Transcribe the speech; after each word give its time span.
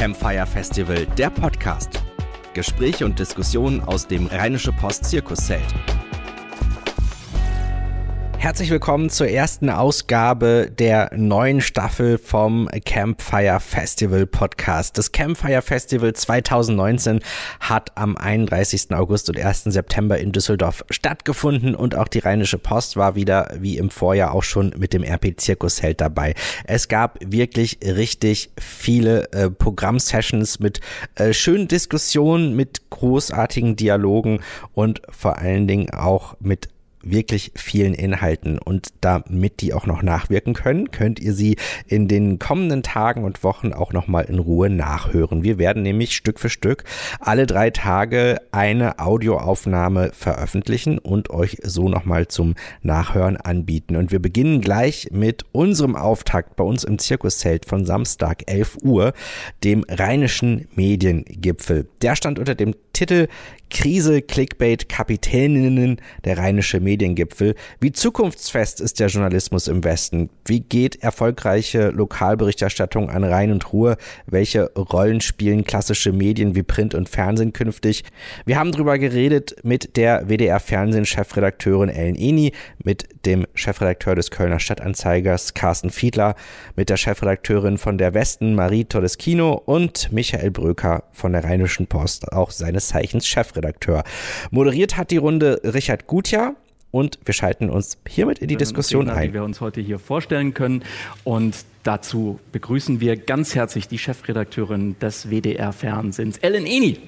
Campfire 0.00 0.46
Festival, 0.46 1.04
der 1.18 1.28
Podcast. 1.28 2.02
Gespräche 2.54 3.04
und 3.04 3.18
Diskussionen 3.18 3.82
aus 3.82 4.06
dem 4.06 4.28
Rheinische 4.28 4.72
Post 4.72 5.04
Zirkuszelt. 5.04 5.62
Herzlich 8.40 8.70
willkommen 8.70 9.10
zur 9.10 9.28
ersten 9.28 9.68
Ausgabe 9.68 10.70
der 10.70 11.10
neuen 11.14 11.60
Staffel 11.60 12.16
vom 12.16 12.70
Campfire 12.86 13.60
Festival 13.60 14.24
Podcast. 14.24 14.96
Das 14.96 15.12
Campfire 15.12 15.60
Festival 15.60 16.14
2019 16.14 17.20
hat 17.60 17.98
am 17.98 18.16
31. 18.16 18.92
August 18.92 19.28
und 19.28 19.38
1. 19.38 19.64
September 19.64 20.18
in 20.18 20.32
Düsseldorf 20.32 20.86
stattgefunden 20.88 21.74
und 21.74 21.94
auch 21.94 22.08
die 22.08 22.20
Rheinische 22.20 22.56
Post 22.56 22.96
war 22.96 23.14
wieder 23.14 23.50
wie 23.58 23.76
im 23.76 23.90
Vorjahr 23.90 24.32
auch 24.32 24.42
schon 24.42 24.72
mit 24.78 24.94
dem 24.94 25.04
RP 25.04 25.38
Zirkusheld 25.38 26.00
dabei. 26.00 26.34
Es 26.64 26.88
gab 26.88 27.18
wirklich 27.22 27.80
richtig 27.84 28.52
viele 28.58 29.30
äh, 29.32 29.50
Programmsessions 29.50 30.60
mit 30.60 30.80
äh, 31.16 31.34
schönen 31.34 31.68
Diskussionen, 31.68 32.56
mit 32.56 32.88
großartigen 32.88 33.76
Dialogen 33.76 34.40
und 34.72 35.02
vor 35.10 35.36
allen 35.36 35.68
Dingen 35.68 35.90
auch 35.90 36.36
mit 36.40 36.70
wirklich 37.02 37.52
vielen 37.54 37.94
Inhalten 37.94 38.58
und 38.58 38.88
damit 39.00 39.60
die 39.60 39.72
auch 39.72 39.86
noch 39.86 40.02
nachwirken 40.02 40.54
können, 40.54 40.90
könnt 40.90 41.18
ihr 41.20 41.32
sie 41.32 41.56
in 41.86 42.08
den 42.08 42.38
kommenden 42.38 42.82
Tagen 42.82 43.24
und 43.24 43.42
Wochen 43.42 43.72
auch 43.72 43.92
nochmal 43.92 44.24
in 44.24 44.38
Ruhe 44.38 44.70
nachhören. 44.70 45.42
Wir 45.42 45.58
werden 45.58 45.82
nämlich 45.82 46.14
Stück 46.14 46.38
für 46.38 46.50
Stück 46.50 46.84
alle 47.18 47.46
drei 47.46 47.70
Tage 47.70 48.38
eine 48.52 48.98
Audioaufnahme 48.98 50.10
veröffentlichen 50.12 50.98
und 50.98 51.30
euch 51.30 51.58
so 51.62 51.88
nochmal 51.88 52.28
zum 52.28 52.54
Nachhören 52.82 53.36
anbieten. 53.36 53.96
Und 53.96 54.12
wir 54.12 54.20
beginnen 54.20 54.60
gleich 54.60 55.08
mit 55.10 55.44
unserem 55.52 55.96
Auftakt 55.96 56.56
bei 56.56 56.64
uns 56.64 56.84
im 56.84 56.98
Zirkuszelt 56.98 57.66
von 57.66 57.84
Samstag 57.84 58.42
11 58.46 58.78
Uhr, 58.82 59.12
dem 59.64 59.84
Rheinischen 59.88 60.68
Mediengipfel. 60.74 61.88
Der 62.02 62.16
stand 62.16 62.38
unter 62.38 62.54
dem 62.54 62.74
Titel 62.92 63.28
Krise, 63.70 64.20
Clickbait, 64.20 64.88
Kapitäninnen, 64.88 66.00
der 66.24 66.36
rheinische 66.36 66.80
Mediengipfel. 66.80 67.54
Wie 67.80 67.92
zukunftsfest 67.92 68.80
ist 68.80 69.00
der 69.00 69.06
Journalismus 69.06 69.68
im 69.68 69.84
Westen? 69.84 70.28
Wie 70.44 70.60
geht 70.60 71.02
erfolgreiche 71.02 71.90
Lokalberichterstattung 71.90 73.08
an 73.08 73.24
Rhein 73.24 73.52
und 73.52 73.72
Ruhr? 73.72 73.96
Welche 74.26 74.70
Rollen 74.74 75.20
spielen 75.20 75.64
klassische 75.64 76.12
Medien 76.12 76.54
wie 76.56 76.64
Print 76.64 76.94
und 76.94 77.08
Fernsehen 77.08 77.52
künftig? 77.52 78.04
Wir 78.44 78.58
haben 78.58 78.72
darüber 78.72 78.98
geredet 78.98 79.54
mit 79.62 79.96
der 79.96 80.28
WDR-Fernsehen-Chefredakteurin 80.28 81.88
Ellen 81.88 82.16
Eni, 82.16 82.52
mit 82.82 83.08
dem 83.24 83.46
Chefredakteur 83.54 84.16
des 84.16 84.30
Kölner 84.30 84.58
Stadtanzeigers 84.58 85.54
Carsten 85.54 85.90
Fiedler, 85.90 86.34
mit 86.74 86.90
der 86.90 86.96
Chefredakteurin 86.96 87.78
von 87.78 87.98
der 87.98 88.14
Westen 88.14 88.54
Marie 88.54 88.84
Todeschino 88.84 89.54
und 89.64 90.10
Michael 90.12 90.50
Bröker 90.50 91.04
von 91.12 91.32
der 91.32 91.44
Rheinischen 91.44 91.86
Post, 91.86 92.32
auch 92.32 92.50
seines 92.50 92.88
Zeichens 92.88 93.26
Chefredakteur. 93.26 93.59
Chefredakteur. 93.60 94.04
Moderiert 94.50 94.96
hat 94.96 95.10
die 95.10 95.18
Runde 95.18 95.60
Richard 95.64 96.06
Gutjahr. 96.06 96.54
Und 96.92 97.20
wir 97.24 97.34
schalten 97.34 97.70
uns 97.70 97.98
hiermit 98.08 98.40
in 98.40 98.48
die 98.48 98.56
Diskussion 98.56 99.06
Thema, 99.06 99.16
ein. 99.16 99.28
Die 99.28 99.34
wir 99.34 99.44
uns 99.44 99.60
heute 99.60 99.80
hier 99.80 100.00
vorstellen 100.00 100.54
können. 100.54 100.82
Und 101.22 101.54
dazu 101.84 102.40
begrüßen 102.50 103.00
wir 103.00 103.16
ganz 103.16 103.54
herzlich 103.54 103.86
die 103.86 103.98
Chefredakteurin 103.98 104.98
des 104.98 105.30
WDR-Fernsehens, 105.30 106.38
Ellen 106.38 106.66
Eni. 106.66 106.98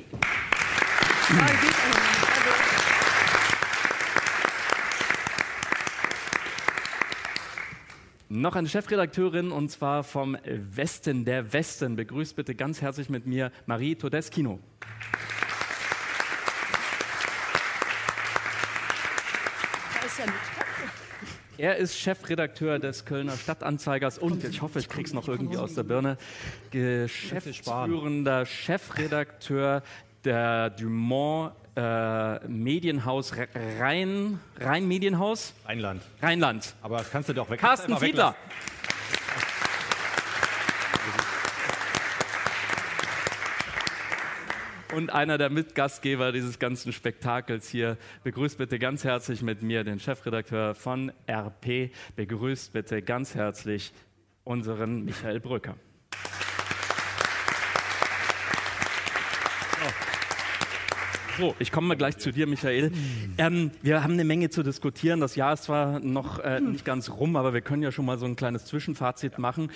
Noch 8.29 8.55
eine 8.55 8.69
Chefredakteurin 8.69 9.51
und 9.51 9.69
zwar 9.73 10.05
vom 10.05 10.37
Westen 10.45 11.25
der 11.25 11.53
Westen. 11.53 11.97
Begrüßt 11.97 12.37
bitte 12.37 12.55
ganz 12.55 12.81
herzlich 12.81 13.11
mit 13.11 13.27
mir 13.27 13.51
Marie 13.67 13.97
Todeschino. 13.97 14.61
Er 21.59 21.77
ist 21.77 21.99
Chefredakteur 21.99 22.79
des 22.79 23.05
Kölner 23.05 23.37
Stadtanzeigers 23.37 24.19
und 24.19 24.43
ich 24.43 24.63
hoffe, 24.63 24.79
ich 24.79 24.89
krieg's 24.89 25.13
noch 25.13 25.29
irgendwie 25.29 25.59
aus 25.59 25.75
der 25.75 25.83
Birne. 25.83 26.17
Geschäftsführender 26.71 28.47
Chefredakteur 28.47 29.83
der 30.25 30.71
Dumont 30.71 31.53
äh, 31.77 32.47
Medienhaus 32.49 33.33
Rhein, 33.79 34.41
Rhein 34.59 34.89
Medienhaus? 34.89 35.55
Rheinland. 35.67 36.03
Rheinland. 36.21 36.75
Aber 36.83 36.99
das 36.99 37.11
kannst 37.11 37.29
du 37.29 37.33
doch 37.33 37.49
weg. 37.49 37.61
Carsten 37.61 37.97
Fiedler. 37.97 38.35
Und 44.93 45.11
einer 45.11 45.39
der 45.39 45.51
Mitgastgeber 45.51 46.33
dieses 46.33 46.59
ganzen 46.59 46.93
Spektakels 46.93 47.69
hier. 47.69 47.97
Begrüßt 48.25 48.59
bitte 48.59 48.79
ganz 48.79 49.05
herzlich 49.05 49.43
mit 49.43 49.63
mir 49.63 49.85
den 49.85 49.99
Chefredakteur 49.99 50.75
von 50.75 51.13
RP. 51.29 51.91
Begrüßt 52.17 52.73
bitte 52.73 53.03
ganz 53.03 53.35
herzlich 53.35 53.93
unseren 54.45 55.05
Michael 55.05 55.41
Brücker. 55.41 55.77
So, 61.39 61.55
ich 61.59 61.73
komme 61.73 61.89
mal 61.89 61.97
gleich 61.97 62.19
zu 62.19 62.31
dir, 62.31 62.47
Michael. 62.47 62.93
Ähm, 63.39 63.71
wir 63.81 64.05
haben 64.05 64.13
eine 64.13 64.25
Menge 64.25 64.51
zu 64.51 64.63
diskutieren. 64.63 65.19
Das 65.21 65.35
Jahr 65.35 65.55
ist 65.55 65.65
zwar 65.65 65.99
noch 65.99 66.39
äh, 66.41 66.61
nicht 66.61 66.85
ganz 66.85 67.09
rum, 67.09 67.37
aber 67.37 67.55
wir 67.55 67.63
können 67.63 67.83
ja 67.83 67.91
schon 67.91 68.05
mal 68.05 68.19
so 68.19 68.27
ein 68.27 68.37
kleines 68.37 68.67
Zwischenfazit 68.67 69.39
machen. 69.39 69.71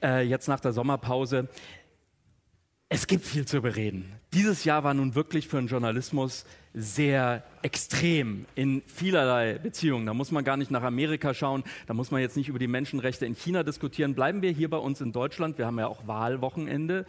Äh, 0.00 0.22
jetzt 0.22 0.46
nach 0.46 0.60
der 0.60 0.72
Sommerpause. 0.72 1.48
Es 2.92 3.06
gibt 3.06 3.24
viel 3.24 3.46
zu 3.46 3.62
bereden. 3.62 4.12
Dieses 4.32 4.64
Jahr 4.64 4.82
war 4.82 4.94
nun 4.94 5.14
wirklich 5.14 5.46
für 5.46 5.58
den 5.58 5.68
Journalismus 5.68 6.44
sehr 6.74 7.44
extrem 7.62 8.46
in 8.54 8.82
vielerlei 8.86 9.58
Beziehungen. 9.58 10.06
Da 10.06 10.14
muss 10.14 10.30
man 10.30 10.44
gar 10.44 10.56
nicht 10.56 10.70
nach 10.70 10.82
Amerika 10.82 11.34
schauen, 11.34 11.64
da 11.86 11.94
muss 11.94 12.10
man 12.10 12.20
jetzt 12.20 12.36
nicht 12.36 12.48
über 12.48 12.58
die 12.58 12.66
Menschenrechte 12.66 13.26
in 13.26 13.34
China 13.34 13.62
diskutieren. 13.62 14.14
Bleiben 14.14 14.42
wir 14.42 14.50
hier 14.50 14.70
bei 14.70 14.78
uns 14.78 15.00
in 15.00 15.12
Deutschland. 15.12 15.58
Wir 15.58 15.66
haben 15.66 15.78
ja 15.78 15.86
auch 15.86 16.06
Wahlwochenende 16.06 17.06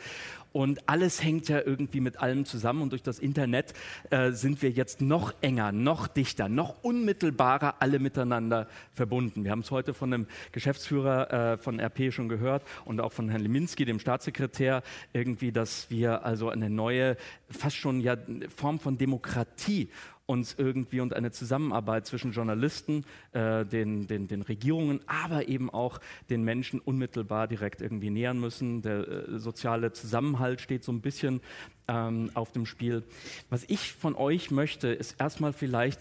und 0.54 0.90
alles 0.90 1.24
hängt 1.24 1.48
ja 1.48 1.62
irgendwie 1.66 2.02
mit 2.02 2.20
allem 2.20 2.46
zusammen. 2.46 2.82
Und 2.82 2.92
durch 2.92 3.04
das 3.04 3.20
Internet 3.20 3.74
äh, 4.10 4.32
sind 4.32 4.62
wir 4.62 4.70
jetzt 4.70 5.02
noch 5.02 5.34
enger, 5.42 5.72
noch 5.72 6.08
dichter, 6.08 6.50
noch 6.50 6.84
unmittelbarer 6.84 7.76
alle 7.80 8.00
miteinander 8.00 8.68
verbunden. 8.94 9.44
Wir 9.44 9.52
haben 9.52 9.62
es 9.62 9.72
heute 9.72 9.94
von 9.94 10.12
dem 10.12 10.28
Geschäftsführer 10.52 11.54
äh, 11.54 11.58
von 11.58 11.80
RP 11.80 12.12
schon 12.12 12.28
gehört 12.28 12.64
und 12.84 13.00
auch 13.00 13.14
von 13.14 13.30
Herrn 13.30 13.42
Leminski, 13.42 13.86
dem 13.86 14.00
Staatssekretär, 14.00 14.84
irgendwie, 15.14 15.52
dass 15.52 15.90
wir 15.90 16.26
also 16.26 16.50
eine 16.50 16.70
neue, 16.70 17.16
fast 17.50 17.78
schon 17.78 18.02
ja 18.02 18.18
Form 18.56 18.80
von 18.80 18.98
Demokratie 18.98 19.90
uns 20.32 20.56
irgendwie 20.58 21.02
und 21.02 21.14
eine 21.14 21.32
Zusammenarbeit 21.32 22.08
zwischen 22.08 22.32
Journalisten, 22.32 23.04
äh, 23.34 23.66
den, 23.66 24.08
den, 24.08 24.28
den 24.30 24.42
Regierungen, 24.42 25.02
aber 25.08 25.50
eben 25.50 25.70
auch 25.70 26.00
den 26.30 26.44
Menschen 26.44 26.80
unmittelbar 26.80 27.48
direkt 27.48 27.82
irgendwie 27.82 28.10
nähern 28.10 28.40
müssen. 28.40 28.82
Der 28.82 29.08
äh, 29.08 29.40
soziale 29.40 29.92
Zusammenhalt 29.92 30.62
steht 30.62 30.86
so 30.86 30.94
ein 30.94 31.02
bisschen 31.02 31.42
ähm, 31.90 32.32
auf 32.34 32.54
dem 32.54 32.66
Spiel. 32.66 33.04
Was 33.50 33.66
ich 33.68 33.92
von 33.92 34.16
euch 34.16 34.52
möchte, 34.52 34.88
ist 34.88 35.20
erstmal 35.20 35.54
vielleicht 35.54 36.00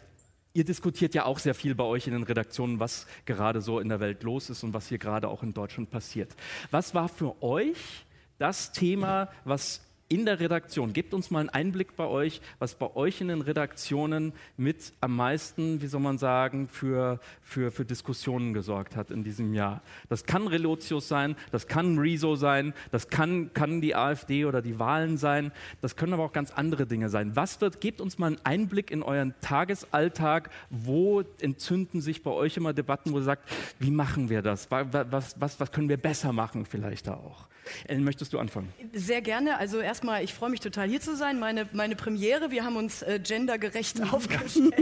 Ihr 0.53 0.65
diskutiert 0.65 1.15
ja 1.15 1.27
auch 1.27 1.39
sehr 1.39 1.55
viel 1.55 1.77
bei 1.77 1.85
euch 1.85 2.09
in 2.09 2.13
den 2.13 2.25
Redaktionen, 2.25 2.81
was 2.81 3.07
gerade 3.25 3.61
so 3.61 3.79
in 3.79 3.89
der 3.89 4.01
Welt 4.01 4.25
los 4.25 4.51
ist 4.51 4.65
und 4.65 4.75
was 4.75 4.89
hier 4.89 4.99
gerade 4.99 5.29
auch 5.29 5.45
in 5.45 5.55
Deutschland 5.55 5.91
passiert. 5.91 6.35
Was 6.73 6.93
war 6.93 7.09
für 7.09 7.41
euch 7.41 8.05
das 8.39 8.73
Thema, 8.73 9.29
was 9.45 9.81
in 10.11 10.27
der 10.27 10.41
Redaktion. 10.41 10.93
Gebt 10.93 11.15
uns 11.15 11.31
mal 11.31 11.39
einen 11.39 11.51
Einblick 11.51 11.95
bei 11.95 12.05
euch, 12.05 12.43
was 12.59 12.75
bei 12.75 12.95
euch 12.97 13.21
in 13.21 13.29
den 13.29 13.43
Redaktionen 13.43 14.33
mit 14.57 14.93
am 15.01 15.15
meisten, 15.15 15.81
wie 15.83 15.87
soll 15.87 16.01
man 16.01 16.19
sagen, 16.19 16.67
für, 16.67 17.21
für, 17.43 17.71
für 17.71 17.85
Diskussionen 17.85 18.53
gesorgt 18.53 18.97
hat 18.97 19.13
in 19.13 19.23
diesem 19.23 19.55
Jahr. 19.55 19.83
Das 20.09 20.25
kann 20.27 20.49
Relotius 20.49 21.07
sein, 21.07 21.37
das 21.53 21.69
kann 21.69 21.97
Rezo 21.97 22.35
sein, 22.35 22.75
das 22.91 23.09
kann, 23.09 23.55
kann 23.55 23.81
die 23.81 23.95
AfD 23.95 24.45
oder 24.45 24.63
die 24.63 24.81
Wahlen 24.81 25.17
sein, 25.17 25.53
das 25.81 25.95
können 25.95 26.13
aber 26.13 26.25
auch 26.25 26.33
ganz 26.33 26.51
andere 26.51 26.87
Dinge 26.87 27.09
sein. 27.09 27.37
Was 27.37 27.61
wird, 27.61 27.81
gebt 27.81 28.01
uns 28.01 28.19
mal 28.19 28.27
einen 28.27 28.45
Einblick 28.45 28.91
in 28.91 29.05
euren 29.05 29.33
Tagesalltag, 29.41 30.51
wo 30.71 31.23
entzünden 31.41 32.01
sich 32.01 32.25
bei 32.25 32.33
euch 32.33 32.57
immer 32.57 32.73
Debatten, 32.73 33.13
wo 33.13 33.19
ihr 33.19 33.23
sagt, 33.23 33.49
wie 33.79 33.93
machen 33.93 34.29
wir 34.29 34.43
das? 34.43 34.69
Was, 34.73 35.37
was, 35.39 35.61
was 35.61 35.71
können 35.71 35.89
wir 35.89 35.99
besser 35.99 36.33
machen 36.33 36.67
vielleicht 36.67 37.07
da 37.07 37.15
auch? 37.15 37.47
Ellen, 37.87 38.05
möchtest 38.05 38.33
du 38.33 38.39
anfangen? 38.39 38.73
Sehr 38.93 39.21
gerne. 39.21 39.59
Also 39.59 39.81
erstmal, 39.81 40.25
ich 40.25 40.35
freue 40.35 40.51
mich 40.51 40.61
total 40.61 40.89
hier 40.89 41.01
zu 41.01 41.17
sein. 41.17 41.39
Meine, 41.39 41.69
meine 41.73 41.97
Premiere, 41.97 42.51
wir 42.51 42.65
haben 42.65 42.77
uns 42.77 43.03
äh, 43.03 43.21
gendergerecht 43.23 44.01
aufgestellt. 44.13 44.75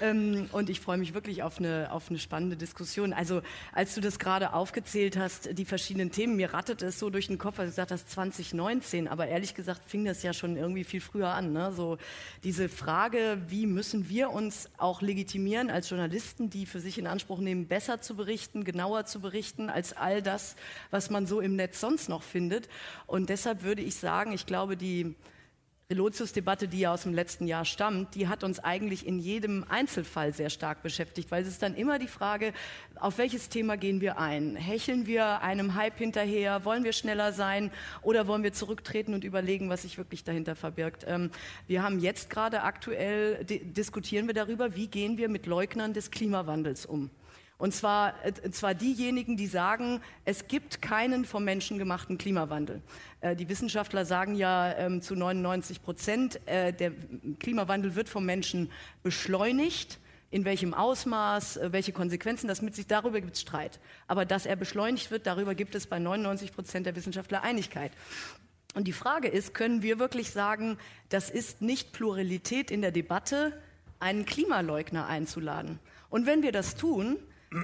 ähm, 0.00 0.48
und 0.52 0.70
ich 0.70 0.80
freue 0.80 0.98
mich 0.98 1.14
wirklich 1.14 1.42
auf 1.42 1.58
eine, 1.58 1.92
auf 1.92 2.10
eine 2.10 2.18
spannende 2.18 2.56
Diskussion. 2.56 3.12
Also 3.12 3.42
als 3.72 3.94
du 3.94 4.00
das 4.00 4.18
gerade 4.18 4.52
aufgezählt 4.52 5.16
hast, 5.16 5.58
die 5.58 5.64
verschiedenen 5.64 6.10
Themen, 6.10 6.36
mir 6.36 6.52
rattet 6.52 6.82
es 6.82 6.98
so 6.98 7.10
durch 7.10 7.26
den 7.26 7.38
Kopf, 7.38 7.58
als 7.58 7.70
du 7.70 7.72
gesagt 7.72 7.90
hast 7.90 8.10
2019, 8.10 9.08
aber 9.08 9.26
ehrlich 9.28 9.54
gesagt 9.54 9.82
fing 9.86 10.04
das 10.04 10.22
ja 10.22 10.32
schon 10.32 10.56
irgendwie 10.56 10.84
viel 10.84 11.00
früher 11.00 11.28
an. 11.28 11.52
Ne? 11.52 11.72
So 11.72 11.98
diese 12.42 12.68
Frage, 12.68 13.42
wie 13.48 13.66
müssen 13.66 14.08
wir 14.08 14.30
uns 14.30 14.70
auch 14.78 15.02
legitimieren 15.02 15.70
als 15.70 15.90
Journalisten, 15.90 16.48
die 16.48 16.64
für 16.64 16.80
sich 16.80 16.98
in 16.98 17.06
Anspruch 17.06 17.38
nehmen, 17.40 17.66
besser 17.66 18.00
zu 18.00 18.16
berichten, 18.16 18.64
genauer 18.64 19.04
zu 19.04 19.20
berichten 19.20 19.68
als 19.68 19.92
all 19.92 20.22
das, 20.22 20.56
was 20.90 20.95
was 20.96 21.10
man 21.10 21.26
so 21.26 21.42
im 21.42 21.56
Netz 21.56 21.78
sonst 21.78 22.08
noch 22.08 22.22
findet. 22.22 22.70
Und 23.06 23.28
deshalb 23.28 23.62
würde 23.62 23.82
ich 23.82 23.96
sagen, 23.96 24.32
ich 24.32 24.46
glaube, 24.46 24.78
die 24.78 25.14
Relotius-Debatte, 25.90 26.68
die 26.68 26.80
ja 26.80 26.94
aus 26.94 27.02
dem 27.02 27.12
letzten 27.12 27.46
Jahr 27.46 27.66
stammt, 27.66 28.14
die 28.14 28.28
hat 28.28 28.42
uns 28.42 28.58
eigentlich 28.58 29.06
in 29.06 29.18
jedem 29.18 29.64
Einzelfall 29.68 30.32
sehr 30.32 30.48
stark 30.48 30.82
beschäftigt, 30.82 31.30
weil 31.30 31.42
es 31.42 31.48
ist 31.48 31.62
dann 31.62 31.76
immer 31.76 31.98
die 31.98 32.08
Frage, 32.08 32.54
auf 32.98 33.18
welches 33.18 33.50
Thema 33.50 33.76
gehen 33.76 34.00
wir 34.00 34.18
ein? 34.18 34.56
Hecheln 34.56 35.06
wir 35.06 35.42
einem 35.42 35.74
Hype 35.74 35.98
hinterher? 35.98 36.64
Wollen 36.64 36.82
wir 36.82 36.94
schneller 36.94 37.34
sein? 37.34 37.70
Oder 38.00 38.26
wollen 38.26 38.42
wir 38.42 38.54
zurücktreten 38.54 39.12
und 39.12 39.22
überlegen, 39.22 39.68
was 39.68 39.82
sich 39.82 39.98
wirklich 39.98 40.24
dahinter 40.24 40.56
verbirgt? 40.56 41.04
Ähm, 41.06 41.30
wir 41.66 41.82
haben 41.82 42.00
jetzt 42.00 42.30
gerade 42.30 42.62
aktuell, 42.62 43.44
diskutieren 43.44 44.26
wir 44.28 44.34
darüber, 44.34 44.74
wie 44.74 44.88
gehen 44.88 45.18
wir 45.18 45.28
mit 45.28 45.44
Leugnern 45.44 45.92
des 45.92 46.10
Klimawandels 46.10 46.86
um? 46.86 47.10
Und 47.58 47.74
zwar, 47.74 48.14
äh, 48.24 48.50
zwar 48.50 48.74
diejenigen, 48.74 49.36
die 49.36 49.46
sagen, 49.46 50.02
es 50.24 50.46
gibt 50.46 50.82
keinen 50.82 51.24
vom 51.24 51.44
Menschen 51.44 51.78
gemachten 51.78 52.18
Klimawandel. 52.18 52.82
Äh, 53.20 53.34
die 53.34 53.48
Wissenschaftler 53.48 54.04
sagen 54.04 54.34
ja 54.34 54.72
ähm, 54.74 55.00
zu 55.00 55.14
99 55.14 55.82
Prozent, 55.82 56.40
äh, 56.46 56.72
der 56.72 56.92
Klimawandel 57.40 57.94
wird 57.94 58.08
vom 58.08 58.26
Menschen 58.26 58.70
beschleunigt. 59.02 59.98
In 60.30 60.44
welchem 60.44 60.74
Ausmaß, 60.74 61.56
äh, 61.56 61.72
welche 61.72 61.92
Konsequenzen 61.92 62.46
das 62.46 62.60
mit 62.60 62.74
sich, 62.74 62.86
darüber 62.86 63.22
gibt 63.22 63.36
es 63.36 63.40
Streit. 63.40 63.80
Aber 64.06 64.26
dass 64.26 64.44
er 64.44 64.56
beschleunigt 64.56 65.10
wird, 65.10 65.26
darüber 65.26 65.54
gibt 65.54 65.74
es 65.74 65.86
bei 65.86 65.98
99 65.98 66.52
Prozent 66.52 66.84
der 66.84 66.94
Wissenschaftler 66.94 67.42
Einigkeit. 67.42 67.92
Und 68.74 68.86
die 68.86 68.92
Frage 68.92 69.28
ist, 69.28 69.54
können 69.54 69.80
wir 69.80 69.98
wirklich 69.98 70.30
sagen, 70.30 70.76
das 71.08 71.30
ist 71.30 71.62
nicht 71.62 71.92
Pluralität 71.94 72.70
in 72.70 72.82
der 72.82 72.90
Debatte, 72.90 73.58
einen 73.98 74.26
Klimaleugner 74.26 75.06
einzuladen? 75.06 75.78
Und 76.10 76.26
wenn 76.26 76.42
wir 76.42 76.52
das 76.52 76.74
tun, 76.74 77.16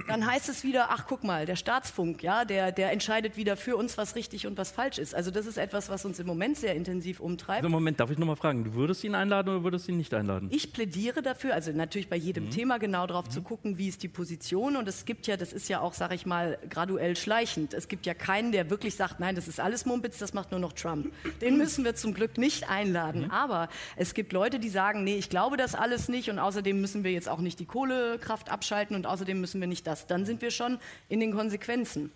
dann 0.07 0.25
heißt 0.25 0.49
es 0.49 0.63
wieder, 0.63 0.87
ach 0.89 1.05
guck 1.07 1.23
mal, 1.23 1.45
der 1.45 1.55
Staatsfunk, 1.55 2.23
ja, 2.23 2.45
der, 2.45 2.71
der 2.71 2.91
entscheidet 2.91 3.37
wieder 3.37 3.57
für 3.57 3.75
uns, 3.77 3.97
was 3.97 4.15
richtig 4.15 4.47
und 4.47 4.57
was 4.57 4.71
falsch 4.71 4.97
ist. 4.97 5.15
Also 5.15 5.31
das 5.31 5.45
ist 5.45 5.57
etwas, 5.57 5.89
was 5.89 6.05
uns 6.05 6.19
im 6.19 6.27
Moment 6.27 6.57
sehr 6.57 6.75
intensiv 6.75 7.19
umtreibt. 7.19 7.63
Also 7.63 7.69
Moment, 7.69 7.99
darf 7.99 8.09
ich 8.11 8.17
nochmal 8.17 8.35
fragen, 8.35 8.63
du 8.63 8.73
würdest 8.73 9.03
ihn 9.03 9.15
einladen 9.15 9.49
oder 9.49 9.63
würdest 9.63 9.87
du 9.87 9.91
ihn 9.91 9.97
nicht 9.97 10.13
einladen? 10.13 10.49
Ich 10.51 10.73
plädiere 10.73 11.21
dafür, 11.21 11.53
also 11.53 11.71
natürlich 11.71 12.09
bei 12.09 12.15
jedem 12.15 12.45
mhm. 12.45 12.49
Thema 12.51 12.77
genau 12.79 13.07
darauf 13.07 13.25
mhm. 13.25 13.31
zu 13.31 13.41
gucken, 13.41 13.77
wie 13.77 13.87
ist 13.87 14.03
die 14.03 14.07
Position 14.07 14.75
und 14.75 14.87
es 14.87 15.05
gibt 15.05 15.27
ja, 15.27 15.37
das 15.37 15.53
ist 15.53 15.69
ja 15.69 15.81
auch, 15.81 15.93
sag 15.93 16.13
ich 16.13 16.25
mal, 16.25 16.57
graduell 16.69 17.15
schleichend. 17.15 17.73
Es 17.73 17.87
gibt 17.87 18.05
ja 18.05 18.13
keinen, 18.13 18.51
der 18.51 18.69
wirklich 18.69 18.95
sagt, 18.95 19.19
nein, 19.19 19.35
das 19.35 19.47
ist 19.47 19.59
alles 19.59 19.85
Mumpitz, 19.85 20.17
das 20.17 20.33
macht 20.33 20.51
nur 20.51 20.59
noch 20.59 20.73
Trump. 20.73 21.11
Den 21.41 21.57
müssen 21.57 21.83
wir 21.85 21.95
zum 21.95 22.13
Glück 22.13 22.37
nicht 22.37 22.69
einladen. 22.69 23.25
Mhm. 23.25 23.31
Aber 23.31 23.69
es 23.95 24.13
gibt 24.13 24.33
Leute, 24.33 24.59
die 24.59 24.69
sagen, 24.69 25.03
nee, 25.03 25.15
ich 25.15 25.29
glaube 25.29 25.57
das 25.57 25.75
alles 25.75 26.09
nicht 26.09 26.29
und 26.29 26.39
außerdem 26.39 26.79
müssen 26.79 27.03
wir 27.03 27.11
jetzt 27.11 27.29
auch 27.29 27.39
nicht 27.39 27.59
die 27.59 27.65
Kohlekraft 27.65 28.49
abschalten 28.49 28.95
und 28.95 29.05
außerdem 29.05 29.39
müssen 29.39 29.61
wir 29.61 29.67
nicht 29.67 29.82
das. 29.83 30.07
Dann 30.07 30.25
sind 30.25 30.41
wir 30.41 30.51
schon 30.51 30.79
in 31.09 31.19
den 31.19 31.33
Konsequenzen. 31.33 32.11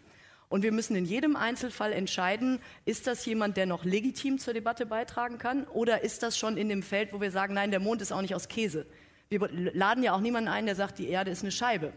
Und 0.49 0.63
wir 0.63 0.71
müssen 0.71 0.95
in 0.95 1.05
jedem 1.05 1.35
Einzelfall 1.35 1.91
entscheiden, 1.91 2.59
ist 2.85 3.05
das 3.05 3.25
jemand, 3.25 3.57
der 3.57 3.65
noch 3.65 3.83
legitim 3.83 4.39
zur 4.39 4.53
Debatte 4.53 4.85
beitragen 4.85 5.37
kann 5.37 5.65
oder 5.65 6.03
ist 6.03 6.23
das 6.23 6.37
schon 6.37 6.55
in 6.55 6.69
dem 6.69 6.83
Feld, 6.83 7.11
wo 7.11 7.19
wir 7.19 7.31
sagen, 7.31 7.53
nein, 7.53 7.71
der 7.71 7.81
Mond 7.81 8.01
ist 8.01 8.13
auch 8.13 8.21
nicht 8.21 8.33
aus 8.33 8.47
Käse. 8.47 8.85
Wir 9.29 9.41
laden 9.51 10.03
ja 10.03 10.13
auch 10.13 10.21
niemanden 10.21 10.47
ein, 10.47 10.65
der 10.65 10.75
sagt, 10.75 10.99
die 10.99 11.09
Erde 11.09 11.31
ist 11.31 11.43
eine 11.43 11.51
Scheibe. 11.51 11.91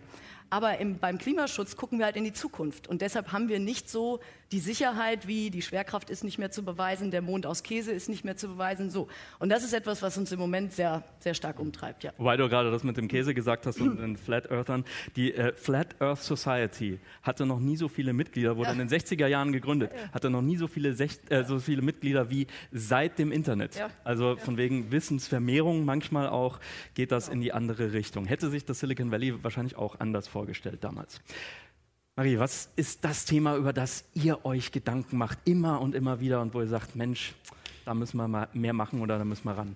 Aber 0.53 0.79
im, 0.79 0.99
beim 0.99 1.19
Klimaschutz 1.19 1.77
gucken 1.77 2.01
wir 2.01 2.07
halt 2.07 2.17
in 2.17 2.25
die 2.25 2.33
Zukunft. 2.33 2.89
Und 2.89 3.03
deshalb 3.03 3.31
haben 3.31 3.49
wir 3.49 3.61
nicht 3.61 3.89
so 3.89 4.19
die 4.53 4.59
Sicherheit 4.59 5.29
wie 5.29 5.51
die 5.51 5.63
Schwerkraft 5.63 6.11
ist 6.11 6.25
nicht 6.25 6.39
mehr 6.39 6.51
zu 6.51 6.65
beweisen, 6.65 7.13
der 7.13 7.23
Mond 7.23 7.47
aus 7.47 7.63
Käse 7.63 7.93
ist 7.93 8.09
nicht 8.09 8.25
mehr 8.25 8.37
zu 8.37 8.49
beweisen. 8.49 8.91
So. 8.91 9.07
Und 9.39 9.49
das 9.49 9.63
ist 9.63 9.73
etwas, 9.73 10.03
was 10.03 10.19
uns 10.19 10.33
im 10.33 10.41
Moment 10.41 10.73
sehr, 10.73 11.05
sehr 11.21 11.35
stark 11.35 11.61
umtreibt. 11.61 12.03
Ja. 12.03 12.13
Wobei 12.19 12.37
du 12.37 12.49
gerade 12.49 12.71
das 12.73 12.83
mit 12.83 12.97
dem 12.97 13.07
Käse 13.07 13.33
gesagt 13.33 13.67
hast 13.67 13.81
und 13.81 14.01
den 14.01 14.17
Flat 14.17 14.51
Earthern. 14.51 14.85
Die 15.15 15.33
äh, 15.35 15.53
Flat 15.53 16.01
Earth 16.01 16.23
Society 16.23 16.99
hatte 17.23 17.47
noch 17.47 17.61
nie 17.61 17.77
so 17.77 17.89
viele 17.89 18.13
Mitglieder, 18.13 18.57
wurde 18.57 18.71
ja. 18.71 18.73
in 18.73 18.79
den 18.79 18.89
60er 18.89 19.29
Jahren 19.29 19.53
gegründet, 19.53 19.93
ja, 19.93 20.01
ja. 20.01 20.13
hatte 20.13 20.31
noch 20.31 20.43
nie 20.43 20.57
so 20.57 20.67
viele, 20.67 20.95
Sech 20.95 21.19
äh, 21.29 21.45
so 21.45 21.61
viele 21.61 21.83
Mitglieder 21.83 22.29
wie 22.31 22.49
seit 22.73 23.19
dem 23.19 23.31
Internet. 23.31 23.81
Also 24.03 24.37
von 24.37 24.57
wegen 24.57 24.91
Wissensvermehrung 24.91 25.85
manchmal 25.85 26.29
auch 26.29 26.59
geht 26.95 27.13
das 27.13 27.27
genau. 27.27 27.35
in 27.35 27.41
die 27.43 27.53
andere 27.53 27.93
Richtung. 27.93 28.27
Hätte 28.27 28.51
sich 28.51 28.65
das 28.65 28.81
Silicon 28.81 29.13
Valley 29.13 29.45
wahrscheinlich 29.45 29.77
auch 29.77 30.01
anders 30.01 30.27
vorgestellt 30.27 30.83
damals. 30.83 31.21
Marie, 32.21 32.39
was 32.39 32.69
ist 32.77 33.03
das 33.03 33.25
Thema, 33.25 33.57
über 33.57 33.73
das 33.73 34.05
ihr 34.13 34.45
euch 34.45 34.73
Gedanken 34.73 35.17
macht, 35.17 35.39
immer 35.47 35.81
und 35.81 35.95
immer 35.95 36.21
wieder 36.21 36.43
und 36.43 36.53
wo 36.53 36.61
ihr 36.61 36.67
sagt, 36.67 36.95
Mensch, 36.95 37.33
da 37.87 37.95
müssen 37.95 38.19
wir 38.19 38.29
mal 38.29 38.47
mehr 38.53 38.75
machen 38.75 39.01
oder 39.01 39.17
da 39.17 39.25
müssen 39.25 39.45
wir 39.45 39.57
ran? 39.57 39.75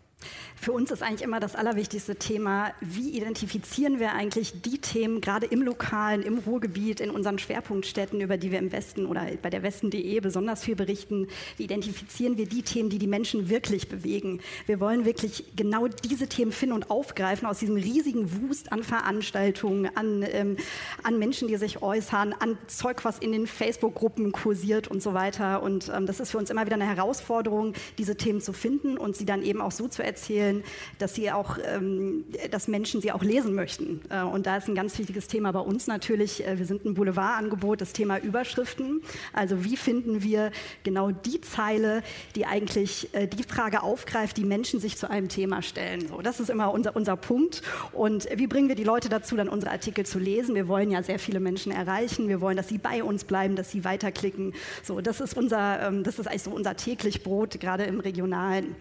Für 0.57 0.73
uns 0.73 0.91
ist 0.91 1.03
eigentlich 1.03 1.23
immer 1.23 1.41
das 1.41 1.57
allerwichtigste 1.57 2.17
Thema, 2.17 2.73
wie 2.81 3.11
identifizieren 3.11 3.99
wir 3.99 4.13
eigentlich 4.13 4.63
die 4.63 4.79
Themen, 4.79 5.21
gerade 5.21 5.45
im 5.47 5.61
Lokalen, 5.61 6.23
im 6.23 6.39
Ruhrgebiet, 6.39 7.01
in 7.01 7.11
unseren 7.11 7.39
Schwerpunktstädten, 7.39 8.21
über 8.21 8.39
die 8.39 8.51
wir 8.51 8.61
im 8.61 8.73
Westen 8.73 9.05
oder 9.05 9.27
bei 9.43 9.51
der 9.51 9.63
Westen.de 9.63 10.21
besonders 10.21 10.65
viel 10.65 10.77
berichten, 10.77 11.29
wie 11.59 11.65
identifizieren 11.65 12.39
wir 12.39 12.47
die 12.47 12.63
Themen, 12.63 12.89
die 12.89 12.99
die 12.99 13.07
Menschen 13.07 13.51
wirklich 13.51 13.89
bewegen. 13.89 14.41
Wir 14.65 14.81
wollen 14.81 15.05
wirklich 15.05 15.45
genau 15.55 15.89
diese 15.89 16.29
Themen 16.29 16.53
finden 16.53 16.75
und 16.75 16.91
aufgreifen 16.91 17.47
aus 17.47 17.59
diesem 17.59 17.77
riesigen 17.77 18.49
Wust 18.49 18.73
an 18.73 18.83
Veranstaltungen, 18.83 19.95
an, 19.97 20.25
ähm, 20.27 20.57
an 21.03 21.19
Menschen, 21.19 21.49
die 21.49 21.57
sich 21.57 21.83
äußern, 21.83 22.33
an 22.33 22.57
Zeug, 22.69 23.05
was 23.05 23.19
in 23.19 23.33
den 23.33 23.47
Facebook-Gruppen 23.47 24.33
kursiert 24.33 24.89
und 24.89 25.03
so 25.03 25.13
weiter. 25.13 25.63
Und 25.63 25.91
ähm, 25.95 26.07
das 26.07 26.21
ist 26.21 26.31
für 26.31 26.39
uns 26.39 26.49
immer 26.49 26.65
wieder 26.65 26.77
eine 26.77 26.87
Herausforderung, 26.87 27.75
diese 27.99 28.17
Themen 28.17 28.41
zu 28.41 28.53
finden 28.53 28.97
und 28.97 29.17
sie 29.17 29.27
dann 29.27 29.43
eben 29.43 29.61
auch 29.61 29.73
so 29.73 29.89
zu 29.89 30.03
erzählen, 30.05 30.63
dass 30.99 31.15
sie 31.15 31.31
auch, 31.31 31.59
ähm, 31.65 32.25
dass 32.51 32.69
Menschen 32.69 33.01
sie 33.01 33.13
auch 33.13 33.23
lesen 33.23 33.55
möchten. 33.55 34.01
Äh, 34.11 34.23
und 34.23 34.47
da 34.47 34.57
ist 34.57 34.69
ein 34.69 34.75
ganz 34.75 34.99
wichtiges 34.99 35.27
Thema 35.27 35.53
bei 35.53 35.61
uns 35.61 35.87
natürlich. 35.87 36.47
Äh, 36.47 36.59
wir 36.59 36.67
sind 36.67 36.85
ein 36.85 36.95
Boulevardangebot, 36.95 37.81
das 37.81 37.93
Thema 37.93 38.19
Überschriften. 38.19 39.03
Also 39.33 39.65
wie 39.65 39.77
finden 39.77 40.23
wir 40.23 40.51
genau 40.83 41.11
die 41.11 41.41
Zeile, 41.41 42.03
die 42.37 42.47
eigentlich 42.47 43.13
äh, 43.15 43.27
die 43.27 43.43
Frage 43.43 43.83
aufgreift, 43.83 44.37
die 44.37 44.45
Menschen 44.45 44.81
sich 44.81 44.97
zu 44.97 45.11
einem 45.11 45.29
Thema 45.29 45.63
stellen. 45.63 46.09
So, 46.09 46.21
das 46.23 46.41
ist 46.41 46.51
immer 46.51 46.73
unser, 46.73 46.97
unser 46.97 47.17
Punkt. 47.17 47.63
Und 47.93 48.29
wie 48.35 48.47
bringen 48.47 48.69
wir 48.69 48.77
die 48.77 48.85
Leute 48.85 49.09
dazu, 49.09 49.37
dann 49.37 49.49
unsere 49.49 49.73
Artikel 49.73 50.07
zu 50.07 50.19
lesen? 50.19 50.55
Wir 50.55 50.69
wollen 50.69 50.91
ja 50.91 51.03
sehr 51.03 51.19
viele 51.19 51.41
Menschen 51.41 51.73
erreichen. 51.73 52.29
Wir 52.29 52.41
wollen, 52.41 52.57
dass 52.57 52.69
sie 52.69 52.79
bei 52.79 53.03
uns 53.03 53.25
bleiben, 53.25 53.57
dass 53.57 53.71
sie 53.71 53.85
weiterklicken. 53.85 54.55
So, 54.83 55.01
das 55.01 55.21
ist 55.21 55.37
unser, 55.37 55.83
ähm, 55.83 56.05
das 56.05 56.19
ist 56.19 56.27
eigentlich 56.27 56.43
so 56.43 56.51
unser 56.51 56.77
täglich 56.77 57.23
Brot, 57.23 57.61
gerade 57.61 57.85
im 57.85 58.01
Regionalen. 58.01 58.77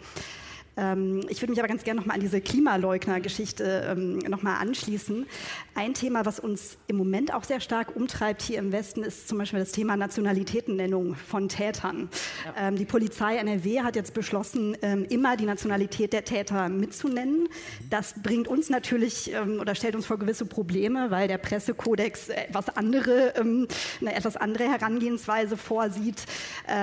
Ähm, 0.75 1.21
ich 1.29 1.41
würde 1.41 1.51
mich 1.51 1.59
aber 1.59 1.67
ganz 1.67 1.83
gerne 1.83 1.99
nochmal 1.99 2.15
an 2.15 2.21
diese 2.21 2.41
Klimaleugner-Geschichte 2.41 3.87
ähm, 3.91 4.17
nochmal 4.19 4.57
anschließen. 4.59 5.27
Ein 5.75 5.93
Thema, 5.93 6.25
was 6.25 6.39
uns 6.39 6.77
im 6.87 6.97
Moment 6.97 7.33
auch 7.33 7.43
sehr 7.43 7.59
stark 7.59 7.95
umtreibt 7.95 8.41
hier 8.41 8.59
im 8.59 8.71
Westen, 8.71 9.03
ist 9.03 9.27
zum 9.27 9.37
Beispiel 9.37 9.59
das 9.59 9.71
Thema 9.71 9.97
Nationalitätennennung 9.97 11.15
von 11.15 11.49
Tätern. 11.49 12.09
Ja. 12.45 12.67
Ähm, 12.67 12.75
die 12.75 12.85
Polizei 12.85 13.37
NRW 13.37 13.81
hat 13.81 13.95
jetzt 13.95 14.13
beschlossen, 14.13 14.73
immer 15.09 15.37
die 15.37 15.45
Nationalität 15.45 16.13
der 16.13 16.23
Täter 16.23 16.69
mitzunennen. 16.69 17.47
Das 17.89 18.15
bringt 18.21 18.47
uns 18.47 18.69
natürlich 18.69 19.31
oder 19.59 19.75
stellt 19.75 19.95
uns 19.95 20.05
vor 20.05 20.17
gewisse 20.17 20.45
Probleme, 20.45 21.11
weil 21.11 21.27
der 21.27 21.37
Pressekodex 21.37 22.29
etwas 22.29 22.69
andere, 22.69 23.33
eine 23.35 24.15
etwas 24.15 24.37
andere 24.37 24.65
Herangehensweise 24.65 25.57
vorsieht. 25.57 26.25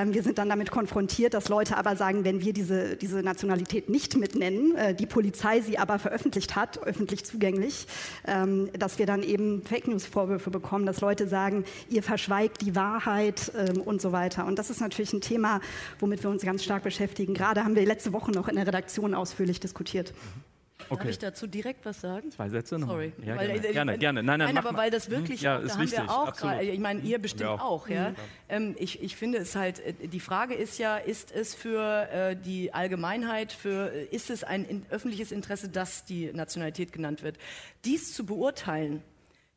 wir 0.07 0.23
sind 0.23 0.39
dann 0.39 0.49
damit 0.49 0.71
konfrontiert, 0.71 1.35
dass 1.35 1.49
Leute 1.49 1.77
aber 1.77 1.97
sagen, 1.97 2.25
wenn 2.25 2.41
wir 2.41 2.53
diese, 2.53 2.97
diese 2.97 3.23
Nationalität 3.23 3.80
Identität 3.81 3.89
nicht 3.89 4.17
mitnennen, 4.17 4.77
äh, 4.77 4.95
die 4.95 5.07
Polizei 5.07 5.61
sie 5.61 5.79
aber 5.79 5.99
veröffentlicht 5.99 6.57
hat, 6.57 6.83
öffentlich 6.83 7.25
zugänglich, 7.25 7.87
ähm, 8.27 8.71
dass 8.79 8.99
wir 8.99 9.07
dann 9.07 9.23
eben 9.23 9.63
Fake 9.63 9.89
News-Vorwürfe 9.89 10.51
bekommen, 10.51 10.87
dass 10.87 11.01
Leute 11.01 11.29
sagen, 11.29 11.65
ihr 11.89 12.03
verschweigt 12.03 12.63
die 12.63 12.75
Wahrheit 12.77 13.53
ähm, 13.57 13.81
und 13.81 14.01
so 14.01 14.13
weiter. 14.13 14.47
Und 14.47 14.59
das 14.59 14.71
ist 14.71 14.81
natürlich 14.81 15.13
ein 15.13 15.21
Thema, 15.21 15.61
womit 15.99 16.23
wir 16.23 16.31
uns 16.31 16.43
ganz 16.43 16.65
stark 16.65 16.83
beschäftigen. 16.83 17.35
Gerade 17.35 17.65
haben 17.65 17.75
wir 17.75 17.85
letzte 17.87 18.13
Woche 18.13 18.31
noch 18.31 18.49
in 18.49 18.57
der 18.57 18.67
Redaktion 18.67 19.15
ausführlich 19.15 19.61
diskutiert. 19.61 20.13
Mhm. 20.13 20.50
Okay. 20.89 21.03
Darf 21.03 21.11
ich 21.11 21.19
dazu 21.19 21.47
direkt 21.47 21.85
was 21.85 22.01
sagen? 22.01 22.31
Zwei 22.31 22.49
Sätze 22.49 22.79
noch. 22.79 22.89
Sorry. 22.89 23.13
Ja, 23.25 23.37
weil, 23.37 23.61
gerne, 23.61 23.69
äh, 23.69 23.73
gerne, 23.73 23.99
gerne. 23.99 24.23
Nein, 24.23 24.39
nein, 24.39 24.55
nein 24.55 24.65
aber 24.65 24.77
weil 24.77 24.91
das 24.91 25.11
wirklich, 25.11 25.43
ja, 25.43 25.59
da 25.59 25.69
haben 25.69 25.81
wichtig, 25.81 25.99
wir 25.99 26.11
auch 26.11 26.35
gerade, 26.35 26.65
ich 26.65 26.81
meine, 26.81 27.01
ihr 27.01 27.19
bestimmt 27.19 27.51
auch. 27.51 27.61
auch. 27.61 27.89
ja. 27.89 28.11
Mhm. 28.11 28.17
Ähm, 28.49 28.77
ich, 28.79 29.03
ich 29.03 29.17
finde 29.17 29.39
es 29.39 29.55
halt, 29.55 29.81
äh, 29.81 29.93
die 30.09 30.21
Frage 30.21 30.55
ist 30.55 30.79
ja, 30.79 30.97
ist 30.97 31.33
es 31.33 31.55
für 31.55 32.09
äh, 32.11 32.37
die 32.37 32.73
Allgemeinheit, 32.73 33.53
für, 33.53 33.93
äh, 33.93 34.05
ist 34.07 34.31
es 34.31 34.45
ein 34.45 34.65
in, 34.65 34.87
öffentliches 34.91 35.33
Interesse, 35.33 35.69
dass 35.69 36.05
die 36.05 36.33
Nationalität 36.33 36.93
genannt 36.93 37.23
wird? 37.23 37.37
Dies 37.85 38.13
zu 38.15 38.27
beurteilen, 38.27 39.03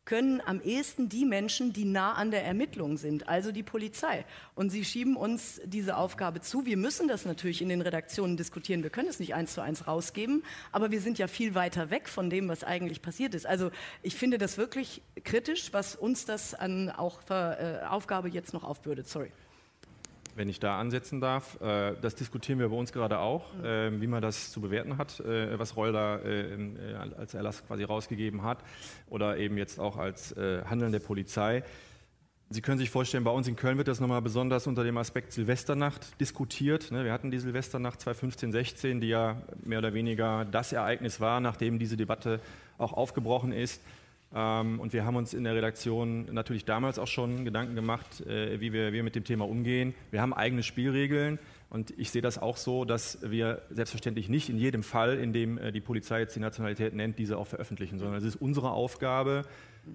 können 0.06 0.42
am 0.42 0.62
ehesten 0.62 1.08
die 1.08 1.26
Menschen, 1.26 1.72
die 1.72 1.86
nah 1.86 2.14
an 2.14 2.32
der 2.32 2.44
Ermittlung 2.46 2.98
sind, 2.98 3.28
also 3.30 3.52
die 3.52 3.64
Polizei. 3.64 4.26
Und 4.54 4.70
sie 4.70 4.84
schieben 4.84 5.16
uns 5.16 5.62
diese 5.66 5.98
Aufgabe 5.98 6.42
zu. 6.42 6.66
Wir 6.66 6.78
müssen 6.78 7.08
das 7.08 7.26
natürlich 7.26 7.62
in 7.62 7.70
den 7.70 7.82
Redaktionen 7.82 8.36
diskutieren. 8.36 8.84
Wir 8.84 8.90
können 8.90 9.08
es 9.08 9.20
nicht 9.20 9.34
eins 9.34 9.54
zu 9.54 9.62
eins 9.62 9.88
rausgeben, 9.88 10.44
aber 10.72 10.92
wir 10.92 11.00
sind 11.00 11.18
ja 11.20 11.28
viel 11.28 11.56
weiter 11.56 11.90
weg 11.90 12.10
von 12.10 12.30
dem, 12.30 12.50
was 12.50 12.64
eigentlich 12.64 13.02
passiert 13.02 13.34
ist. 13.34 13.46
Also 13.46 13.72
ich 14.02 14.16
finde 14.16 14.38
das 14.38 14.58
wirklich 14.58 15.02
kritisch, 15.24 15.72
was 15.72 15.96
uns 15.96 16.26
das 16.26 16.54
an 16.54 16.90
auch 16.90 17.22
äh, 17.30 17.80
Aufgabe 17.88 18.30
jetzt 18.30 18.54
noch 18.54 18.64
aufbürdet. 18.64 19.08
Sorry 19.08 19.32
wenn 20.36 20.50
ich 20.50 20.60
da 20.60 20.80
ansetzen 20.80 21.22
darf. 21.22 21.60
Äh, 21.62 21.96
das 22.02 22.16
diskutieren 22.16 22.60
wir 22.60 22.70
bei 22.70 22.76
uns 22.76 22.92
gerade 22.92 23.20
auch, 23.20 23.54
mhm. 23.56 23.66
äh, 23.66 24.02
wie 24.02 24.08
man 24.08 24.22
das 24.22 24.52
zu 24.52 24.62
bewerten 24.62 24.98
hat, 24.98 25.20
äh, 25.20 25.58
was 25.58 25.76
Reul 25.78 25.94
da 25.94 26.20
als 27.18 27.34
Erlass 27.34 27.66
quasi 27.66 27.84
rausgegeben 27.84 28.44
hat 28.44 28.60
oder 29.10 29.38
eben 29.38 29.58
jetzt 29.58 29.80
auch 29.80 29.98
als 29.98 30.36
Handeln 30.36 30.92
der 30.92 31.00
Polizei. 31.00 31.64
Sie 32.50 32.62
können 32.62 32.78
sich 32.78 32.90
vorstellen, 32.90 33.24
bei 33.24 33.32
uns 33.32 33.48
in 33.48 33.56
Köln 33.56 33.78
wird 33.78 33.88
das 33.88 34.00
nochmal 34.00 34.22
besonders 34.22 34.68
unter 34.68 34.84
dem 34.84 34.98
Aspekt 34.98 35.32
Silvesternacht 35.32 36.20
diskutiert. 36.20 36.92
Ne? 36.92 37.04
Wir 37.04 37.12
hatten 37.12 37.32
die 37.32 37.40
Silvesternacht 37.40 38.00
2015, 38.02 38.52
16, 38.52 39.02
die 39.02 39.08
ja 39.08 39.42
mehr 39.64 39.80
oder 39.80 39.94
weniger 39.94 40.46
das 40.46 40.72
Ereignis 40.72 41.20
war, 41.20 41.40
nachdem 41.40 41.80
diese 41.80 41.98
Debatte 41.98 42.40
auch 42.78 42.94
aufgebrochen 42.94 43.54
ist. 43.54 43.82
Ähm, 44.36 44.80
und 44.80 44.94
wir 44.94 45.06
haben 45.06 45.16
uns 45.16 45.34
in 45.34 45.44
der 45.44 45.56
Redaktion 45.56 46.34
natürlich 46.34 46.66
damals 46.66 46.98
auch 46.98 47.08
schon 47.08 47.46
Gedanken 47.46 47.76
gemacht, 47.76 48.22
äh, 48.22 48.60
wie 48.60 48.74
wir, 48.74 48.94
wir 48.94 49.04
mit 49.04 49.16
dem 49.16 49.24
Thema 49.24 49.48
umgehen. 49.48 49.94
Wir 50.12 50.22
haben 50.22 50.34
eigene 50.34 50.64
Spielregeln. 50.64 51.40
Und 51.70 51.92
ich 51.98 52.12
sehe 52.12 52.22
das 52.22 52.38
auch 52.38 52.58
so, 52.58 52.86
dass 52.86 53.20
wir 53.24 53.64
selbstverständlich 53.72 54.30
nicht 54.30 54.50
in 54.50 54.58
jedem 54.58 54.84
Fall, 54.84 55.18
in 55.18 55.34
dem 55.34 55.58
äh, 55.58 55.72
die 55.72 55.82
Polizei 55.82 56.20
jetzt 56.20 56.36
die 56.36 56.40
Nationalität 56.40 56.94
nennt, 56.94 57.18
diese 57.20 57.38
auch 57.38 57.48
veröffentlichen, 57.48 58.00
sondern 58.00 58.18
es 58.18 58.24
ist 58.24 58.36
unsere 58.36 58.72
Aufgabe, 58.72 59.44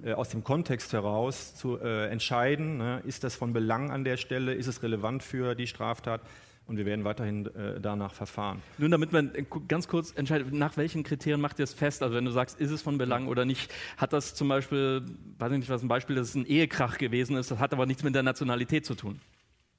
äh, 0.03 0.13
aus 0.13 0.29
dem 0.29 0.45
Kontext 0.45 0.93
heraus 0.93 1.55
zu 1.55 1.79
entscheiden, 1.79 2.79
ne, 2.79 3.03
ist 3.07 3.25
das 3.25 3.35
von 3.37 3.53
Belang 3.53 3.91
an 3.91 4.05
der 4.05 4.17
Stelle, 4.17 4.55
ist 4.55 4.67
es 4.67 4.83
relevant 4.83 5.23
für 5.23 5.55
die 5.55 5.67
Straftat 5.67 6.21
und 6.69 6.77
wir 6.77 6.85
werden 6.85 7.05
weiterhin 7.05 7.47
äh, 7.47 7.81
danach 7.81 8.13
verfahren. 8.13 8.63
Nun, 8.77 8.91
damit 8.91 9.11
man 9.11 9.35
äh, 9.35 9.45
ganz 9.67 9.89
kurz 9.89 10.13
entscheidet, 10.13 10.53
nach 10.53 10.77
welchen 10.77 11.03
Kriterien 11.03 11.41
macht 11.41 11.59
ihr 11.59 11.65
es 11.65 11.73
fest? 11.73 12.03
Also 12.03 12.15
wenn 12.15 12.27
du 12.27 12.31
sagst, 12.31 12.61
ist 12.61 12.71
es 12.71 12.83
von 12.83 12.99
Belang 12.99 13.27
oder 13.27 13.45
nicht, 13.45 13.73
hat 13.97 14.13
das 14.13 14.35
zum 14.35 14.49
Beispiel, 14.49 15.03
weiß 15.39 15.51
ich 15.53 15.59
nicht, 15.59 15.71
was 15.71 15.83
ein 15.83 15.89
Beispiel, 15.89 16.15
dass 16.15 16.29
es 16.29 16.35
ein 16.35 16.47
Ehekrach 16.47 16.99
gewesen 16.99 17.37
ist, 17.37 17.51
das 17.51 17.59
hat 17.59 17.73
aber 17.73 17.87
nichts 17.87 18.05
mit 18.05 18.15
der 18.15 18.23
Nationalität 18.23 18.85
zu 18.85 18.95
tun, 18.95 19.21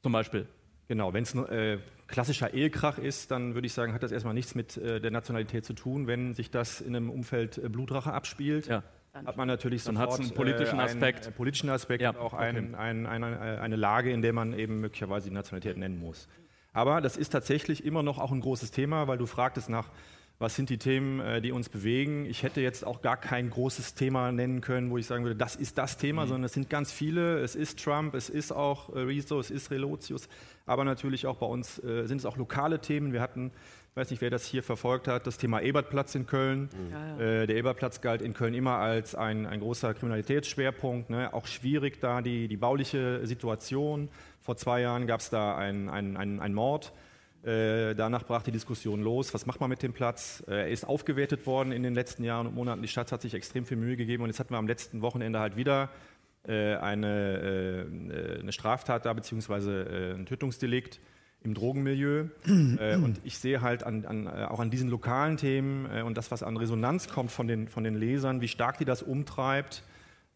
zum 0.02 0.12
Beispiel. 0.12 0.48
Genau, 0.88 1.14
wenn 1.14 1.22
es 1.22 1.36
ein 1.36 1.48
äh, 1.48 1.78
klassischer 2.08 2.56
Ehekrach 2.56 2.98
ist, 2.98 3.30
dann 3.30 3.54
würde 3.54 3.68
ich 3.68 3.74
sagen, 3.74 3.94
hat 3.94 4.02
das 4.02 4.12
erstmal 4.12 4.34
nichts 4.34 4.56
mit 4.56 4.76
äh, 4.78 5.00
der 5.00 5.12
Nationalität 5.12 5.64
zu 5.66 5.74
tun. 5.74 6.08
Wenn 6.08 6.34
sich 6.34 6.50
das 6.50 6.82
in 6.82 6.96
einem 6.96 7.12
Umfeld 7.12 7.60
äh, 7.60 7.70
Blutrache 7.70 8.12
abspielt, 8.12 8.68
ja 8.68 8.84
hat 9.14 9.38
man 9.38 9.48
natürlich 9.48 9.84
dann 9.84 9.98
sofort 9.98 10.20
einen 10.20 10.32
politischen 10.32 10.80
Aspekt, 10.80 11.26
einen, 11.26 11.36
politischen 11.36 11.70
Aspekt 11.70 12.04
ja, 12.04 12.12
und 12.12 12.18
auch 12.18 12.34
okay. 12.34 12.44
ein, 12.44 12.76
ein, 12.76 13.06
eine, 13.08 13.60
eine 13.60 13.76
Lage, 13.76 14.12
in 14.12 14.22
der 14.22 14.34
man 14.34 14.54
eben 14.54 14.80
möglicherweise 14.82 15.30
die 15.30 15.34
Nationalität 15.34 15.78
nennen 15.78 16.00
muss. 16.00 16.28
Aber 16.74 17.02
das 17.02 17.18
ist 17.18 17.30
tatsächlich 17.30 17.84
immer 17.86 18.04
noch 18.04 18.20
auch 18.20 18.32
ein 18.32 18.42
großes 18.42 18.72
Thema, 18.72 19.08
weil 19.08 19.18
du 19.18 19.26
fragtest 19.26 19.70
nach, 19.70 19.90
was 20.40 20.56
sind 20.56 20.70
die 20.70 20.78
Themen, 20.78 21.20
äh, 21.20 21.42
die 21.42 21.52
uns 21.52 21.68
bewegen. 21.68 22.26
Ich 22.26 22.44
hätte 22.44 22.62
jetzt 22.62 22.86
auch 22.86 23.02
gar 23.02 23.18
kein 23.18 23.50
großes 23.50 23.94
Thema 23.94 24.32
nennen 24.32 24.62
können, 24.62 24.90
wo 24.90 24.98
ich 24.98 25.06
sagen 25.06 25.24
würde, 25.26 25.36
das 25.36 25.58
ist 25.58 25.78
das 25.78 25.98
Thema, 25.98 26.24
mhm. 26.24 26.30
sondern 26.30 26.44
es 26.46 26.54
sind 26.54 26.70
ganz 26.70 26.94
viele. 26.94 27.40
Es 27.40 27.56
ist 27.56 27.84
Trump, 27.84 28.16
es 28.16 28.30
ist 28.30 28.54
auch 28.54 28.96
äh, 28.96 29.00
Rezo, 29.00 29.40
es 29.40 29.52
ist 29.52 29.70
Relotius, 29.70 30.30
aber 30.66 30.86
natürlich 30.86 31.28
auch 31.28 31.36
bei 31.36 31.46
uns 31.46 31.84
äh, 31.84 32.08
sind 32.08 32.20
es 32.20 32.26
auch 32.26 32.38
lokale 32.38 32.80
Themen. 32.80 33.12
Wir 33.12 33.22
hatten 33.22 33.52
ich 33.92 33.98
weiß 33.98 34.12
nicht, 34.12 34.22
wer 34.22 34.30
das 34.30 34.46
hier 34.46 34.62
verfolgt 34.62 35.08
hat, 35.08 35.26
das 35.26 35.38
Thema 35.38 35.62
Ebertplatz 35.62 36.14
in 36.14 36.28
Köln. 36.28 36.70
Ja, 36.92 37.08
ja. 37.18 37.42
Äh, 37.42 37.48
der 37.48 37.56
Ebertplatz 37.58 38.02
galt 38.02 38.22
in 38.22 38.34
Köln 38.34 38.54
immer 38.54 38.76
als 38.76 39.16
ein, 39.16 39.48
ein 39.48 39.60
großer 39.60 39.96
Kriminalitätsschwerpunkt. 39.96 41.10
Ne? 41.10 41.34
Auch 41.34 41.48
schwierig 41.48 42.00
da 42.00 42.22
die, 42.22 42.48
die 42.48 42.56
bauliche 42.56 43.26
Situation. 43.26 44.10
Vor 44.50 44.58
zwei 44.58 44.82
Jahren 44.82 45.06
gab 45.06 45.20
es 45.20 45.30
da 45.30 45.56
einen 45.56 45.90
ein, 45.90 46.18
ein 46.18 46.54
Mord. 46.56 46.92
Äh, 47.44 47.94
danach 47.94 48.24
brach 48.24 48.42
die 48.42 48.52
Diskussion 48.52 49.00
los. 49.00 49.32
Was 49.36 49.46
macht 49.46 49.60
man 49.60 49.70
mit 49.70 49.84
dem 49.84 49.94
Platz? 49.94 50.44
Äh, 50.48 50.62
er 50.62 50.70
ist 50.70 50.88
aufgewertet 50.88 51.46
worden 51.46 51.72
in 51.72 51.84
den 51.84 51.94
letzten 51.94 52.24
Jahren 52.24 52.48
und 52.48 52.56
Monaten. 52.56 52.82
Die 52.82 52.88
Stadt 52.88 53.12
hat 53.12 53.22
sich 53.22 53.36
extrem 53.36 53.64
viel 53.64 53.78
Mühe 53.78 53.96
gegeben 53.96 54.24
und 54.24 54.30
jetzt 54.30 54.40
hatten 54.40 54.52
wir 54.52 54.58
am 54.58 54.66
letzten 54.66 55.04
Wochenende 55.04 55.40
halt 55.40 55.56
wieder 55.56 55.92
äh, 56.48 56.74
eine, 56.78 57.86
äh, 57.86 58.40
eine 58.40 58.52
Straftat 58.52 59.06
da, 59.06 59.14
beziehungsweise 59.14 59.84
äh, 59.84 60.16
ein 60.16 60.26
Tötungsdelikt 60.26 61.00
im 61.44 61.54
Drogenmilieu. 61.54 62.30
äh, 62.48 62.96
und 62.96 63.22
ich 63.24 63.38
sehe 63.38 63.62
halt 63.62 63.84
an, 63.84 64.04
an, 64.06 64.26
äh, 64.26 64.46
auch 64.46 64.60
an 64.60 64.72
diesen 64.72 64.90
lokalen 64.90 65.38
Themen 65.38 65.88
äh, 65.96 66.02
und 66.02 66.18
das, 66.18 66.32
was 66.32 66.42
an 66.42 66.58
Resonanz 66.58 67.08
kommt 67.08 67.30
von 67.30 67.48
den, 67.48 67.68
von 67.68 67.84
den 67.84 67.94
Lesern, 67.94 68.42
wie 68.42 68.48
stark 68.48 68.80
die 68.80 68.86
das 68.86 69.04
umtreibt. 69.04 69.84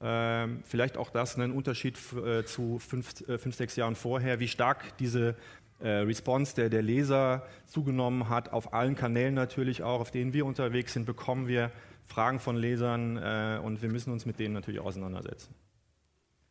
Äh, 0.03 0.47
vielleicht 0.65 0.97
auch 0.97 1.09
das 1.09 1.37
ein 1.37 1.51
Unterschied 1.51 1.97
äh, 2.13 2.43
zu 2.43 2.77
fünf, 2.79 3.27
äh, 3.29 3.37
fünf, 3.37 3.55
sechs 3.55 3.77
Jahren 3.77 3.95
vorher, 3.95 4.39
wie 4.39 4.47
stark 4.47 4.97
diese 4.97 5.35
Response 5.81 6.55
der, 6.55 6.69
der 6.69 6.81
Leser 6.81 7.45
zugenommen 7.65 8.29
hat, 8.29 8.53
auf 8.53 8.73
allen 8.73 8.95
Kanälen 8.95 9.33
natürlich 9.33 9.83
auch, 9.83 9.99
auf 9.99 10.11
denen 10.11 10.31
wir 10.31 10.45
unterwegs 10.45 10.93
sind, 10.93 11.05
bekommen 11.05 11.49
wir 11.49 11.71
Fragen 12.05 12.39
von 12.39 12.55
Lesern 12.55 13.17
und 13.57 13.81
wir 13.81 13.89
müssen 13.89 14.13
uns 14.13 14.25
mit 14.25 14.39
denen 14.39 14.53
natürlich 14.53 14.79
auseinandersetzen. 14.79 15.53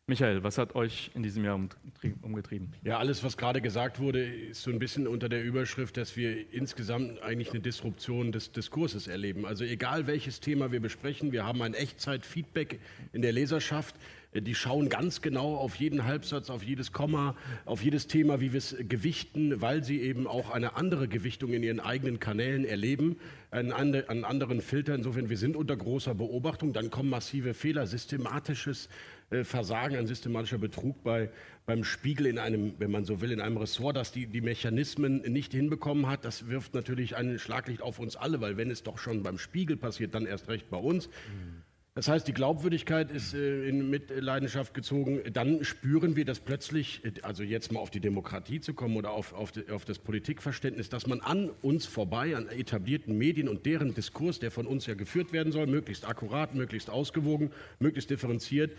Michael, 0.05 0.43
was 0.43 0.57
hat 0.57 0.75
euch 0.75 1.11
in 1.13 1.23
diesem 1.23 1.45
Jahr 1.45 1.55
umgetrieben? 2.21 2.73
Ja, 2.83 2.97
alles, 2.97 3.23
was 3.23 3.37
gerade 3.37 3.61
gesagt 3.61 4.01
wurde, 4.01 4.21
ist 4.21 4.61
so 4.61 4.69
ein 4.69 4.77
bisschen 4.77 5.07
unter 5.07 5.29
der 5.29 5.41
Überschrift, 5.41 5.95
dass 5.95 6.17
wir 6.17 6.51
insgesamt 6.53 7.23
eigentlich 7.23 7.51
eine 7.51 7.61
Disruption 7.61 8.33
des 8.33 8.51
Diskurses 8.51 9.07
erleben. 9.07 9.45
Also 9.45 9.63
egal 9.63 10.05
welches 10.05 10.41
Thema 10.41 10.73
wir 10.73 10.81
besprechen, 10.81 11.31
wir 11.31 11.45
haben 11.45 11.61
ein 11.61 11.73
Echtzeit-Feedback 11.73 12.81
in 13.13 13.21
der 13.21 13.31
Leserschaft. 13.31 13.95
Die 14.35 14.55
schauen 14.55 14.89
ganz 14.89 15.21
genau 15.21 15.55
auf 15.55 15.75
jeden 15.75 16.05
Halbsatz, 16.05 16.49
auf 16.49 16.63
jedes 16.63 16.91
Komma, 16.91 17.35
auf 17.65 17.83
jedes 17.83 18.07
Thema, 18.07 18.41
wie 18.41 18.51
wir 18.53 18.57
es 18.57 18.75
gewichten, 18.79 19.61
weil 19.61 19.83
sie 19.83 20.01
eben 20.01 20.25
auch 20.25 20.49
eine 20.49 20.75
andere 20.75 21.07
Gewichtung 21.07 21.53
in 21.53 21.61
ihren 21.61 21.79
eigenen 21.79 22.19
Kanälen 22.19 22.65
erleben, 22.65 23.17
einen, 23.51 23.71
einen 23.71 24.25
anderen 24.25 24.61
Filter. 24.61 24.95
Insofern, 24.95 25.29
wir 25.29 25.37
sind 25.37 25.55
unter 25.55 25.77
großer 25.77 26.15
Beobachtung. 26.15 26.73
Dann 26.73 26.89
kommen 26.89 27.09
massive 27.09 27.53
Fehler, 27.53 27.85
systematisches 27.85 28.89
äh, 29.29 29.43
Versagen, 29.43 29.95
ein 29.95 30.07
systematischer 30.07 30.57
Betrug 30.57 31.03
bei, 31.03 31.29
beim 31.65 31.83
Spiegel 31.83 32.25
in 32.25 32.39
einem, 32.39 32.73
wenn 32.79 32.91
man 32.91 33.05
so 33.05 33.21
will, 33.21 33.31
in 33.31 33.41
einem 33.41 33.57
Ressort, 33.57 33.95
das 33.95 34.11
die, 34.11 34.25
die 34.25 34.41
Mechanismen 34.41 35.21
nicht 35.21 35.51
hinbekommen 35.51 36.07
hat. 36.07 36.25
Das 36.25 36.47
wirft 36.47 36.73
natürlich 36.73 37.15
ein 37.15 37.37
Schlaglicht 37.37 37.81
auf 37.81 37.99
uns 37.99 38.15
alle, 38.15 38.41
weil 38.41 38.57
wenn 38.57 38.71
es 38.71 38.83
doch 38.83 38.97
schon 38.97 39.21
beim 39.21 39.37
Spiegel 39.37 39.77
passiert, 39.77 40.15
dann 40.15 40.25
erst 40.25 40.47
recht 40.49 40.69
bei 40.69 40.77
uns. 40.77 41.09
Das 41.95 42.07
heißt, 42.07 42.27
die 42.27 42.33
Glaubwürdigkeit 42.33 43.11
ist 43.11 43.35
äh, 43.35 43.67
in 43.67 43.91
Mitleidenschaft 43.91 44.73
gezogen. 44.73 45.21
Dann 45.31 45.63
spüren 45.63 46.15
wir, 46.15 46.25
dass 46.25 46.39
plötzlich, 46.39 47.03
also 47.21 47.43
jetzt 47.43 47.71
mal 47.71 47.79
auf 47.79 47.91
die 47.91 47.99
Demokratie 47.99 48.59
zu 48.61 48.73
kommen 48.73 48.97
oder 48.97 49.11
auf, 49.11 49.33
auf, 49.33 49.51
die, 49.51 49.69
auf 49.69 49.85
das 49.85 49.99
Politikverständnis, 49.99 50.89
dass 50.89 51.05
man 51.05 51.21
an 51.21 51.51
uns 51.61 51.85
vorbei, 51.85 52.35
an 52.35 52.49
etablierten 52.49 53.15
Medien 53.15 53.47
und 53.47 53.67
deren 53.67 53.93
Diskurs, 53.93 54.39
der 54.39 54.49
von 54.49 54.65
uns 54.65 54.87
ja 54.87 54.95
geführt 54.95 55.33
werden 55.33 55.51
soll, 55.51 55.67
möglichst 55.67 56.07
akkurat, 56.07 56.55
möglichst 56.55 56.89
ausgewogen, 56.89 57.51
möglichst 57.77 58.09
differenziert, 58.09 58.75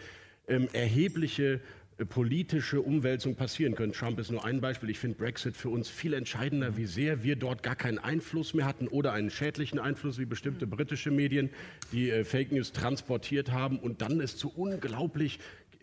ähm, 0.49 0.69
erhebliche 0.73 1.55
äh, 1.55 1.61
politische 2.09 2.81
Umwälzung 2.81 3.37
passieren 3.37 3.77
können. 3.77 3.93
Trump 3.93 4.19
ist 4.19 4.31
nur 4.31 4.45
ein 4.45 4.61
Beispiel. 4.61 4.91
Ich 4.91 4.99
finde 4.99 5.17
Brexit 5.17 5.57
für 5.57 5.69
uns 5.69 5.89
viel 5.89 6.15
entscheidender, 6.15 6.77
wie 6.77 6.87
sehr 6.87 7.23
wir 7.23 7.37
dort 7.37 7.63
gar 7.63 7.77
keinen 7.77 7.99
Einfluss 7.99 8.53
mehr 8.53 8.67
hatten 8.67 8.89
oder 8.89 9.13
einen 9.13 9.31
schädlichen 9.31 9.79
Einfluss, 9.79 10.19
wie 10.19 10.25
bestimmte 10.25 10.67
britische 10.67 11.13
Medien, 11.13 11.51
die 11.93 12.11
äh, 12.11 12.25
Fake 12.25 12.51
News 12.51 12.73
transportiert 12.73 13.53
haben 13.53 13.79
und 13.79 14.03
dann 14.03 14.21
es 14.21 14.37
zu 14.37 14.49
unglaublich 14.49 15.39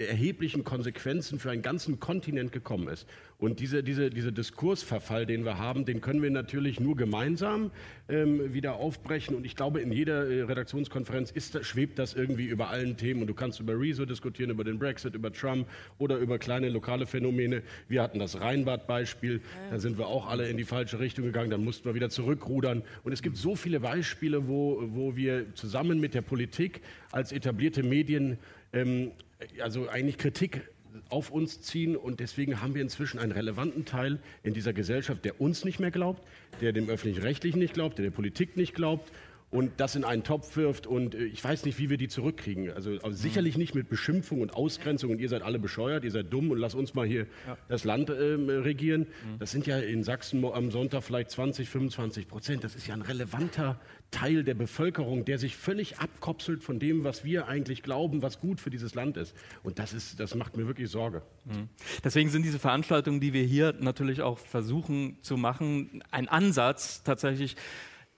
erheblichen 0.08 0.64
Konsequenzen 0.64 1.40
für 1.40 1.52
einen 1.52 1.62
ganzen 1.62 2.00
Kontinent 2.00 2.52
gekommen 2.52 2.88
ist. 2.88 3.08
Und 3.42 3.60
diese, 3.60 3.82
diese, 3.82 4.12
dieser 4.12 4.32
Diskursverfall, 4.32 5.26
den 5.26 5.46
wir 5.46 5.58
haben, 5.58 5.84
den 5.84 6.00
können 6.00 6.22
wir 6.22 6.30
natürlich 6.30 6.80
nur 6.80 6.96
gemeinsam 6.96 7.72
ähm, 8.08 8.54
wieder 8.54 8.76
aufbrechen. 8.76 9.36
Und 9.36 9.48
ich 9.48 9.56
glaube, 9.56 9.82
in 9.82 9.92
jeder 9.92 10.30
äh, 10.30 10.44
Redaktionskonferenz 10.44 11.32
ist, 11.32 11.66
schwebt 11.66 11.98
das 11.98 12.14
irgendwie 12.14 12.46
über 12.46 12.70
allen 12.70 12.98
Themen. 12.98 13.22
Und 13.22 13.28
du 13.28 13.34
kannst 13.34 13.60
über 13.60 13.80
Rezo 13.80 14.06
diskutieren, 14.06 14.52
über 14.52 14.64
den 14.64 14.78
Brexit, 14.78 15.16
über 15.16 15.34
Trump 15.34 15.68
oder 15.98 16.18
über 16.18 16.38
kleine 16.38 16.70
lokale 16.70 17.08
Phänomene. 17.08 17.64
Wir 17.88 18.04
hatten 18.04 18.20
das 18.20 18.40
Rheinbad-Beispiel, 18.40 19.42
da 19.72 19.80
sind 19.80 19.98
wir 19.98 20.06
auch 20.06 20.30
alle 20.30 20.48
in 20.48 20.58
die 20.58 20.64
falsche 20.64 21.00
Richtung 21.00 21.26
gegangen, 21.26 21.50
dann 21.50 21.64
mussten 21.64 21.86
wir 21.86 21.96
wieder 21.96 22.12
zurückrudern. 22.12 22.84
Und 23.04 23.12
es 23.12 23.24
gibt 23.24 23.38
so 23.38 23.56
viele 23.56 23.80
Beispiele, 23.80 24.48
wo, 24.48 24.84
wo 24.94 25.16
wir 25.16 25.56
zusammen 25.56 26.00
mit 26.00 26.14
der 26.14 26.22
Politik 26.22 26.82
als 27.12 27.32
etablierte 27.32 27.82
Medien 27.82 28.38
ähm, 28.74 29.12
also 29.60 29.90
eigentlich 29.90 30.18
Kritik 30.18 30.62
auf 31.10 31.32
uns 31.32 31.62
ziehen 31.62 31.96
und 31.96 32.20
deswegen 32.20 32.62
haben 32.62 32.76
wir 32.76 32.82
inzwischen 32.82 33.20
einen 33.20 33.32
relevanten 33.32 33.86
Teil 33.86 34.20
in 34.44 34.54
dieser 34.54 34.74
Gesellschaft, 34.74 35.24
der 35.24 35.40
uns 35.40 35.64
nicht 35.64 35.80
mehr 35.80 35.92
glaubt, 35.92 36.22
der 36.60 36.74
dem 36.74 36.90
öffentlich-rechtlichen 36.90 37.60
nicht 37.60 37.74
glaubt, 37.74 37.98
der 37.98 38.04
der 38.04 38.12
Politik 38.12 38.58
nicht 38.58 38.74
glaubt 38.74 39.12
und 39.52 39.74
das 39.78 39.96
in 39.96 40.06
einen 40.06 40.24
Topf 40.24 40.56
wirft 40.56 40.88
und 40.88 41.14
äh, 41.14 41.26
ich 41.26 41.44
weiß 41.44 41.66
nicht, 41.66 41.78
wie 41.78 41.90
wir 41.90 41.98
die 41.98 42.08
zurückkriegen. 42.08 42.72
Also, 42.72 42.92
also 43.04 43.12
sicherlich 43.12 43.58
nicht 43.58 43.76
mit 43.76 43.90
Beschimpfung 43.90 44.42
und 44.42 44.56
Ausgrenzung 44.56 45.12
und 45.12 45.20
ihr 45.20 45.30
seid 45.30 45.42
alle 45.42 45.60
bescheuert, 45.60 46.06
ihr 46.06 46.12
seid 46.12 46.32
dumm 46.32 46.50
und 46.52 46.58
lasst 46.58 46.76
uns 46.76 46.94
mal 46.94 47.06
hier 47.06 47.28
ja. 47.46 47.58
das 47.68 47.84
Land 47.84 48.10
äh, 48.10 48.14
regieren. 48.14 49.02
Mhm. 49.02 49.40
Das 49.40 49.52
sind 49.52 49.68
ja 49.68 49.78
in 49.78 50.04
Sachsen 50.04 50.44
am 50.46 50.72
Sonntag 50.72 51.04
vielleicht 51.04 51.32
20, 51.32 51.70
25 51.70 52.28
Prozent. 52.30 52.64
Das 52.64 52.76
ist 52.76 52.88
ja 52.88 52.94
ein 52.94 53.02
relevanter 53.02 53.80
Teil 54.10 54.44
der 54.44 54.56
Bevölkerung, 54.56 55.26
der 55.26 55.38
sich 55.38 55.56
völlig 55.58 56.00
abkopselt 56.00 56.64
von 56.64 56.80
dem, 56.80 57.04
was 57.04 57.26
wir 57.26 57.48
eigentlich 57.48 57.84
glauben, 57.84 58.22
was 58.22 58.40
gut 58.40 58.62
für 58.62 58.70
dieses 58.70 58.96
Land 58.96 59.18
ist. 59.18 59.36
Und 59.64 59.80
das, 59.80 59.94
ist, 59.94 60.20
das 60.20 60.34
macht 60.36 60.56
mir 60.56 60.66
wirklich 60.68 60.90
Sorge. 60.90 61.24
Mhm. 61.46 61.68
Deswegen 62.04 62.30
sind 62.30 62.44
diese 62.44 62.60
Veranstaltungen, 62.60 63.20
die 63.20 63.34
wir 63.34 63.44
hier 63.44 63.74
natürlich 63.80 64.22
auch 64.22 64.38
versuchen 64.38 65.18
zu 65.22 65.36
machen, 65.36 66.04
ein 66.12 66.30
Ansatz 66.30 67.04
tatsächlich 67.04 67.58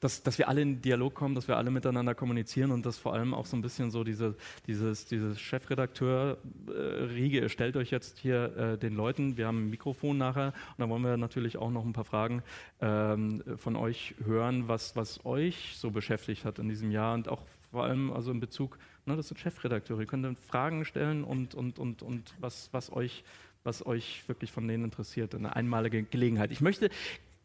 dass, 0.04 0.24
dass 0.24 0.38
wir 0.38 0.50
alle 0.50 0.62
in 0.62 0.82
Dialog 0.82 1.14
kommen, 1.14 1.36
dass 1.36 1.48
wir 1.48 1.58
alle 1.58 1.72
miteinander 1.72 2.16
kommunizieren 2.16 2.72
und 2.72 2.86
dass 2.86 2.98
vor 2.98 3.14
allem 3.14 3.34
auch 3.34 3.46
so 3.46 3.56
ein 3.56 3.62
bisschen 3.62 3.92
so 3.92 4.04
diese, 4.04 4.36
dieses, 4.68 5.06
dieses 5.06 5.40
Chefredakteur-Riege, 5.40 7.42
äh, 7.42 7.50
stellt 7.50 7.78
euch 7.78 7.92
jetzt 7.92 8.20
hier 8.20 8.58
äh, 8.58 8.78
den 8.78 8.96
Leuten, 8.96 9.38
wir 9.38 9.48
haben 9.48 9.66
ein 9.66 9.70
Mikrofon 9.70 10.18
nachher 10.18 10.48
und 10.48 10.80
da 10.80 10.90
wollen 10.90 11.04
wir 11.04 11.18
natürlich 11.18 11.58
auch 11.58 11.72
noch 11.72 11.86
ein 11.86 11.94
paar 11.94 12.06
Fragen 12.06 12.44
ähm, 12.82 13.44
von 13.58 13.76
euch 13.76 14.16
hören, 14.26 14.68
was, 14.68 14.96
was 14.96 15.26
euch 15.26 15.76
so 15.78 15.92
beschäftigt 15.92 16.46
hat 16.46 16.60
in 16.60 16.70
diesem 16.70 16.92
Jahr 16.92 17.14
und 17.14 17.30
auch 17.30 17.44
vor 17.72 17.86
allem 17.86 18.12
also 18.12 18.32
in 18.32 18.40
Bezug 18.40 18.78
Ne, 19.06 19.18
das 19.18 19.28
sind 19.28 19.38
Chefredakteure. 19.38 20.00
Ihr 20.00 20.06
könnt 20.06 20.24
dann 20.24 20.38
Fragen 20.38 20.86
stellen 20.86 21.24
und, 21.24 21.56
und, 21.56 21.78
und, 21.78 22.02
und 22.02 22.34
was, 22.40 22.70
was, 22.72 22.92
euch, 22.92 23.24
was 23.64 23.86
euch 23.86 24.24
wirklich 24.28 24.52
von 24.52 24.68
denen 24.68 24.86
interessiert. 24.86 25.36
Eine 25.36 25.56
einmalige 25.56 26.04
Gelegenheit. 26.04 26.52
Ich 26.52 26.62
möchte 26.62 26.90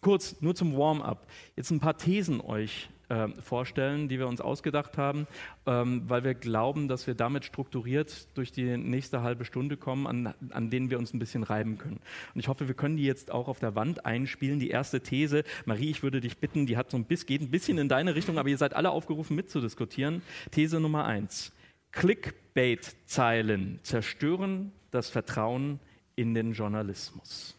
kurz 0.00 0.40
nur 0.40 0.54
zum 0.54 0.76
Warm-up 0.76 1.26
jetzt 1.56 1.70
ein 1.70 1.80
paar 1.80 1.96
Thesen 1.96 2.40
euch 2.40 2.88
äh, 3.08 3.28
vorstellen, 3.40 4.08
die 4.08 4.18
wir 4.18 4.28
uns 4.28 4.40
ausgedacht 4.40 4.98
haben, 4.98 5.26
ähm, 5.66 6.02
weil 6.08 6.24
wir 6.24 6.34
glauben, 6.34 6.88
dass 6.88 7.06
wir 7.06 7.14
damit 7.14 7.44
strukturiert 7.44 8.28
durch 8.36 8.52
die 8.52 8.76
nächste 8.76 9.22
halbe 9.22 9.44
Stunde 9.44 9.76
kommen, 9.76 10.06
an, 10.06 10.34
an 10.50 10.70
denen 10.70 10.90
wir 10.90 10.98
uns 10.98 11.14
ein 11.14 11.18
bisschen 11.18 11.42
reiben 11.42 11.78
können. 11.78 12.00
Und 12.34 12.40
ich 12.40 12.48
hoffe, 12.48 12.68
wir 12.68 12.74
können 12.74 12.96
die 12.96 13.04
jetzt 13.04 13.30
auch 13.30 13.48
auf 13.48 13.60
der 13.60 13.74
Wand 13.74 14.04
einspielen. 14.04 14.60
Die 14.60 14.70
erste 14.70 15.00
These, 15.00 15.44
Marie, 15.64 15.90
ich 15.90 16.02
würde 16.02 16.20
dich 16.20 16.38
bitten, 16.38 16.66
die 16.66 16.76
hat 16.76 16.90
so 16.90 16.96
ein 16.96 17.04
bisschen, 17.04 17.26
geht 17.26 17.40
ein 17.40 17.50
bisschen 17.50 17.78
in 17.78 17.88
deine 17.88 18.14
Richtung, 18.14 18.38
aber 18.38 18.48
ihr 18.48 18.58
seid 18.58 18.74
alle 18.74 18.90
aufgerufen 18.90 19.36
mitzudiskutieren. 19.36 20.22
These 20.50 20.80
Nummer 20.80 21.04
eins. 21.06 21.52
Clickbait-Zeilen 21.92 23.80
zerstören 23.82 24.72
das 24.90 25.08
Vertrauen 25.08 25.80
in 26.16 26.34
den 26.34 26.52
Journalismus. 26.52 27.57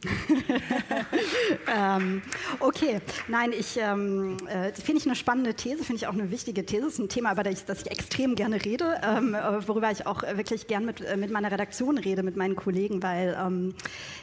ähm, 1.76 2.22
okay, 2.60 3.00
nein, 3.26 3.50
ich 3.52 3.76
ähm, 3.78 4.36
äh, 4.46 4.72
finde 4.72 5.00
ich 5.00 5.06
eine 5.06 5.16
spannende 5.16 5.54
These, 5.54 5.78
finde 5.78 5.96
ich 5.96 6.06
auch 6.06 6.12
eine 6.12 6.30
wichtige 6.30 6.64
These. 6.64 6.82
Das 6.82 6.92
ist 6.92 6.98
ein 7.00 7.08
Thema, 7.08 7.32
über 7.32 7.42
das 7.42 7.54
ich, 7.54 7.64
das 7.64 7.82
ich 7.82 7.90
extrem 7.90 8.36
gerne 8.36 8.64
rede, 8.64 9.00
ähm, 9.02 9.34
äh, 9.34 9.66
worüber 9.66 9.90
ich 9.90 10.06
auch 10.06 10.22
wirklich 10.22 10.68
gern 10.68 10.84
mit, 10.84 11.00
äh, 11.00 11.16
mit 11.16 11.32
meiner 11.32 11.50
Redaktion 11.50 11.98
rede, 11.98 12.22
mit 12.22 12.36
meinen 12.36 12.54
Kollegen, 12.54 13.02
weil 13.02 13.36
ähm, 13.44 13.74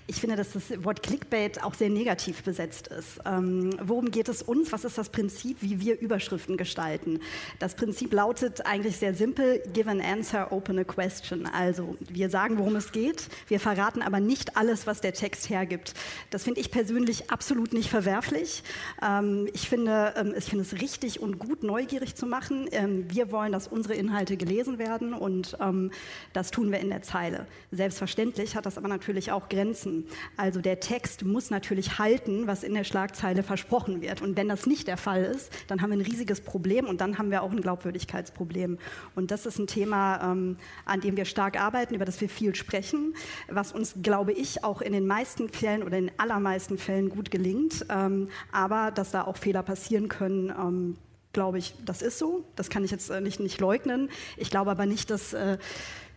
ich 0.07 0.21
finde, 0.21 0.37
dass 0.37 0.53
das 0.53 0.81
Wort 0.85 1.03
Clickbait 1.03 1.61
auch 1.61 1.73
sehr 1.73 1.89
negativ 1.89 2.43
besetzt 2.43 2.87
ist. 2.87 3.19
Ähm, 3.25 3.71
worum 3.83 4.11
geht 4.11 4.29
es 4.29 4.43
uns? 4.43 4.71
Was 4.71 4.85
ist 4.85 4.97
das 4.97 5.09
Prinzip, 5.09 5.57
wie 5.59 5.81
wir 5.81 5.99
Überschriften 5.99 6.55
gestalten? 6.55 7.19
Das 7.59 7.75
Prinzip 7.75 8.13
lautet 8.13 8.65
eigentlich 8.65 8.95
sehr 8.95 9.13
simpel: 9.13 9.61
Give 9.73 9.89
an 9.89 9.99
answer, 9.99 10.53
open 10.53 10.79
a 10.79 10.85
question. 10.85 11.45
Also 11.47 11.97
wir 11.99 12.29
sagen, 12.29 12.57
worum 12.59 12.77
es 12.77 12.93
geht, 12.93 13.27
wir 13.49 13.59
verraten 13.59 14.01
aber 14.01 14.21
nicht 14.21 14.55
alles, 14.55 14.87
was 14.87 15.01
der 15.01 15.11
Text 15.11 15.49
hergibt 15.49 15.64
hergibt. 15.65 15.93
Das 16.29 16.43
finde 16.43 16.61
ich 16.61 16.69
persönlich 16.69 17.31
absolut 17.31 17.73
nicht 17.73 17.89
verwerflich. 17.89 18.63
Ähm, 19.01 19.47
ich, 19.53 19.67
finde, 19.67 20.13
ähm, 20.15 20.33
ich 20.37 20.45
finde 20.45 20.63
es 20.63 20.73
richtig 20.79 21.19
und 21.19 21.39
gut, 21.39 21.63
neugierig 21.63 22.15
zu 22.15 22.27
machen. 22.27 22.67
Ähm, 22.71 23.05
wir 23.09 23.31
wollen, 23.31 23.51
dass 23.51 23.67
unsere 23.67 23.95
Inhalte 23.95 24.37
gelesen 24.37 24.77
werden 24.77 25.13
und 25.13 25.57
ähm, 25.59 25.91
das 26.33 26.51
tun 26.51 26.71
wir 26.71 26.79
in 26.79 26.89
der 26.89 27.01
Zeile. 27.01 27.47
Selbstverständlich 27.71 28.55
hat 28.55 28.65
das 28.65 28.77
aber 28.77 28.87
natürlich 28.87 29.31
auch 29.31 29.49
Grenzen. 29.49 30.05
Also 30.37 30.61
der 30.61 30.79
Text 30.79 31.25
muss 31.25 31.49
natürlich 31.49 31.97
halten, 31.97 32.45
was 32.45 32.63
in 32.63 32.75
der 32.75 32.83
Schlagzeile 32.83 33.41
versprochen 33.41 34.01
wird. 34.01 34.21
Und 34.21 34.37
wenn 34.37 34.47
das 34.47 34.67
nicht 34.67 34.87
der 34.87 34.97
Fall 34.97 35.23
ist, 35.23 35.51
dann 35.67 35.81
haben 35.81 35.89
wir 35.89 35.97
ein 35.97 36.01
riesiges 36.01 36.41
Problem 36.41 36.85
und 36.85 37.01
dann 37.01 37.17
haben 37.17 37.31
wir 37.31 37.41
auch 37.41 37.51
ein 37.51 37.61
Glaubwürdigkeitsproblem. 37.61 38.77
Und 39.15 39.31
das 39.31 39.47
ist 39.47 39.57
ein 39.57 39.67
Thema, 39.67 40.31
ähm, 40.31 40.57
an 40.85 41.01
dem 41.01 41.17
wir 41.17 41.25
stark 41.25 41.59
arbeiten, 41.59 41.95
über 41.95 42.05
das 42.05 42.21
wir 42.21 42.29
viel 42.29 42.53
sprechen, 42.53 43.15
was 43.47 43.71
uns, 43.71 43.95
glaube 44.01 44.31
ich, 44.31 44.63
auch 44.63 44.81
in 44.81 44.93
den 44.93 45.07
meisten 45.07 45.49
Fällen 45.55 45.83
oder 45.83 45.97
in 45.97 46.07
den 46.07 46.19
allermeisten 46.19 46.77
Fällen 46.77 47.09
gut 47.09 47.31
gelingt. 47.31 47.85
Ähm, 47.89 48.29
aber 48.51 48.91
dass 48.91 49.11
da 49.11 49.23
auch 49.23 49.37
Fehler 49.37 49.63
passieren 49.63 50.09
können, 50.09 50.49
ähm, 50.49 50.97
glaube 51.35 51.57
ich, 51.59 51.75
das 51.85 52.01
ist 52.01 52.17
so. 52.17 52.45
Das 52.55 52.69
kann 52.69 52.83
ich 52.83 52.91
jetzt 52.91 53.09
äh, 53.09 53.21
nicht, 53.21 53.39
nicht 53.39 53.59
leugnen. 53.59 54.09
Ich 54.37 54.49
glaube 54.49 54.71
aber 54.71 54.85
nicht, 54.85 55.09
dass 55.09 55.33
äh, 55.33 55.57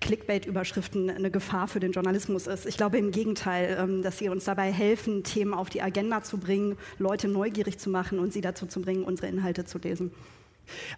Clickbait-Überschriften 0.01 1.11
eine 1.11 1.31
Gefahr 1.31 1.69
für 1.69 1.81
den 1.81 1.93
Journalismus 1.93 2.47
ist. 2.47 2.67
Ich 2.67 2.77
glaube 2.77 2.99
im 2.99 3.11
Gegenteil, 3.11 3.77
ähm, 3.79 4.03
dass 4.03 4.19
sie 4.19 4.29
uns 4.29 4.45
dabei 4.45 4.73
helfen, 4.73 5.25
Themen 5.25 5.55
auf 5.55 5.69
die 5.71 5.83
Agenda 5.83 6.23
zu 6.23 6.39
bringen, 6.39 6.77
Leute 6.99 7.29
neugierig 7.29 7.79
zu 7.79 7.91
machen 7.91 8.19
und 8.19 8.33
sie 8.33 8.41
dazu 8.41 8.67
zu 8.67 8.81
bringen, 8.81 9.05
unsere 9.05 9.27
Inhalte 9.29 9.65
zu 9.65 9.79
lesen. 9.79 10.13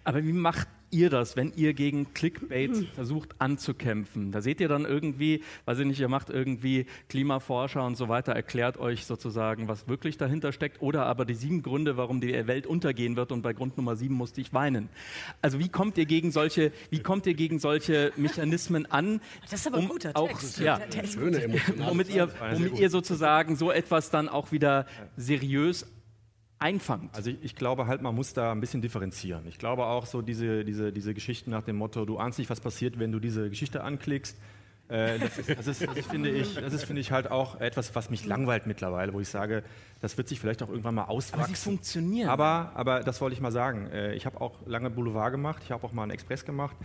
Aber 0.03 0.23
wie 0.23 0.33
macht 0.33 0.67
ihr 0.91 1.09
das, 1.09 1.35
wenn 1.35 1.53
ihr 1.55 1.73
gegen 1.73 2.13
Clickbait 2.13 2.89
versucht 2.95 3.35
anzukämpfen? 3.39 4.31
Da 4.31 4.41
seht 4.41 4.59
ihr 4.59 4.67
dann 4.67 4.85
irgendwie, 4.85 5.43
weiß 5.65 5.79
ich 5.79 5.85
nicht, 5.85 5.99
ihr 5.99 6.09
macht 6.09 6.29
irgendwie 6.29 6.85
Klimaforscher 7.09 7.83
und 7.83 7.95
so 7.95 8.09
weiter, 8.09 8.33
erklärt 8.33 8.77
euch 8.77 9.05
sozusagen, 9.05 9.67
was 9.67 9.87
wirklich 9.87 10.17
dahinter 10.17 10.51
steckt 10.51 10.81
oder 10.81 11.05
aber 11.05 11.25
die 11.25 11.33
sieben 11.33 11.63
Gründe, 11.63 11.97
warum 11.97 12.21
die 12.21 12.47
Welt 12.47 12.67
untergehen 12.67 13.15
wird 13.15 13.31
und 13.31 13.41
bei 13.41 13.53
Grund 13.53 13.77
Nummer 13.77 13.95
sieben 13.95 14.15
musste 14.15 14.41
ich 14.41 14.53
weinen. 14.53 14.89
Also 15.41 15.59
wie 15.59 15.69
kommt 15.69 15.97
ihr 15.97 16.05
gegen 16.05 16.31
solche, 16.31 16.71
wie 16.89 16.99
kommt 16.99 17.25
ihr 17.25 17.33
gegen 17.33 17.59
solche 17.59 18.11
Mechanismen 18.17 18.85
an? 18.91 19.21
Das 19.43 19.53
ist 19.53 19.67
aber 19.67 19.79
um 19.79 19.87
guter 19.87 20.11
auch, 20.15 20.27
Text. 20.27 20.59
Ja, 20.59 20.79
womit 21.77 22.09
ihr, 22.09 22.29
womit 22.51 22.79
ihr 22.79 22.89
sozusagen 22.89 23.55
so 23.55 23.71
etwas 23.71 24.09
dann 24.09 24.29
auch 24.29 24.51
wieder 24.51 24.85
seriös 25.15 25.85
einfangt. 26.61 27.15
Also 27.15 27.31
ich, 27.31 27.37
ich, 27.41 27.55
glaube 27.55 27.87
halt, 27.87 28.01
man 28.01 28.15
muss 28.15 28.33
da 28.33 28.51
ein 28.51 28.61
bisschen 28.61 28.81
differenzieren. 28.81 29.47
Ich 29.47 29.57
glaube 29.57 29.85
auch 29.85 30.05
so 30.05 30.21
diese, 30.21 30.63
diese, 30.63 30.91
diese 30.91 31.13
Geschichten 31.13 31.49
nach 31.51 31.63
dem 31.63 31.75
Motto, 31.75 32.05
du 32.05 32.17
ahnst 32.17 32.39
nicht, 32.39 32.49
was 32.49 32.61
passiert, 32.61 32.99
wenn 32.99 33.11
du 33.11 33.19
diese 33.19 33.49
Geschichte 33.49 33.83
anklickst. 33.83 34.37
Äh, 34.87 35.19
das, 35.19 35.37
ist, 35.37 35.49
das, 35.49 35.67
ist, 35.67 35.87
das, 35.87 35.97
ist, 35.97 36.09
finde 36.09 36.29
ich, 36.29 36.55
das 36.55 36.73
ist, 36.73 36.83
finde 36.83 37.01
ich, 37.01 37.11
halt 37.11 37.31
auch 37.31 37.59
etwas, 37.59 37.95
was 37.95 38.09
mich 38.09 38.25
langweilt 38.25 38.67
mittlerweile, 38.67 39.13
wo 39.13 39.21
ich 39.21 39.29
sage, 39.29 39.63
das 40.01 40.17
wird 40.17 40.27
sich 40.27 40.39
vielleicht 40.39 40.61
auch 40.61 40.69
irgendwann 40.69 40.95
mal 40.95 41.05
auswachsen. 41.05 41.39
Aber 41.39 41.47
sie 41.47 41.55
funktionieren. 41.55 42.29
Aber, 42.29 42.71
aber 42.75 42.99
das 42.99 43.21
wollte 43.21 43.33
ich 43.33 43.41
mal 43.41 43.51
sagen. 43.51 43.87
Äh, 43.87 44.13
ich 44.15 44.25
habe 44.25 44.39
auch 44.41 44.59
lange 44.65 44.89
Boulevard 44.89 45.31
gemacht, 45.31 45.61
ich 45.63 45.71
habe 45.71 45.85
auch 45.85 45.93
mal 45.93 46.03
einen 46.03 46.11
Express 46.11 46.45
gemacht. 46.45 46.75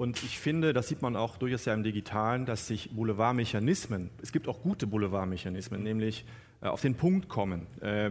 Und 0.00 0.22
ich 0.22 0.38
finde, 0.38 0.72
das 0.72 0.88
sieht 0.88 1.02
man 1.02 1.14
auch 1.14 1.36
durchaus 1.36 1.66
ja 1.66 1.74
im 1.74 1.82
Digitalen, 1.82 2.46
dass 2.46 2.66
sich 2.66 2.88
Boulevardmechanismen, 2.90 4.08
es 4.22 4.32
gibt 4.32 4.48
auch 4.48 4.62
gute 4.62 4.86
Boulevardmechanismen, 4.86 5.82
nämlich 5.82 6.24
äh, 6.62 6.68
auf 6.68 6.80
den 6.80 6.94
Punkt 6.94 7.28
kommen, 7.28 7.66
äh, 7.82 8.10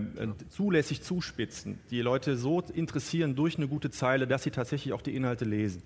zulässig 0.50 1.02
zuspitzen, 1.02 1.80
die 1.90 2.02
Leute 2.02 2.38
so 2.38 2.62
interessieren 2.62 3.36
durch 3.36 3.58
eine 3.58 3.68
gute 3.68 3.90
Zeile, 3.90 4.28
dass 4.28 4.44
sie 4.44 4.52
tatsächlich 4.52 4.94
auch 4.94 5.02
die 5.02 5.16
Inhalte 5.16 5.46
lesen. 5.46 5.82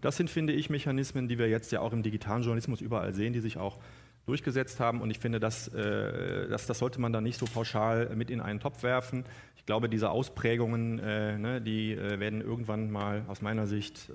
Das 0.00 0.16
sind, 0.16 0.30
finde 0.30 0.52
ich, 0.52 0.70
Mechanismen, 0.70 1.26
die 1.26 1.36
wir 1.36 1.48
jetzt 1.48 1.72
ja 1.72 1.80
auch 1.80 1.92
im 1.92 2.04
digitalen 2.04 2.44
Journalismus 2.44 2.80
überall 2.80 3.12
sehen, 3.12 3.32
die 3.32 3.40
sich 3.40 3.56
auch 3.56 3.80
durchgesetzt 4.26 4.78
haben. 4.78 5.00
Und 5.00 5.10
ich 5.10 5.18
finde, 5.18 5.40
das, 5.40 5.66
äh, 5.66 6.48
das, 6.48 6.66
das 6.66 6.78
sollte 6.78 7.00
man 7.00 7.12
da 7.12 7.20
nicht 7.20 7.40
so 7.40 7.46
pauschal 7.46 8.14
mit 8.14 8.30
in 8.30 8.40
einen 8.40 8.60
Topf 8.60 8.84
werfen. 8.84 9.24
Ich 9.56 9.66
glaube, 9.66 9.88
diese 9.88 10.10
Ausprägungen, 10.10 11.00
äh, 11.00 11.38
ne, 11.38 11.60
die 11.60 11.90
äh, 11.90 12.20
werden 12.20 12.40
irgendwann 12.40 12.92
mal 12.92 13.24
aus 13.26 13.42
meiner 13.42 13.66
Sicht 13.66 14.12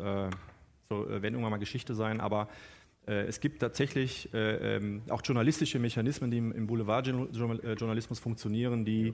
äh, 0.90 0.94
so, 0.94 1.10
werden 1.10 1.34
irgendwann 1.34 1.52
mal 1.52 1.58
Geschichte 1.58 1.96
sein. 1.96 2.20
Aber 2.20 2.48
äh, 3.08 3.26
es 3.26 3.40
gibt 3.40 3.60
tatsächlich 3.60 4.34
äh, 4.34 4.78
ähm, 4.78 5.04
auch 5.10 5.22
journalistische 5.24 5.80
Mechanismen, 5.80 6.32
die 6.32 6.38
im 6.38 6.68
Boulevardjournalismus 6.68 8.20
funktionieren, 8.20 8.84
die, 8.84 9.14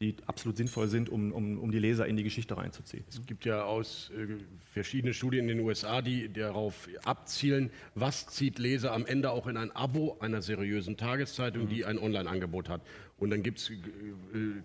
die 0.00 0.16
absolut 0.26 0.56
sinnvoll 0.56 0.88
sind, 0.88 1.10
um, 1.10 1.32
um, 1.32 1.58
um 1.58 1.70
die 1.70 1.78
Leser 1.78 2.06
in 2.06 2.16
die 2.16 2.22
Geschichte 2.22 2.56
reinzuziehen. 2.56 3.04
Es 3.08 3.24
gibt 3.26 3.44
ja 3.44 3.64
aus 3.64 4.10
äh, 4.16 4.36
verschiedene 4.72 5.12
Studien 5.12 5.48
in 5.48 5.58
den 5.58 5.66
USA, 5.66 6.00
die 6.00 6.32
darauf 6.32 6.88
abzielen, 7.04 7.70
was 7.94 8.28
zieht 8.28 8.58
Leser 8.58 8.92
am 8.92 9.04
Ende 9.04 9.30
auch 9.30 9.46
in 9.46 9.56
ein 9.56 9.72
Abo 9.72 10.16
einer 10.20 10.40
seriösen 10.40 10.96
Tageszeitung, 10.96 11.64
mhm. 11.64 11.68
die 11.68 11.84
ein 11.84 11.98
Online-Angebot 11.98 12.68
hat. 12.68 12.80
Und 13.18 13.30
dann 13.30 13.42
gibt 13.42 13.58
es 13.58 13.70
äh, 13.70 13.74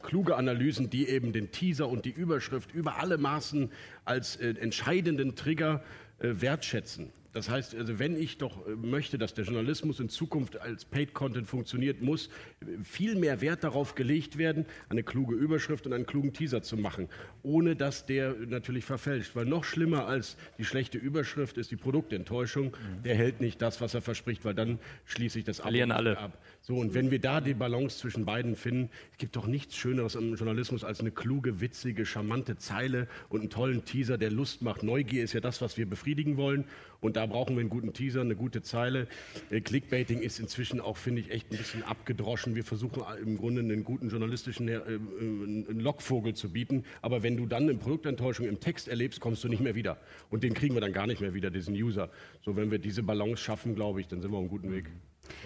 kluge 0.04 0.36
Analysen, 0.36 0.90
die 0.90 1.10
eben 1.10 1.34
den 1.34 1.52
Teaser 1.52 1.90
und 1.90 2.06
die 2.06 2.12
Überschrift 2.12 2.72
über 2.74 2.98
alle 3.00 3.18
Maßen 3.18 3.72
als 4.06 4.36
äh, 4.36 4.54
entscheidenden 4.60 5.36
Trigger 5.36 5.82
äh, 5.82 6.03
wertschätzen. 6.24 7.12
Das 7.34 7.50
heißt, 7.50 7.74
also 7.76 7.98
wenn 7.98 8.16
ich 8.16 8.38
doch 8.38 8.66
äh, 8.68 8.76
möchte, 8.76 9.18
dass 9.18 9.34
der 9.34 9.46
Journalismus 9.46 10.00
in 10.00 10.08
Zukunft 10.08 10.58
als 10.58 10.86
Paid 10.86 11.14
Content 11.14 11.48
funktioniert, 11.48 12.02
muss 12.02 12.30
viel 12.84 13.16
mehr 13.16 13.42
Wert 13.42 13.64
darauf 13.64 13.96
gelegt 13.96 14.38
werden, 14.38 14.66
eine 14.88 15.04
kluge 15.04 15.36
Überschrift 15.36 15.88
und 15.88 15.94
einen 15.94 16.06
klugen 16.06 16.32
Teaser 16.32 16.62
zu 16.62 16.78
machen, 16.78 17.10
ohne 17.42 17.76
dass 17.76 18.06
der 18.06 18.36
natürlich 18.36 18.86
verfälscht. 18.86 19.36
Weil 19.36 19.46
noch 19.46 19.64
schlimmer 19.64 20.08
als 20.08 20.38
die 20.60 20.64
schlechte 20.64 21.00
Überschrift 21.00 21.58
ist 21.58 21.72
die 21.72 21.76
Produktenttäuschung. 21.76 22.68
Mhm. 22.68 23.04
Der 23.04 23.16
hält 23.16 23.42
nicht 23.42 23.62
das, 23.62 23.82
was 23.82 23.96
er 23.96 24.02
verspricht, 24.02 24.46
weil 24.46 24.54
dann 24.54 24.78
schließe 25.06 25.40
ich 25.40 25.46
das 25.46 25.60
Abo 25.60 25.70
alle. 25.70 26.18
ab. 26.18 26.38
So, 26.66 26.78
und 26.78 26.94
wenn 26.94 27.12
wir 27.12 27.20
da 27.20 27.42
die 27.42 27.54
Balance 27.54 27.98
zwischen 27.98 28.24
beiden 28.24 28.56
finden, 28.56 28.90
es 29.12 29.18
gibt 29.18 29.36
doch 29.36 29.48
nichts 29.48 29.76
Schöneres 29.76 30.16
im 30.16 30.34
Journalismus 30.34 30.86
als 30.86 31.02
eine 31.02 31.12
kluge, 31.12 31.60
witzige, 31.60 32.06
charmante 32.06 32.56
Zeile 32.56 33.10
und 33.28 33.42
einen 33.42 33.50
tollen 33.50 33.84
Teaser, 33.84 34.18
der 34.18 34.32
Lust 34.32 34.62
macht. 34.62 34.82
Neugier 34.82 35.26
ist 35.26 35.34
ja 35.34 35.42
das, 35.42 35.62
was 35.62 35.78
wir 35.78 35.86
befriedigen 35.86 36.38
wollen. 36.38 36.64
Und 37.02 37.18
da 37.18 37.26
brauchen 37.26 37.58
wir 37.58 37.60
einen 37.60 37.70
guten 37.70 37.92
Teaser, 37.92 38.22
eine 38.22 38.38
gute 38.38 38.62
Zeile. 38.62 39.10
Äh, 39.50 39.60
Clickbaiting 39.60 40.22
ist 40.22 40.40
inzwischen 40.40 40.80
auch, 40.80 40.96
finde 40.96 41.20
ich, 41.20 41.32
echt 41.32 41.52
ein 41.52 41.58
bisschen 41.58 41.84
abgedroschen. 41.84 42.56
Wir 42.56 42.64
versuchen 42.64 43.04
im 43.22 43.38
Grunde 43.38 43.60
einen 43.60 43.84
guten 43.84 44.08
journalistischen 44.08 44.70
äh, 44.70 44.78
äh, 44.78 45.00
Lockvogel 45.68 46.34
zu 46.34 46.48
bieten. 46.54 46.86
Aber 47.02 47.24
wenn 47.24 47.36
du 47.36 47.46
dann 47.46 47.64
eine 47.64 47.76
Produktenttäuschung 47.76 48.48
im 48.48 48.62
Text 48.62 48.88
erlebst, 48.88 49.20
kommst 49.20 49.44
du 49.44 49.50
nicht 49.50 49.62
mehr 49.62 49.76
wieder. 49.76 49.98
Und 50.30 50.44
den 50.44 50.54
kriegen 50.54 50.76
wir 50.76 50.82
dann 50.82 50.94
gar 50.94 51.08
nicht 51.08 51.20
mehr 51.20 51.34
wieder, 51.34 51.52
diesen 51.52 51.76
User. 51.76 52.10
So, 52.42 52.56
wenn 52.56 52.72
wir 52.72 52.80
diese 52.80 53.04
Balance 53.04 53.44
schaffen, 53.44 53.76
glaube 53.76 54.00
ich, 54.00 54.08
dann 54.08 54.22
sind 54.22 54.32
wir 54.32 54.38
auf 54.38 54.44
einem 54.44 54.50
guten 54.50 54.72
Weg. 54.72 54.86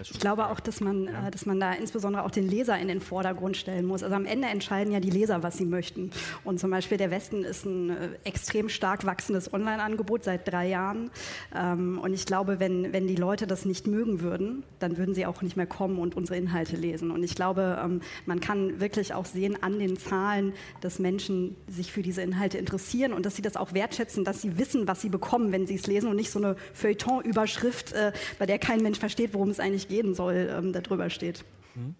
Ich 0.00 0.20
glaube 0.20 0.48
auch, 0.48 0.60
dass 0.60 0.80
man, 0.80 1.04
ja. 1.04 1.26
äh, 1.26 1.30
dass 1.30 1.46
man 1.46 1.58
da 1.58 1.72
insbesondere 1.72 2.24
auch 2.24 2.30
den 2.30 2.48
Leser 2.48 2.78
in 2.78 2.88
den 2.88 3.00
Vordergrund 3.00 3.56
stellen 3.56 3.86
muss. 3.86 4.02
Also 4.02 4.14
am 4.14 4.26
Ende 4.26 4.48
entscheiden 4.48 4.92
ja 4.92 5.00
die 5.00 5.10
Leser, 5.10 5.42
was 5.42 5.56
sie 5.56 5.64
möchten. 5.64 6.10
Und 6.44 6.60
zum 6.60 6.70
Beispiel 6.70 6.98
der 6.98 7.10
Westen 7.10 7.44
ist 7.44 7.64
ein 7.64 7.90
äh, 7.90 8.08
extrem 8.24 8.68
stark 8.68 9.06
wachsendes 9.06 9.52
Online-Angebot 9.52 10.24
seit 10.24 10.50
drei 10.50 10.68
Jahren. 10.68 11.10
Ähm, 11.54 11.98
und 12.02 12.12
ich 12.12 12.26
glaube, 12.26 12.60
wenn, 12.60 12.92
wenn 12.92 13.06
die 13.06 13.16
Leute 13.16 13.46
das 13.46 13.64
nicht 13.64 13.86
mögen 13.86 14.20
würden, 14.20 14.64
dann 14.78 14.98
würden 14.98 15.14
sie 15.14 15.26
auch 15.26 15.42
nicht 15.42 15.56
mehr 15.56 15.66
kommen 15.66 15.98
und 15.98 16.16
unsere 16.16 16.38
Inhalte 16.38 16.76
lesen. 16.76 17.10
Und 17.10 17.22
ich 17.22 17.34
glaube, 17.34 17.80
ähm, 17.82 18.00
man 18.26 18.40
kann 18.40 18.80
wirklich 18.80 19.14
auch 19.14 19.26
sehen 19.26 19.62
an 19.62 19.78
den 19.78 19.96
Zahlen, 19.96 20.52
dass 20.80 20.98
Menschen 20.98 21.56
sich 21.68 21.92
für 21.92 22.02
diese 22.02 22.22
Inhalte 22.22 22.58
interessieren 22.58 23.12
und 23.12 23.26
dass 23.26 23.36
sie 23.36 23.42
das 23.42 23.56
auch 23.56 23.74
wertschätzen, 23.74 24.24
dass 24.24 24.42
sie 24.42 24.58
wissen, 24.58 24.86
was 24.86 25.00
sie 25.00 25.08
bekommen, 25.08 25.52
wenn 25.52 25.66
sie 25.66 25.74
es 25.74 25.86
lesen 25.86 26.08
und 26.08 26.16
nicht 26.16 26.30
so 26.30 26.38
eine 26.38 26.56
Feuilleton-Überschrift, 26.74 27.92
äh, 27.92 28.12
bei 28.38 28.46
der 28.46 28.58
kein 28.58 28.82
Mensch 28.82 28.98
versteht, 28.98 29.34
worum 29.34 29.50
es 29.50 29.60
eigentlich 29.60 29.67
gehen 29.88 30.14
soll, 30.14 30.48
ähm, 30.50 30.72
darüber 30.72 31.10
steht. 31.10 31.44
Mhm. 31.74 31.94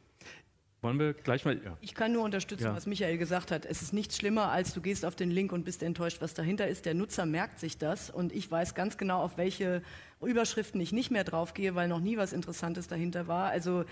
Wollen 0.80 0.98
wir 1.00 1.12
gleich 1.12 1.44
mal. 1.44 1.60
Ja. 1.64 1.76
Ich 1.80 1.94
kann 1.94 2.12
nur 2.12 2.22
unterstützen, 2.22 2.64
ja. 2.64 2.76
was 2.76 2.86
Michael 2.86 3.18
gesagt 3.18 3.50
hat. 3.50 3.66
Es 3.66 3.82
ist 3.82 3.92
nichts 3.92 4.16
schlimmer, 4.16 4.52
als 4.52 4.74
du 4.74 4.80
gehst 4.80 5.04
auf 5.04 5.16
den 5.16 5.30
Link 5.30 5.50
und 5.52 5.64
bist 5.64 5.82
enttäuscht, 5.82 6.18
was 6.20 6.34
dahinter 6.34 6.68
ist. 6.68 6.86
Der 6.86 6.94
Nutzer 6.94 7.26
merkt 7.26 7.58
sich 7.58 7.78
das 7.78 8.10
und 8.10 8.32
ich 8.32 8.48
weiß 8.48 8.76
ganz 8.76 8.96
genau, 8.96 9.20
auf 9.20 9.36
welche 9.36 9.82
Überschriften 10.20 10.80
ich 10.80 10.92
nicht 10.92 11.10
mehr 11.10 11.24
draufgehe, 11.24 11.74
weil 11.74 11.88
noch 11.88 12.00
nie 12.00 12.16
was 12.16 12.32
Interessantes 12.32 12.86
dahinter 12.86 13.26
war. 13.26 13.50
Also 13.50 13.84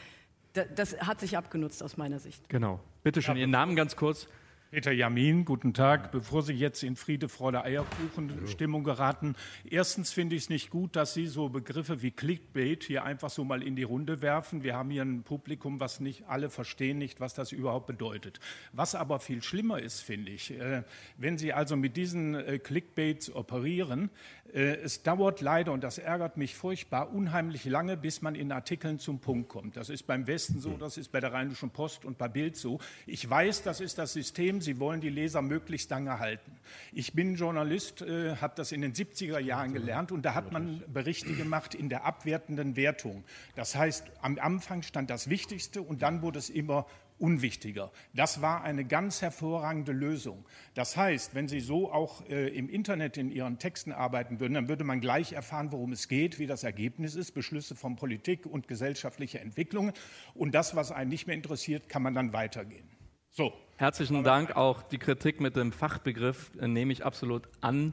das 0.52 0.96
hat 1.00 1.20
sich 1.20 1.36
abgenutzt 1.36 1.82
aus 1.82 1.96
meiner 1.96 2.20
Sicht. 2.20 2.48
Genau. 2.48 2.80
Bitte 3.02 3.20
schön, 3.20 3.36
Ihren 3.36 3.50
Namen 3.50 3.74
ganz 3.74 3.96
kurz. 3.96 4.28
Peter 4.76 4.92
Jamin, 4.92 5.46
guten 5.46 5.72
Tag. 5.72 6.12
Bevor 6.12 6.42
Sie 6.42 6.52
jetzt 6.52 6.82
in 6.82 6.96
Friede, 6.96 7.30
Freude, 7.30 7.64
Eierkuchen-Stimmung 7.64 8.84
geraten, 8.84 9.34
erstens 9.64 10.12
finde 10.12 10.36
ich 10.36 10.42
es 10.42 10.48
nicht 10.50 10.68
gut, 10.68 10.96
dass 10.96 11.14
Sie 11.14 11.28
so 11.28 11.48
Begriffe 11.48 12.02
wie 12.02 12.10
Clickbait 12.10 12.84
hier 12.84 13.02
einfach 13.02 13.30
so 13.30 13.42
mal 13.42 13.62
in 13.62 13.74
die 13.74 13.84
Runde 13.84 14.20
werfen. 14.20 14.62
Wir 14.62 14.76
haben 14.76 14.90
hier 14.90 15.00
ein 15.00 15.22
Publikum, 15.22 15.80
was 15.80 16.00
nicht 16.00 16.28
alle 16.28 16.50
verstehen 16.50 16.98
nicht, 16.98 17.20
was 17.20 17.32
das 17.32 17.52
überhaupt 17.52 17.86
bedeutet. 17.86 18.38
Was 18.74 18.94
aber 18.94 19.18
viel 19.18 19.42
schlimmer 19.42 19.80
ist, 19.80 20.02
finde 20.02 20.30
ich, 20.30 20.50
äh, 20.50 20.82
wenn 21.16 21.38
Sie 21.38 21.54
also 21.54 21.74
mit 21.74 21.96
diesen 21.96 22.34
äh, 22.34 22.58
Clickbaits 22.58 23.34
operieren, 23.34 24.10
es 24.52 25.02
dauert 25.02 25.40
leider, 25.40 25.72
und 25.72 25.82
das 25.82 25.98
ärgert 25.98 26.37
mich 26.37 26.54
furchtbar, 26.54 27.12
unheimlich 27.12 27.64
lange, 27.64 27.96
bis 27.96 28.22
man 28.22 28.35
in 28.35 28.52
Artikeln 28.52 28.98
zum 28.98 29.18
Punkt 29.18 29.48
kommt. 29.48 29.76
Das 29.76 29.88
ist 29.88 30.06
beim 30.06 30.26
Westen 30.26 30.61
so, 30.61 30.76
das 30.76 30.96
ist 30.96 31.12
bei 31.12 31.20
der 31.20 31.32
Rheinischen 31.32 31.70
Post 31.70 32.04
und 32.04 32.18
bei 32.18 32.28
Bild 32.28 32.56
so. 32.56 32.78
Ich 33.06 33.28
weiß, 33.28 33.62
das 33.62 33.80
ist 33.80 33.98
das 33.98 34.12
System. 34.12 34.61
Sie 34.61 34.78
wollen 34.78 35.00
die 35.00 35.11
Leser 35.11 35.42
möglichst 35.42 35.90
lange 35.90 36.18
halten. 36.18 36.59
Ich 36.92 37.12
bin 37.12 37.35
Journalist, 37.35 38.02
äh, 38.02 38.37
habe 38.37 38.54
das 38.56 38.72
in 38.72 38.80
den 38.80 38.92
70er 38.92 39.38
Jahren 39.38 39.72
gelernt 39.72 40.12
und 40.12 40.22
da 40.22 40.35
hat 40.35 40.52
man 40.52 40.82
Berichte 40.92 41.35
gemacht 41.35 41.74
in 41.74 41.88
der 41.88 42.04
abwertenden 42.04 42.76
Wertung. 42.76 43.24
Das 43.54 43.74
heißt, 43.74 44.04
am 44.22 44.38
Anfang 44.38 44.82
stand 44.82 45.11
das 45.11 45.28
Wichtigste 45.28 45.82
und 45.82 46.02
dann 46.02 46.22
wurde 46.22 46.38
es 46.38 46.50
immer 46.50 46.87
unwichtiger. 47.18 47.90
Das 48.14 48.42
war 48.42 48.62
eine 48.62 48.85
ganz 48.85 49.22
hervorragende 49.22 49.92
Lösung. 49.92 50.44
Das 50.74 50.96
heißt, 50.96 51.35
wenn 51.35 51.48
Sie 51.48 51.61
so 51.61 51.92
auch 51.92 52.29
äh, 52.29 52.48
im 52.48 52.68
Internet 52.68 53.16
in 53.16 53.31
Ihren 53.31 53.59
Texten 53.59 53.92
arbeiten 53.92 54.40
würden, 54.40 54.55
dann 54.55 54.68
würde 54.68 54.85
man 54.85 55.00
gleich 55.00 55.33
erfahren, 55.33 55.72
worum 55.72 55.92
es 55.92 56.09
geht, 56.09 56.38
wie 56.38 56.46
das 56.46 56.64
Ergebnis 56.64 57.14
ist, 57.14 57.33
Beschlüsse 57.33 57.74
von 57.74 57.96
Politik 57.96 58.46
und 58.46 58.68
gesellschaftliche 58.68 59.40
Entwicklungen. 59.40 59.92
Und 60.35 60.55
das, 60.55 60.76
was 60.76 60.92
einen 60.92 61.11
nicht 61.11 61.26
mehr 61.26 61.37
interessiert, 61.37 61.88
kann 61.88 62.02
man 62.02 62.14
dann 62.14 62.33
weitergehen. 62.33 62.88
So. 63.31 63.52
Herzlichen 63.76 64.24
Dank. 64.24 64.57
Auch 64.57 64.83
die 64.83 64.96
Kritik 64.96 65.40
mit 65.42 65.55
dem 65.57 65.70
Fachbegriff 65.70 66.50
äh, 66.59 66.66
nehme 66.66 66.92
ich 66.92 67.05
absolut 67.05 67.48
an. 67.61 67.92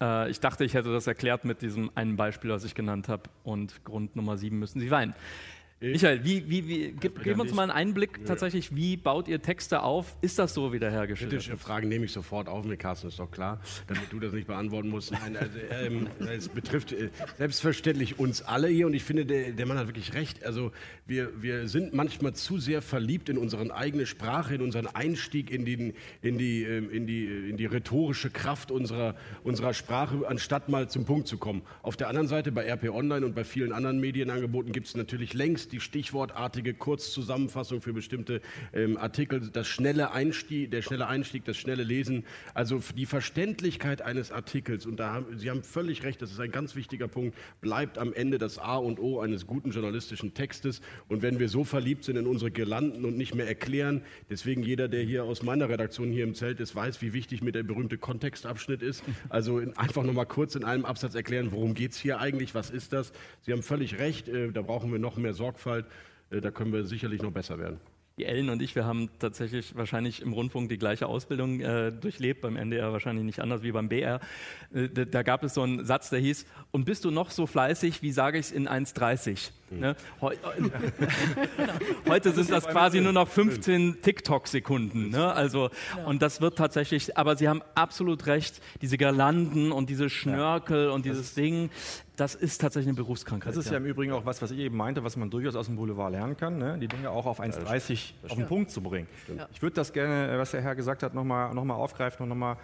Äh, 0.00 0.30
ich 0.30 0.40
dachte, 0.40 0.64
ich 0.64 0.72
hätte 0.72 0.90
das 0.92 1.06
erklärt 1.06 1.44
mit 1.44 1.60
diesem 1.60 1.90
einen 1.94 2.16
Beispiel, 2.16 2.50
was 2.50 2.64
ich 2.64 2.74
genannt 2.74 3.08
habe. 3.08 3.24
Und 3.44 3.84
Grund 3.84 4.16
Nummer 4.16 4.38
sieben 4.38 4.58
müssen 4.58 4.80
Sie 4.80 4.90
weinen. 4.90 5.14
Michael, 5.80 6.24
wie, 6.24 6.50
wie, 6.50 6.66
wie, 6.66 6.94
gib, 6.98 7.22
gib 7.22 7.38
uns 7.38 7.54
mal 7.54 7.62
einen 7.62 7.70
Einblick 7.70 8.26
tatsächlich, 8.26 8.74
wie 8.74 8.96
baut 8.96 9.28
ihr 9.28 9.40
Texte 9.40 9.84
auf? 9.84 10.16
Ist 10.22 10.36
das 10.36 10.52
so, 10.52 10.72
wie 10.72 10.80
der 10.80 10.90
Herr 10.90 11.06
geschildert 11.06 11.38
Kritische 11.38 11.56
Fragen 11.56 11.88
nehme 11.88 12.04
ich 12.04 12.12
sofort 12.12 12.48
auf 12.48 12.64
mit 12.64 12.80
Carsten, 12.80 13.06
ist 13.06 13.20
doch 13.20 13.30
klar, 13.30 13.60
damit 13.86 14.10
du 14.10 14.18
das 14.18 14.32
nicht 14.32 14.48
beantworten 14.48 14.88
musst. 14.88 15.12
Nein, 15.12 15.36
also, 15.36 15.56
ähm, 15.70 16.08
es 16.28 16.48
betrifft 16.48 16.90
äh, 16.90 17.10
selbstverständlich 17.36 18.18
uns 18.18 18.42
alle 18.42 18.66
hier 18.66 18.88
und 18.88 18.94
ich 18.94 19.04
finde, 19.04 19.24
der, 19.24 19.52
der, 19.52 19.66
Mann 19.66 19.78
hat 19.78 19.86
wirklich 19.86 20.14
recht. 20.14 20.44
Also 20.44 20.72
wir, 21.06 21.30
wir 21.40 21.68
sind 21.68 21.94
manchmal 21.94 22.32
zu 22.32 22.58
sehr 22.58 22.82
verliebt 22.82 23.28
in 23.28 23.38
unsere 23.38 23.72
eigene 23.72 24.06
Sprache, 24.06 24.56
in 24.56 24.62
unseren 24.62 24.88
Einstieg 24.88 25.48
in, 25.52 25.64
den, 25.64 25.94
in, 26.22 26.38
die, 26.38 26.64
ähm, 26.64 26.90
in, 26.90 27.06
die, 27.06 27.24
in 27.24 27.56
die 27.56 27.66
rhetorische 27.66 28.30
Kraft 28.30 28.72
unserer, 28.72 29.14
unserer 29.44 29.74
Sprache, 29.74 30.26
anstatt 30.26 30.68
mal 30.68 30.88
zum 30.88 31.04
Punkt 31.04 31.28
zu 31.28 31.38
kommen. 31.38 31.62
Auf 31.82 31.96
der 31.96 32.08
anderen 32.08 32.26
Seite, 32.26 32.50
bei 32.50 32.68
RP 32.68 32.90
Online 32.90 33.24
und 33.24 33.36
bei 33.36 33.44
vielen 33.44 33.72
anderen 33.72 34.00
Medienangeboten 34.00 34.72
gibt 34.72 34.88
es 34.88 34.96
natürlich 34.96 35.34
längst 35.34 35.67
die 35.72 35.80
stichwortartige 35.80 36.74
Kurzzusammenfassung 36.74 37.80
für 37.80 37.92
bestimmte 37.92 38.40
ähm, 38.72 38.96
Artikel, 38.96 39.50
das 39.52 39.66
schnelle 39.66 40.12
Einstieg, 40.12 40.70
der 40.70 40.82
schnelle 40.82 41.06
Einstieg, 41.06 41.44
das 41.44 41.56
schnelle 41.56 41.82
Lesen, 41.82 42.24
also 42.54 42.80
die 42.96 43.06
Verständlichkeit 43.06 44.02
eines 44.02 44.32
Artikels, 44.32 44.86
und 44.86 44.98
da 44.98 45.12
haben, 45.12 45.38
Sie 45.38 45.50
haben 45.50 45.62
völlig 45.62 46.02
recht, 46.02 46.20
das 46.22 46.32
ist 46.32 46.40
ein 46.40 46.50
ganz 46.50 46.74
wichtiger 46.74 47.08
Punkt, 47.08 47.36
bleibt 47.60 47.98
am 47.98 48.12
Ende 48.12 48.38
das 48.38 48.58
A 48.58 48.76
und 48.76 48.98
O 48.98 49.20
eines 49.20 49.46
guten 49.46 49.70
journalistischen 49.70 50.34
Textes. 50.34 50.80
Und 51.08 51.22
wenn 51.22 51.38
wir 51.38 51.48
so 51.48 51.64
verliebt 51.64 52.04
sind 52.04 52.16
in 52.16 52.26
unsere 52.26 52.50
Girlanden 52.50 53.04
und 53.04 53.16
nicht 53.16 53.34
mehr 53.34 53.46
erklären, 53.46 54.02
deswegen 54.30 54.62
jeder, 54.62 54.88
der 54.88 55.02
hier 55.02 55.24
aus 55.24 55.42
meiner 55.42 55.68
Redaktion 55.68 56.10
hier 56.10 56.24
im 56.24 56.34
Zelt 56.34 56.60
ist, 56.60 56.74
weiß, 56.74 57.02
wie 57.02 57.12
wichtig 57.12 57.42
mir 57.42 57.52
der 57.52 57.62
berühmte 57.62 57.98
Kontextabschnitt 57.98 58.82
ist. 58.82 59.02
Also 59.28 59.60
einfach 59.76 60.02
noch 60.02 60.12
mal 60.12 60.24
kurz 60.24 60.54
in 60.54 60.64
einem 60.64 60.84
Absatz 60.84 61.14
erklären, 61.14 61.52
worum 61.52 61.74
geht 61.74 61.92
es 61.92 61.98
hier 61.98 62.20
eigentlich, 62.20 62.54
was 62.54 62.70
ist 62.70 62.92
das? 62.92 63.12
Sie 63.42 63.52
haben 63.52 63.62
völlig 63.62 63.98
recht, 63.98 64.28
äh, 64.28 64.50
da 64.52 64.62
brauchen 64.62 64.90
wir 64.92 64.98
noch 64.98 65.16
mehr 65.16 65.34
Sorgfalt 65.34 65.57
Sorgfalt. 65.58 65.86
Äh, 66.30 66.40
da 66.40 66.50
können 66.50 66.72
wir 66.72 66.84
sicherlich 66.84 67.22
noch 67.22 67.32
besser 67.32 67.58
werden. 67.58 67.80
Die 68.16 68.24
Ellen 68.24 68.50
und 68.50 68.60
ich, 68.60 68.74
wir 68.74 68.84
haben 68.84 69.10
tatsächlich 69.20 69.76
wahrscheinlich 69.76 70.22
im 70.22 70.32
Rundfunk 70.32 70.68
die 70.68 70.78
gleiche 70.78 71.06
Ausbildung 71.06 71.60
äh, 71.60 71.92
durchlebt, 71.92 72.40
beim 72.40 72.56
NDR 72.56 72.92
wahrscheinlich 72.92 73.24
nicht 73.24 73.38
anders 73.38 73.62
wie 73.62 73.70
beim 73.70 73.88
BR. 73.88 74.18
Äh, 74.74 74.88
da, 74.88 75.04
da, 75.04 75.22
gab 75.22 75.44
es 75.44 75.54
so 75.54 75.62
einen 75.62 75.84
Satz, 75.84 76.10
der 76.10 76.18
hieß, 76.18 76.44
und 76.72 76.84
bist 76.84 77.04
du 77.04 77.12
noch 77.12 77.30
so 77.30 77.46
fleißig, 77.46 78.02
wie 78.02 78.10
sage 78.10 78.38
ich 78.38 78.46
es 78.46 78.52
in 78.52 78.68
1,30? 78.68 79.50
Mhm. 79.70 79.78
Ne? 79.78 79.96
Heu 80.20 80.34
Heute 82.08 82.32
sind 82.32 82.50
das 82.50 82.66
quasi 82.66 83.00
nur 83.00 83.12
noch 83.12 83.28
15 83.28 84.02
TikTok-Sekunden. 84.02 85.10
Ne? 85.10 85.32
Also, 85.32 85.70
und 86.04 86.20
das 86.20 86.40
wird 86.40 86.58
tatsächlich, 86.58 87.16
aber 87.16 87.36
Sie 87.36 87.48
haben 87.48 87.62
absolut 87.76 88.26
recht, 88.26 88.60
diese 88.82 88.98
Girlanden 88.98 89.70
und 89.70 89.90
diese 89.90 90.10
Schnörkel 90.10 90.90
und 90.90 91.04
dieses 91.04 91.34
Ding, 91.34 91.70
das 92.18 92.34
ist 92.34 92.60
tatsächlich 92.60 92.88
eine 92.88 92.96
Berufskrankheit. 92.96 93.48
Das 93.48 93.56
ist 93.56 93.66
ja, 93.66 93.72
ja, 93.72 93.78
im 93.78 93.86
Übrigen 93.86 94.12
auch 94.12 94.26
was, 94.26 94.42
was 94.42 94.50
ich 94.50 94.58
eben 94.58 94.76
meinte, 94.76 95.04
was 95.04 95.16
man 95.16 95.30
durchaus 95.30 95.54
aus 95.54 95.66
dem 95.66 95.76
Boulevard 95.76 96.10
lernen 96.10 96.36
kann, 96.36 96.58
ne? 96.58 96.76
die 96.78 96.88
Dinge 96.88 97.10
auch 97.10 97.26
auf 97.26 97.40
1,30 97.40 98.12
auf 98.28 98.36
den 98.36 98.46
Punkt 98.46 98.70
zu 98.70 98.82
bringen. 98.82 99.06
Ja. 99.36 99.48
Ich 99.52 99.62
würde 99.62 99.74
das 99.74 99.92
gerne, 99.92 100.36
was 100.36 100.50
der 100.50 100.60
Herr 100.60 100.74
gesagt 100.74 101.04
hat, 101.04 101.14
nochmal 101.14 101.54
noch 101.54 101.64
mal 101.64 101.74
aufgreifen 101.74 102.24
und 102.24 102.28
nochmal 102.28 102.56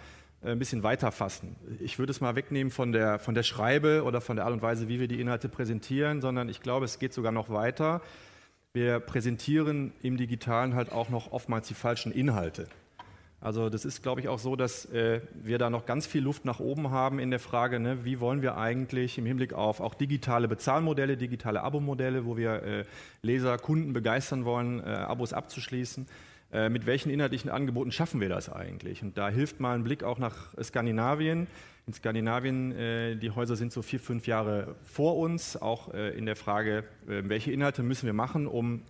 äh, 0.43 0.51
ein 0.51 0.59
bisschen 0.59 0.83
weiter 0.83 1.11
fassen. 1.11 1.55
Ich 1.79 1.97
würde 1.99 2.11
es 2.11 2.19
mal 2.19 2.35
wegnehmen 2.35 2.69
von 2.69 2.91
der, 2.91 3.17
von 3.17 3.33
der 3.33 3.43
Schreibe 3.43 4.03
oder 4.03 4.19
von 4.19 4.35
der 4.35 4.45
Art 4.45 4.53
und 4.53 4.61
Weise, 4.61 4.89
wie 4.89 4.99
wir 4.99 5.07
die 5.07 5.21
Inhalte 5.21 5.47
präsentieren, 5.47 6.19
sondern 6.19 6.49
ich 6.49 6.61
glaube, 6.61 6.83
es 6.83 6.99
geht 6.99 7.13
sogar 7.13 7.31
noch 7.31 7.49
weiter. 7.49 8.01
Wir 8.73 8.99
präsentieren 8.99 9.93
im 10.01 10.17
Digitalen 10.17 10.75
halt 10.75 10.91
auch 10.91 11.09
noch 11.09 11.31
oftmals 11.31 11.69
die 11.69 11.75
falschen 11.75 12.11
Inhalte. 12.11 12.67
Also 13.45 13.69
das 13.69 13.85
ist, 13.85 14.01
glaube 14.01 14.21
ich, 14.21 14.27
auch 14.27 14.39
so, 14.39 14.55
dass 14.55 14.85
äh, 14.85 15.21
wir 15.35 15.59
da 15.59 15.69
noch 15.69 15.85
ganz 15.85 16.07
viel 16.07 16.23
Luft 16.23 16.45
nach 16.45 16.59
oben 16.59 16.89
haben 16.89 17.19
in 17.19 17.29
der 17.29 17.39
Frage, 17.39 17.79
ne, 17.79 18.03
wie 18.03 18.19
wollen 18.19 18.41
wir 18.41 18.57
eigentlich 18.57 19.19
im 19.19 19.27
Hinblick 19.27 19.53
auf 19.53 19.81
auch 19.81 19.93
digitale 19.93 20.47
Bezahlmodelle, 20.47 21.15
digitale 21.15 21.61
Abo-Modelle, 21.61 22.25
wo 22.25 22.37
wir 22.37 22.63
äh, 22.63 22.85
Leser, 23.21 23.59
Kunden 23.59 23.93
begeistern 23.93 24.45
wollen, 24.45 24.79
äh, 24.79 24.85
Abos 24.85 25.31
abzuschließen, 25.31 26.07
äh, 26.53 26.69
mit 26.69 26.87
welchen 26.87 27.11
inhaltlichen 27.11 27.51
Angeboten 27.51 27.91
schaffen 27.91 28.19
wir 28.19 28.29
das 28.29 28.51
eigentlich? 28.51 29.03
Und 29.03 29.15
da 29.15 29.29
hilft 29.29 29.59
mal 29.59 29.75
ein 29.75 29.83
Blick 29.83 30.03
auch 30.03 30.17
nach 30.17 30.55
Skandinavien. 30.59 31.45
In 31.85 31.93
Skandinavien, 31.93 32.71
äh, 32.71 33.15
die 33.15 33.29
Häuser 33.29 33.55
sind 33.55 33.71
so 33.71 33.83
vier, 33.83 33.99
fünf 33.99 34.25
Jahre 34.25 34.73
vor 34.81 35.17
uns, 35.17 35.55
auch 35.55 35.93
äh, 35.93 36.17
in 36.17 36.25
der 36.25 36.35
Frage, 36.35 36.83
welche 37.05 37.51
Inhalte 37.51 37.83
müssen 37.83 38.07
wir 38.07 38.13
machen, 38.13 38.47
um 38.47 38.81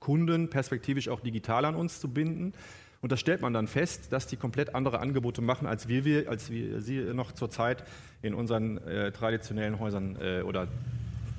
Kunden 0.00 0.50
perspektivisch 0.50 1.08
auch 1.08 1.20
digital 1.20 1.64
an 1.64 1.76
uns 1.76 2.00
zu 2.00 2.08
binden. 2.08 2.54
Und 3.02 3.12
da 3.12 3.16
stellt 3.16 3.40
man 3.40 3.52
dann 3.52 3.66
fest, 3.66 4.12
dass 4.12 4.26
die 4.26 4.36
komplett 4.36 4.74
andere 4.74 5.00
Angebote 5.00 5.40
machen, 5.40 5.66
als 5.66 5.88
wir, 5.88 6.28
als 6.28 6.50
wir 6.50 6.82
sie 6.82 6.98
noch 7.14 7.32
zurzeit 7.32 7.84
in 8.20 8.34
unseren 8.34 8.76
äh, 8.78 9.10
traditionellen 9.10 9.78
Häusern 9.78 10.16
äh, 10.20 10.42
oder 10.42 10.68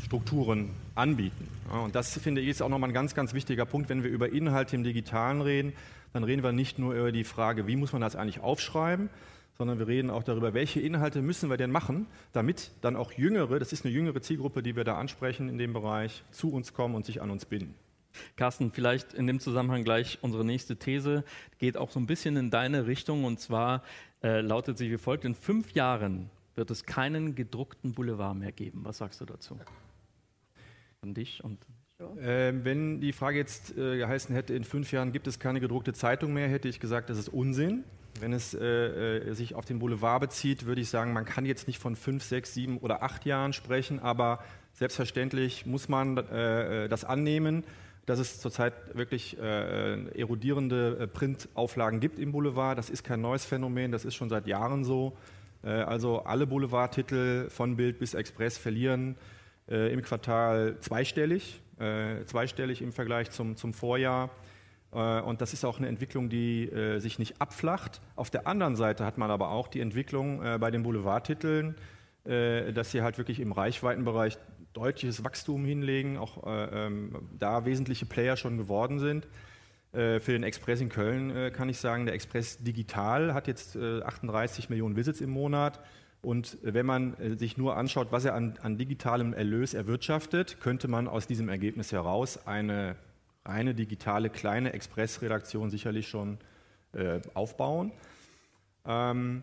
Strukturen 0.03 0.71
anbieten. 0.95 1.47
Ja, 1.71 1.79
und 1.79 1.95
das 1.95 2.17
finde 2.17 2.41
ich 2.41 2.47
ist 2.47 2.61
auch 2.61 2.69
nochmal 2.69 2.89
ein 2.89 2.93
ganz, 2.93 3.13
ganz 3.13 3.33
wichtiger 3.33 3.65
Punkt, 3.65 3.89
wenn 3.89 4.03
wir 4.03 4.09
über 4.09 4.31
Inhalte 4.31 4.75
im 4.75 4.83
Digitalen 4.83 5.41
reden, 5.41 5.73
dann 6.13 6.23
reden 6.23 6.43
wir 6.43 6.51
nicht 6.51 6.79
nur 6.79 6.95
über 6.95 7.11
die 7.11 7.23
Frage, 7.23 7.67
wie 7.67 7.75
muss 7.75 7.93
man 7.93 8.01
das 8.01 8.15
eigentlich 8.15 8.41
aufschreiben, 8.41 9.09
sondern 9.57 9.77
wir 9.77 9.87
reden 9.87 10.09
auch 10.09 10.23
darüber, 10.23 10.53
welche 10.53 10.79
Inhalte 10.81 11.21
müssen 11.21 11.49
wir 11.49 11.57
denn 11.57 11.71
machen, 11.71 12.07
damit 12.33 12.71
dann 12.81 12.95
auch 12.95 13.11
Jüngere, 13.11 13.59
das 13.59 13.71
ist 13.71 13.85
eine 13.85 13.93
jüngere 13.93 14.21
Zielgruppe, 14.21 14.63
die 14.63 14.75
wir 14.75 14.83
da 14.83 14.97
ansprechen 14.97 15.47
in 15.49 15.57
dem 15.57 15.73
Bereich, 15.73 16.23
zu 16.31 16.51
uns 16.51 16.73
kommen 16.73 16.95
und 16.95 17.05
sich 17.05 17.21
an 17.21 17.29
uns 17.29 17.45
binden. 17.45 17.75
Carsten, 18.35 18.71
vielleicht 18.71 19.13
in 19.13 19.27
dem 19.27 19.39
Zusammenhang 19.39 19.83
gleich 19.83 20.19
unsere 20.21 20.45
nächste 20.45 20.77
These, 20.77 21.23
geht 21.59 21.77
auch 21.77 21.91
so 21.91 21.99
ein 21.99 22.07
bisschen 22.07 22.37
in 22.37 22.49
deine 22.49 22.87
Richtung 22.87 23.23
und 23.23 23.39
zwar 23.39 23.83
äh, 24.23 24.41
lautet 24.41 24.77
sie 24.77 24.91
wie 24.91 24.97
folgt, 24.97 25.25
in 25.25 25.35
fünf 25.35 25.73
Jahren 25.73 26.29
wird 26.55 26.71
es 26.71 26.85
keinen 26.85 27.35
gedruckten 27.35 27.93
Boulevard 27.93 28.35
mehr 28.35 28.51
geben. 28.51 28.81
Was 28.83 28.97
sagst 28.97 29.21
du 29.21 29.25
dazu? 29.25 29.57
An 31.01 31.13
dich 31.13 31.43
und 31.43 31.57
Ähm, 32.19 32.65
wenn 32.65 32.99
die 32.99 33.13
Frage 33.13 33.37
jetzt 33.37 33.77
äh, 33.77 33.97
geheißen 33.97 34.33
hätte, 34.33 34.53
in 34.55 34.63
fünf 34.63 34.91
Jahren 34.91 35.11
gibt 35.11 35.27
es 35.27 35.39
keine 35.39 35.59
gedruckte 35.59 35.93
Zeitung 35.93 36.33
mehr, 36.33 36.47
hätte 36.47 36.67
ich 36.67 36.79
gesagt, 36.79 37.09
das 37.09 37.17
ist 37.17 37.29
Unsinn. 37.29 37.83
Wenn 38.19 38.33
es 38.33 38.53
äh, 38.53 38.59
äh, 38.59 39.33
sich 39.33 39.55
auf 39.55 39.65
den 39.65 39.79
Boulevard 39.79 40.19
bezieht, 40.19 40.65
würde 40.65 40.81
ich 40.81 40.89
sagen, 40.89 41.13
man 41.13 41.25
kann 41.25 41.45
jetzt 41.45 41.67
nicht 41.67 41.79
von 41.79 41.95
fünf, 41.95 42.23
sechs, 42.23 42.53
sieben 42.53 42.79
oder 42.79 43.03
acht 43.03 43.25
Jahren 43.25 43.53
sprechen, 43.53 43.99
aber 43.99 44.43
selbstverständlich 44.73 45.65
muss 45.65 45.89
man 45.89 46.17
äh, 46.17 46.85
äh 46.85 46.87
das 46.87 47.05
annehmen, 47.05 47.63
dass 48.05 48.19
es 48.19 48.39
zurzeit 48.39 48.73
wirklich 48.93 49.37
äh, 49.39 50.19
erodierende 50.19 51.07
Printauflagen 51.07 51.99
gibt 51.99 52.19
im 52.19 52.31
Boulevard. 52.31 52.77
Das 52.77 52.89
ist 52.89 53.03
kein 53.03 53.21
neues 53.21 53.45
Phänomen, 53.45 53.91
das 53.91 54.05
ist 54.05 54.15
schon 54.15 54.29
seit 54.29 54.47
Jahren 54.47 54.83
so. 54.83 55.17
also 55.63 56.23
alle 56.23 56.47
Boulevardtitel 56.47 57.49
von 57.49 57.75
Bild 57.75 57.99
bis 57.99 58.15
Express 58.15 58.57
verlieren 58.57 59.15
im 59.67 60.01
Quartal 60.01 60.77
zweistellig 60.79 61.61
äh, 61.81 62.25
zweistellig 62.25 62.81
im 62.81 62.93
Vergleich 62.93 63.31
zum, 63.31 63.57
zum 63.57 63.73
Vorjahr. 63.73 64.29
Äh, 64.93 65.21
und 65.21 65.41
das 65.41 65.53
ist 65.53 65.65
auch 65.65 65.79
eine 65.79 65.87
Entwicklung, 65.87 66.29
die 66.29 66.69
äh, 66.69 66.99
sich 66.99 67.19
nicht 67.19 67.41
abflacht. 67.41 68.01
Auf 68.15 68.29
der 68.29 68.47
anderen 68.47 68.75
Seite 68.75 69.05
hat 69.05 69.17
man 69.17 69.31
aber 69.31 69.49
auch 69.49 69.67
die 69.67 69.81
Entwicklung 69.81 70.43
äh, 70.43 70.57
bei 70.59 70.71
den 70.71 70.83
Boulevardtiteln, 70.83 71.75
äh, 72.23 72.71
dass 72.71 72.91
sie 72.91 73.01
halt 73.01 73.17
wirklich 73.17 73.39
im 73.39 73.51
Reichweitenbereich 73.51 74.37
deutliches 74.73 75.23
Wachstum 75.23 75.65
hinlegen, 75.65 76.17
auch 76.17 76.45
äh, 76.45 76.85
ähm, 76.85 77.29
da 77.37 77.65
wesentliche 77.65 78.05
Player 78.05 78.37
schon 78.37 78.57
geworden 78.57 78.99
sind. 78.99 79.27
Für 79.93 80.21
den 80.21 80.43
Express 80.43 80.79
in 80.79 80.87
Köln 80.87 81.51
kann 81.51 81.67
ich 81.67 81.77
sagen, 81.77 82.05
der 82.05 82.15
Express 82.15 82.59
Digital 82.59 83.33
hat 83.33 83.47
jetzt 83.47 83.75
38 83.75 84.69
Millionen 84.69 84.95
Visits 84.95 85.19
im 85.19 85.31
Monat. 85.31 85.81
Und 86.21 86.59
wenn 86.61 86.85
man 86.85 87.15
äh, 87.15 87.35
sich 87.35 87.57
nur 87.57 87.75
anschaut, 87.77 88.11
was 88.11 88.25
er 88.25 88.35
an, 88.35 88.57
an, 88.61 88.77
digitalem 88.77 89.33
Erlös 89.33 89.73
erwirtschaftet, 89.73 90.59
könnte 90.61 90.87
man 90.87 91.07
aus 91.07 91.25
diesem 91.25 91.49
Ergebnis 91.49 91.91
heraus 91.91 92.45
eine 92.45 92.95
reine 93.43 93.73
digitale 93.73 94.29
kleine 94.29 94.73
Expressredaktion 94.73 95.71
sicherlich 95.71 96.07
schon 96.07 96.37
äh, 96.93 97.21
aufbauen. 97.33 97.91
Ähm, 98.85 99.41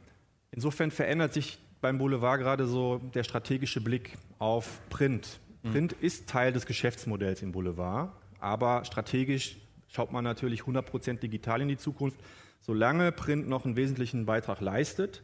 insofern 0.52 0.92
verändert 0.92 1.34
sich 1.34 1.58
beim 1.80 1.98
Boulevard 1.98 2.40
gerade 2.40 2.66
so 2.66 2.98
der 3.12 3.24
strategische 3.24 3.80
Blick 3.80 4.16
auf 4.38 4.80
Print. 4.88 5.40
Print 5.62 5.92
ist 5.92 6.28
Teil 6.28 6.52
des 6.52 6.66
Geschäftsmodells 6.66 7.42
im 7.42 7.52
Boulevard, 7.52 8.12
aber 8.40 8.84
strategisch 8.84 9.56
schaut 9.88 10.12
man 10.12 10.24
natürlich 10.24 10.62
100% 10.62 11.18
digital 11.18 11.60
in 11.60 11.68
die 11.68 11.76
Zukunft. 11.76 12.18
Solange 12.60 13.12
Print 13.12 13.48
noch 13.48 13.64
einen 13.64 13.76
wesentlichen 13.76 14.26
Beitrag 14.26 14.60
leistet, 14.60 15.22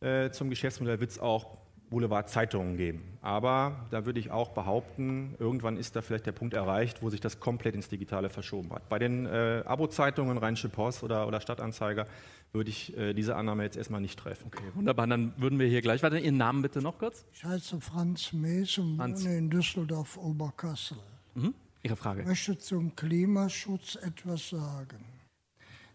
äh, 0.00 0.30
zum 0.30 0.50
Geschäftsmodell 0.50 1.00
wird 1.00 1.10
es 1.10 1.18
auch 1.18 1.58
Boulevard-Zeitungen 1.90 2.76
geben. 2.76 3.02
Aber 3.22 3.86
da 3.90 4.06
würde 4.06 4.18
ich 4.20 4.30
auch 4.30 4.50
behaupten, 4.50 5.34
irgendwann 5.38 5.76
ist 5.76 5.96
da 5.96 6.02
vielleicht 6.02 6.26
der 6.26 6.32
Punkt 6.32 6.54
erreicht, 6.54 7.02
wo 7.02 7.10
sich 7.10 7.20
das 7.20 7.40
komplett 7.40 7.74
ins 7.74 7.88
Digitale 7.88 8.28
verschoben 8.28 8.72
hat. 8.72 8.88
Bei 8.88 8.98
den 8.98 9.26
äh, 9.26 9.62
Abo-Zeitungen, 9.64 10.38
Rheinische 10.38 10.68
Post 10.68 11.02
oder, 11.02 11.26
oder 11.26 11.40
Stadtanzeiger, 11.40 12.06
würde 12.52 12.70
ich 12.70 12.96
äh, 12.96 13.12
diese 13.12 13.36
Annahme 13.36 13.62
jetzt 13.64 13.76
erstmal 13.76 14.00
nicht 14.00 14.18
treffen. 14.18 14.46
Okay, 14.46 14.64
wunderbar. 14.74 15.06
Dann 15.06 15.32
würden 15.36 15.58
wir 15.58 15.66
hier 15.68 15.82
gleich 15.82 16.02
weiter. 16.02 16.18
Ihren 16.18 16.36
Namen 16.36 16.62
bitte 16.62 16.80
noch 16.80 16.98
kurz? 16.98 17.24
Ich 17.32 17.44
heiße 17.44 17.80
Franz 17.80 18.32
Mees 18.32 18.78
und 18.78 18.96
Franz. 18.96 19.24
wohne 19.24 19.38
in 19.38 19.50
Düsseldorf-Oberkassel. 19.50 20.98
Mhm. 21.34 21.54
Ihre 21.82 21.96
Frage. 21.96 22.22
Ich 22.22 22.26
möchte 22.26 22.58
zum 22.58 22.96
Klimaschutz 22.96 23.96
etwas 23.96 24.50
sagen. 24.50 25.04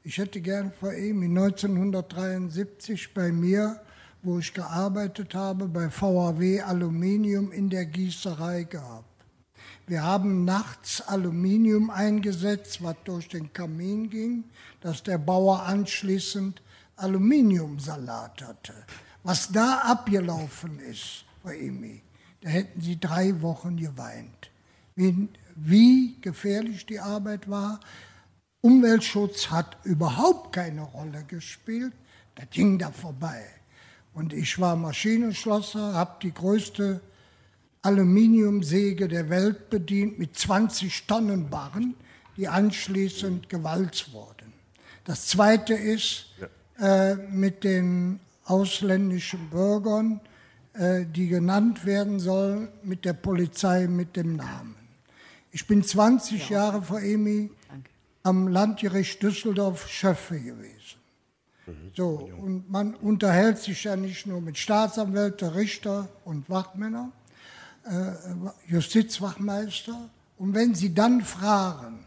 Ich 0.04 0.18
hätte 0.18 0.42
gern 0.42 0.72
vor 0.72 0.94
ihm 0.94 1.22
1973 1.22 3.14
bei 3.14 3.32
mir 3.32 3.80
wo 4.24 4.40
ich 4.40 4.54
gearbeitet 4.54 5.34
habe, 5.34 5.68
bei 5.68 5.90
VAW 5.90 6.62
Aluminium 6.62 7.52
in 7.52 7.70
der 7.70 7.86
Gießerei 7.86 8.64
gehabt. 8.64 9.08
Wir 9.88 10.04
haben 10.04 10.46
nachts 10.46 11.02
Aluminium 11.02 11.90
eingesetzt, 11.90 12.84
was 12.84 12.96
durch 13.04 13.28
den 13.28 13.52
Kamin 13.52 14.10
ging, 14.10 14.44
dass 14.80 15.04
der 15.04 15.18
Bauer 15.18 15.64
anschließend 15.64 16.62
Aluminiumsalat 16.96 18.42
hatte. 18.44 18.74
Was 19.24 19.52
da 19.52 19.80
abgelaufen 19.80 20.80
ist, 20.80 21.26
Frau 21.42 21.50
Emi, 21.50 22.02
da 22.42 22.50
hätten 22.50 22.82
Sie 22.82 23.00
drei 23.00 23.42
Wochen 23.42 23.78
geweint. 23.78 24.52
Wie, 24.96 25.28
wie 25.56 26.20
gefährlich 26.22 26.86
die 26.86 27.00
Arbeit 27.00 27.50
war. 27.50 27.80
Umweltschutz 28.62 29.50
hat 29.50 29.78
überhaupt 29.84 30.54
keine 30.54 30.82
Rolle 30.82 31.24
gespielt. 31.24 31.94
Das 32.36 32.50
ging 32.52 32.78
da 32.78 32.92
vorbei. 32.92 33.44
Und 34.14 34.34
ich 34.34 34.60
war 34.60 34.76
Maschinenschlosser, 34.76 35.94
habe 35.94 36.18
die 36.22 36.34
größte 36.34 37.02
Aluminiumsäge 37.82 39.08
der 39.08 39.30
Welt 39.30 39.70
bedient 39.70 40.20
mit 40.20 40.38
20 40.38 41.08
Tonnen 41.08 41.50
Barren, 41.50 41.96
die 42.38 42.48
anschließend 42.48 43.50
gewalzt 43.50 44.14
wurden. 44.14 44.54
Das 45.06 45.28
Zweite 45.28 45.74
ist 45.74 46.28
ja. 46.78 47.12
äh, 47.12 47.16
mit 47.16 47.64
den 47.64 48.20
ausländischen 48.46 49.50
Bürgern, 49.50 50.22
äh, 50.74 51.06
die 51.06 51.28
genannt 51.28 51.86
werden 51.86 52.20
sollen, 52.20 52.68
mit 52.84 53.06
der 53.06 53.14
Polizei 53.14 53.88
mit 53.88 54.16
dem 54.16 54.36
Namen. 54.36 54.76
Ich 55.52 55.68
bin 55.68 55.84
20 55.84 56.50
ja. 56.50 56.58
Jahre 56.58 56.82
vor 56.82 57.02
EMI 57.02 57.50
am 58.24 58.48
Landgericht 58.48 59.22
Düsseldorf 59.24 59.88
Schöffe 59.90 60.40
gewesen. 60.40 60.81
So, 61.96 62.30
und 62.42 62.70
man 62.70 62.96
unterhält 62.96 63.60
sich 63.60 63.84
ja 63.84 63.96
nicht 63.96 64.26
nur 64.26 64.42
mit 64.42 64.58
Staatsanwälten, 64.58 65.50
Richter 65.50 66.08
und 66.26 66.50
Wachmänner, 66.50 67.12
äh, 67.84 68.12
Justizwachmeister. 68.68 70.10
Und 70.38 70.54
wenn 70.54 70.74
Sie 70.74 70.94
dann 70.94 71.22
fragen, 71.22 72.06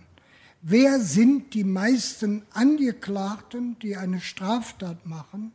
wer 0.62 1.00
sind 1.00 1.54
die 1.54 1.64
meisten 1.64 2.42
Angeklagten, 2.52 3.76
die 3.80 3.96
eine 3.96 4.20
Straftat 4.20 5.06
machen, 5.06 5.52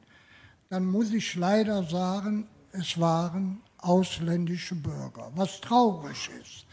dann 0.69 0.85
muss 0.85 1.11
ich 1.11 1.35
leider 1.35 1.83
sagen, 1.83 2.47
es 2.71 2.99
waren 2.99 3.61
ausländische 3.79 4.75
Bürger, 4.75 5.31
was 5.35 5.59
traurig 5.61 6.29
ist. 6.41 6.65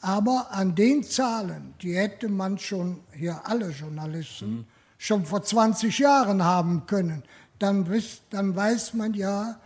Aber 0.00 0.48
an 0.50 0.74
den 0.74 1.02
Zahlen, 1.02 1.74
die 1.80 1.96
hätte 1.96 2.28
man 2.28 2.58
schon 2.58 3.00
hier 3.12 3.40
alle 3.46 3.70
Journalisten 3.70 4.50
mhm 4.50 4.66
schon 5.04 5.24
vor 5.26 5.42
20 5.42 5.98
Jahren 5.98 6.42
haben 6.42 6.86
können, 6.86 7.22
dann, 7.58 7.86
dann 8.30 8.56
weiß 8.56 8.94
man 8.94 9.12
ja, 9.12 9.60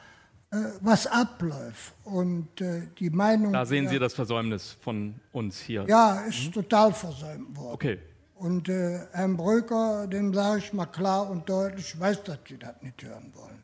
äh, 0.51 0.57
was 0.81 1.07
abläuft. 1.07 1.95
Und 2.05 2.61
äh, 2.61 2.89
die 2.99 3.11
Meinung. 3.11 3.53
Da 3.53 3.65
sehen 3.65 3.87
Sie 3.87 4.01
das 4.01 4.15
Versäumnis 4.15 4.77
von 4.81 5.15
uns 5.31 5.61
hier. 5.61 5.87
Ja, 5.89 6.23
ist 6.23 6.47
mhm. 6.47 6.53
total 6.53 6.93
versäumt 6.93 7.57
worden. 7.57 7.73
Okay. 7.73 8.01
Und 8.35 8.69
äh, 8.69 8.99
Herrn 9.13 9.37
Bröker, 9.37 10.09
dem 10.09 10.35
sage 10.35 10.59
ich 10.59 10.73
mal 10.73 10.87
klar 10.87 11.31
und 11.31 11.49
deutlich, 11.49 11.95
ich 11.95 12.01
weiß, 12.01 12.25
dass 12.25 12.39
Sie 12.49 12.59
das 12.59 12.75
nicht 12.83 13.01
hören 13.03 13.33
wollen. 13.37 13.63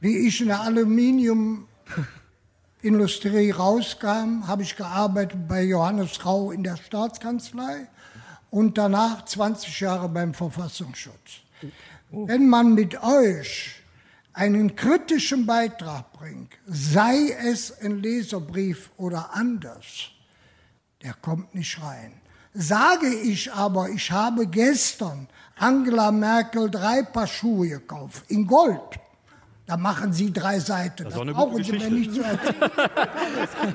Wie 0.00 0.16
ich 0.26 0.40
in 0.40 0.48
der 0.48 0.62
Aluminiumindustrie 0.62 3.50
rauskam, 3.50 4.46
habe 4.46 4.62
ich 4.62 4.76
gearbeitet 4.76 5.46
bei 5.46 5.62
Johannes 5.62 6.24
Rau 6.24 6.52
in 6.52 6.62
der 6.62 6.78
Staatskanzlei 6.78 7.88
und 8.52 8.76
danach 8.76 9.24
20 9.24 9.80
Jahre 9.80 10.10
beim 10.10 10.34
Verfassungsschutz. 10.34 11.40
Oh. 12.12 12.28
Wenn 12.28 12.48
man 12.48 12.74
mit 12.74 13.02
euch 13.02 13.76
einen 14.34 14.76
kritischen 14.76 15.46
Beitrag 15.46 16.12
bringt, 16.12 16.52
sei 16.66 17.30
es 17.30 17.80
ein 17.80 18.02
Leserbrief 18.02 18.90
oder 18.98 19.30
anders, 19.32 20.10
der 21.02 21.14
kommt 21.14 21.54
nicht 21.54 21.82
rein. 21.82 22.12
Sage 22.52 23.08
ich 23.08 23.50
aber, 23.50 23.88
ich 23.88 24.10
habe 24.10 24.46
gestern 24.46 25.28
Angela 25.56 26.12
Merkel 26.12 26.70
drei 26.70 27.02
Paar 27.04 27.26
Schuhe 27.26 27.68
gekauft, 27.68 28.24
in 28.28 28.46
Gold, 28.46 29.00
da 29.72 29.78
machen 29.78 30.12
Sie 30.12 30.30
drei 30.30 30.58
Seiten. 30.58 31.04
Das, 31.04 31.14
das 31.14 31.26
brauchen 31.28 31.64
Sie 31.64 31.72
mir 31.72 31.88
nicht 31.88 32.12
zu 32.12 32.22
erzählen. 32.22 32.54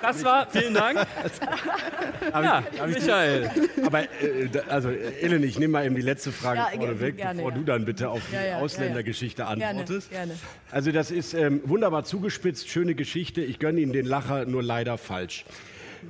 Das 0.00 0.24
war, 0.24 0.48
vielen 0.50 0.74
Dank. 0.74 0.98
ja, 2.32 2.62
Michael. 2.86 3.50
Aber, 3.84 4.02
äh, 4.02 4.48
also, 4.68 4.90
Ellen, 4.90 5.42
ich 5.42 5.58
nehme 5.58 5.72
mal 5.72 5.86
eben 5.86 5.96
die 5.96 6.02
letzte 6.02 6.30
Frage 6.30 6.60
ja, 6.60 6.68
vorne 6.74 7.00
weg, 7.00 7.16
gerne, 7.16 7.36
bevor 7.36 7.50
ja. 7.50 7.58
du 7.58 7.64
dann 7.64 7.84
bitte 7.84 8.08
auf 8.10 8.22
die 8.30 8.36
ja, 8.36 8.58
Ausländergeschichte 8.58 9.46
antwortest. 9.46 10.10
Gerne, 10.10 10.26
gerne. 10.28 10.40
Also, 10.70 10.92
das 10.92 11.10
ist 11.10 11.34
ähm, 11.34 11.60
wunderbar 11.64 12.04
zugespitzt, 12.04 12.68
schöne 12.68 12.94
Geschichte. 12.94 13.42
Ich 13.42 13.58
gönne 13.58 13.80
Ihnen 13.80 13.92
den 13.92 14.06
Lacher, 14.06 14.46
nur 14.46 14.62
leider 14.62 14.98
falsch. 14.98 15.44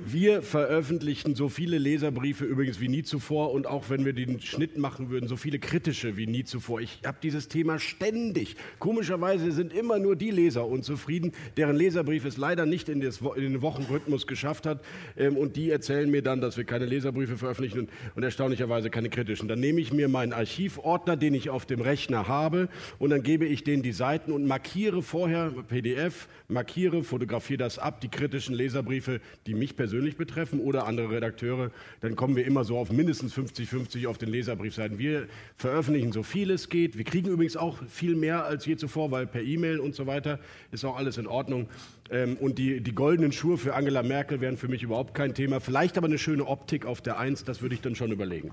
Wir 0.05 0.41
veröffentlichen 0.41 1.35
so 1.35 1.49
viele 1.49 1.77
Leserbriefe 1.77 2.45
übrigens 2.45 2.79
wie 2.79 2.87
nie 2.87 3.03
zuvor 3.03 3.51
und 3.51 3.67
auch 3.67 3.89
wenn 3.89 4.05
wir 4.05 4.13
den 4.13 4.39
Schnitt 4.39 4.77
machen 4.77 5.09
würden, 5.09 5.27
so 5.27 5.35
viele 5.35 5.59
kritische 5.59 6.17
wie 6.17 6.27
nie 6.27 6.43
zuvor. 6.43 6.81
Ich 6.81 6.99
habe 7.05 7.17
dieses 7.23 7.47
Thema 7.47 7.79
ständig. 7.79 8.55
Komischerweise 8.77 9.51
sind 9.51 9.73
immer 9.73 9.99
nur 9.99 10.15
die 10.15 10.31
Leser 10.31 10.67
unzufrieden, 10.67 11.31
deren 11.57 11.75
Leserbrief 11.75 12.25
es 12.25 12.37
leider 12.37 12.65
nicht 12.65 12.89
in, 12.89 12.99
den 12.99 13.61
Wochenrhythmus 13.61 14.27
geschafft 14.27 14.65
hat. 14.65 14.83
Ähm, 15.17 15.37
und 15.37 15.55
die 15.55 15.69
erzählen 15.71 16.09
mir 16.09 16.21
dann, 16.21 16.41
dass 16.41 16.57
wir 16.57 16.63
keine 16.63 16.85
Leserbriefe 16.85 17.37
veröffentlichen 17.37 17.89
und 18.15 18.23
erstaunlicherweise 18.23 18.89
keine 18.89 19.09
kritischen. 19.09 19.47
Dann 19.47 19.59
nehme 19.59 19.81
ich 19.81 19.91
mir 19.91 20.07
meinen 20.07 20.33
Archivordner, 20.33 21.17
den 21.17 21.33
ich 21.33 21.49
auf 21.49 21.65
dem 21.65 21.81
Rechner 21.81 22.27
habe, 22.27 22.69
und 22.99 23.09
dann 23.09 23.23
gebe 23.23 23.45
ich 23.45 23.63
denen 23.63 23.83
die 23.83 23.91
Seiten 23.91 24.31
und 24.31 24.45
markiere 24.45 25.01
vorher 25.01 25.51
PDF, 25.67 26.27
markiere, 26.47 27.03
fotografiere 27.03 27.57
das 27.57 27.79
ab, 27.79 28.01
die 28.01 28.09
kritischen 28.09 28.55
Leserbriefe, 28.55 29.21
die 29.47 29.53
mich 29.53 29.75
persönlich 29.79 30.17
betreffen 30.17 30.59
oder 30.59 30.85
andere 30.85 31.09
Redakteure, 31.09 31.71
dann 32.01 32.17
kommen 32.17 32.35
wir 32.35 32.45
immer 32.45 32.65
so 32.65 32.77
auf 32.77 32.91
mindestens 32.91 33.33
50-50 33.33 34.09
auf 34.09 34.17
den 34.17 34.27
Leserbriefseiten. 34.27 34.99
Wir 34.99 35.27
veröffentlichen 35.55 36.11
so 36.11 36.21
viel 36.21 36.51
es 36.51 36.67
geht. 36.67 36.97
Wir 36.97 37.05
kriegen 37.05 37.29
übrigens 37.29 37.55
auch 37.55 37.77
viel 37.87 38.17
mehr 38.17 38.43
als 38.43 38.65
je 38.65 38.75
zuvor, 38.75 39.09
weil 39.11 39.25
per 39.25 39.41
E-Mail 39.41 39.79
und 39.79 39.95
so 39.95 40.05
weiter 40.05 40.39
ist 40.73 40.83
auch 40.83 40.97
alles 40.97 41.17
in 41.17 41.27
Ordnung. 41.27 41.69
Ähm, 42.11 42.35
und 42.41 42.57
die, 42.57 42.81
die 42.81 42.93
goldenen 42.93 43.31
Schuhe 43.31 43.57
für 43.57 43.73
Angela 43.73 44.03
Merkel 44.03 44.41
wären 44.41 44.57
für 44.57 44.67
mich 44.67 44.83
überhaupt 44.83 45.13
kein 45.13 45.33
Thema. 45.33 45.61
Vielleicht 45.61 45.97
aber 45.97 46.07
eine 46.07 46.17
schöne 46.17 46.45
Optik 46.45 46.85
auf 46.85 46.99
der 46.99 47.17
Eins, 47.17 47.45
das 47.45 47.61
würde 47.61 47.73
ich 47.73 47.79
dann 47.79 47.95
schon 47.95 48.11
überlegen. 48.11 48.51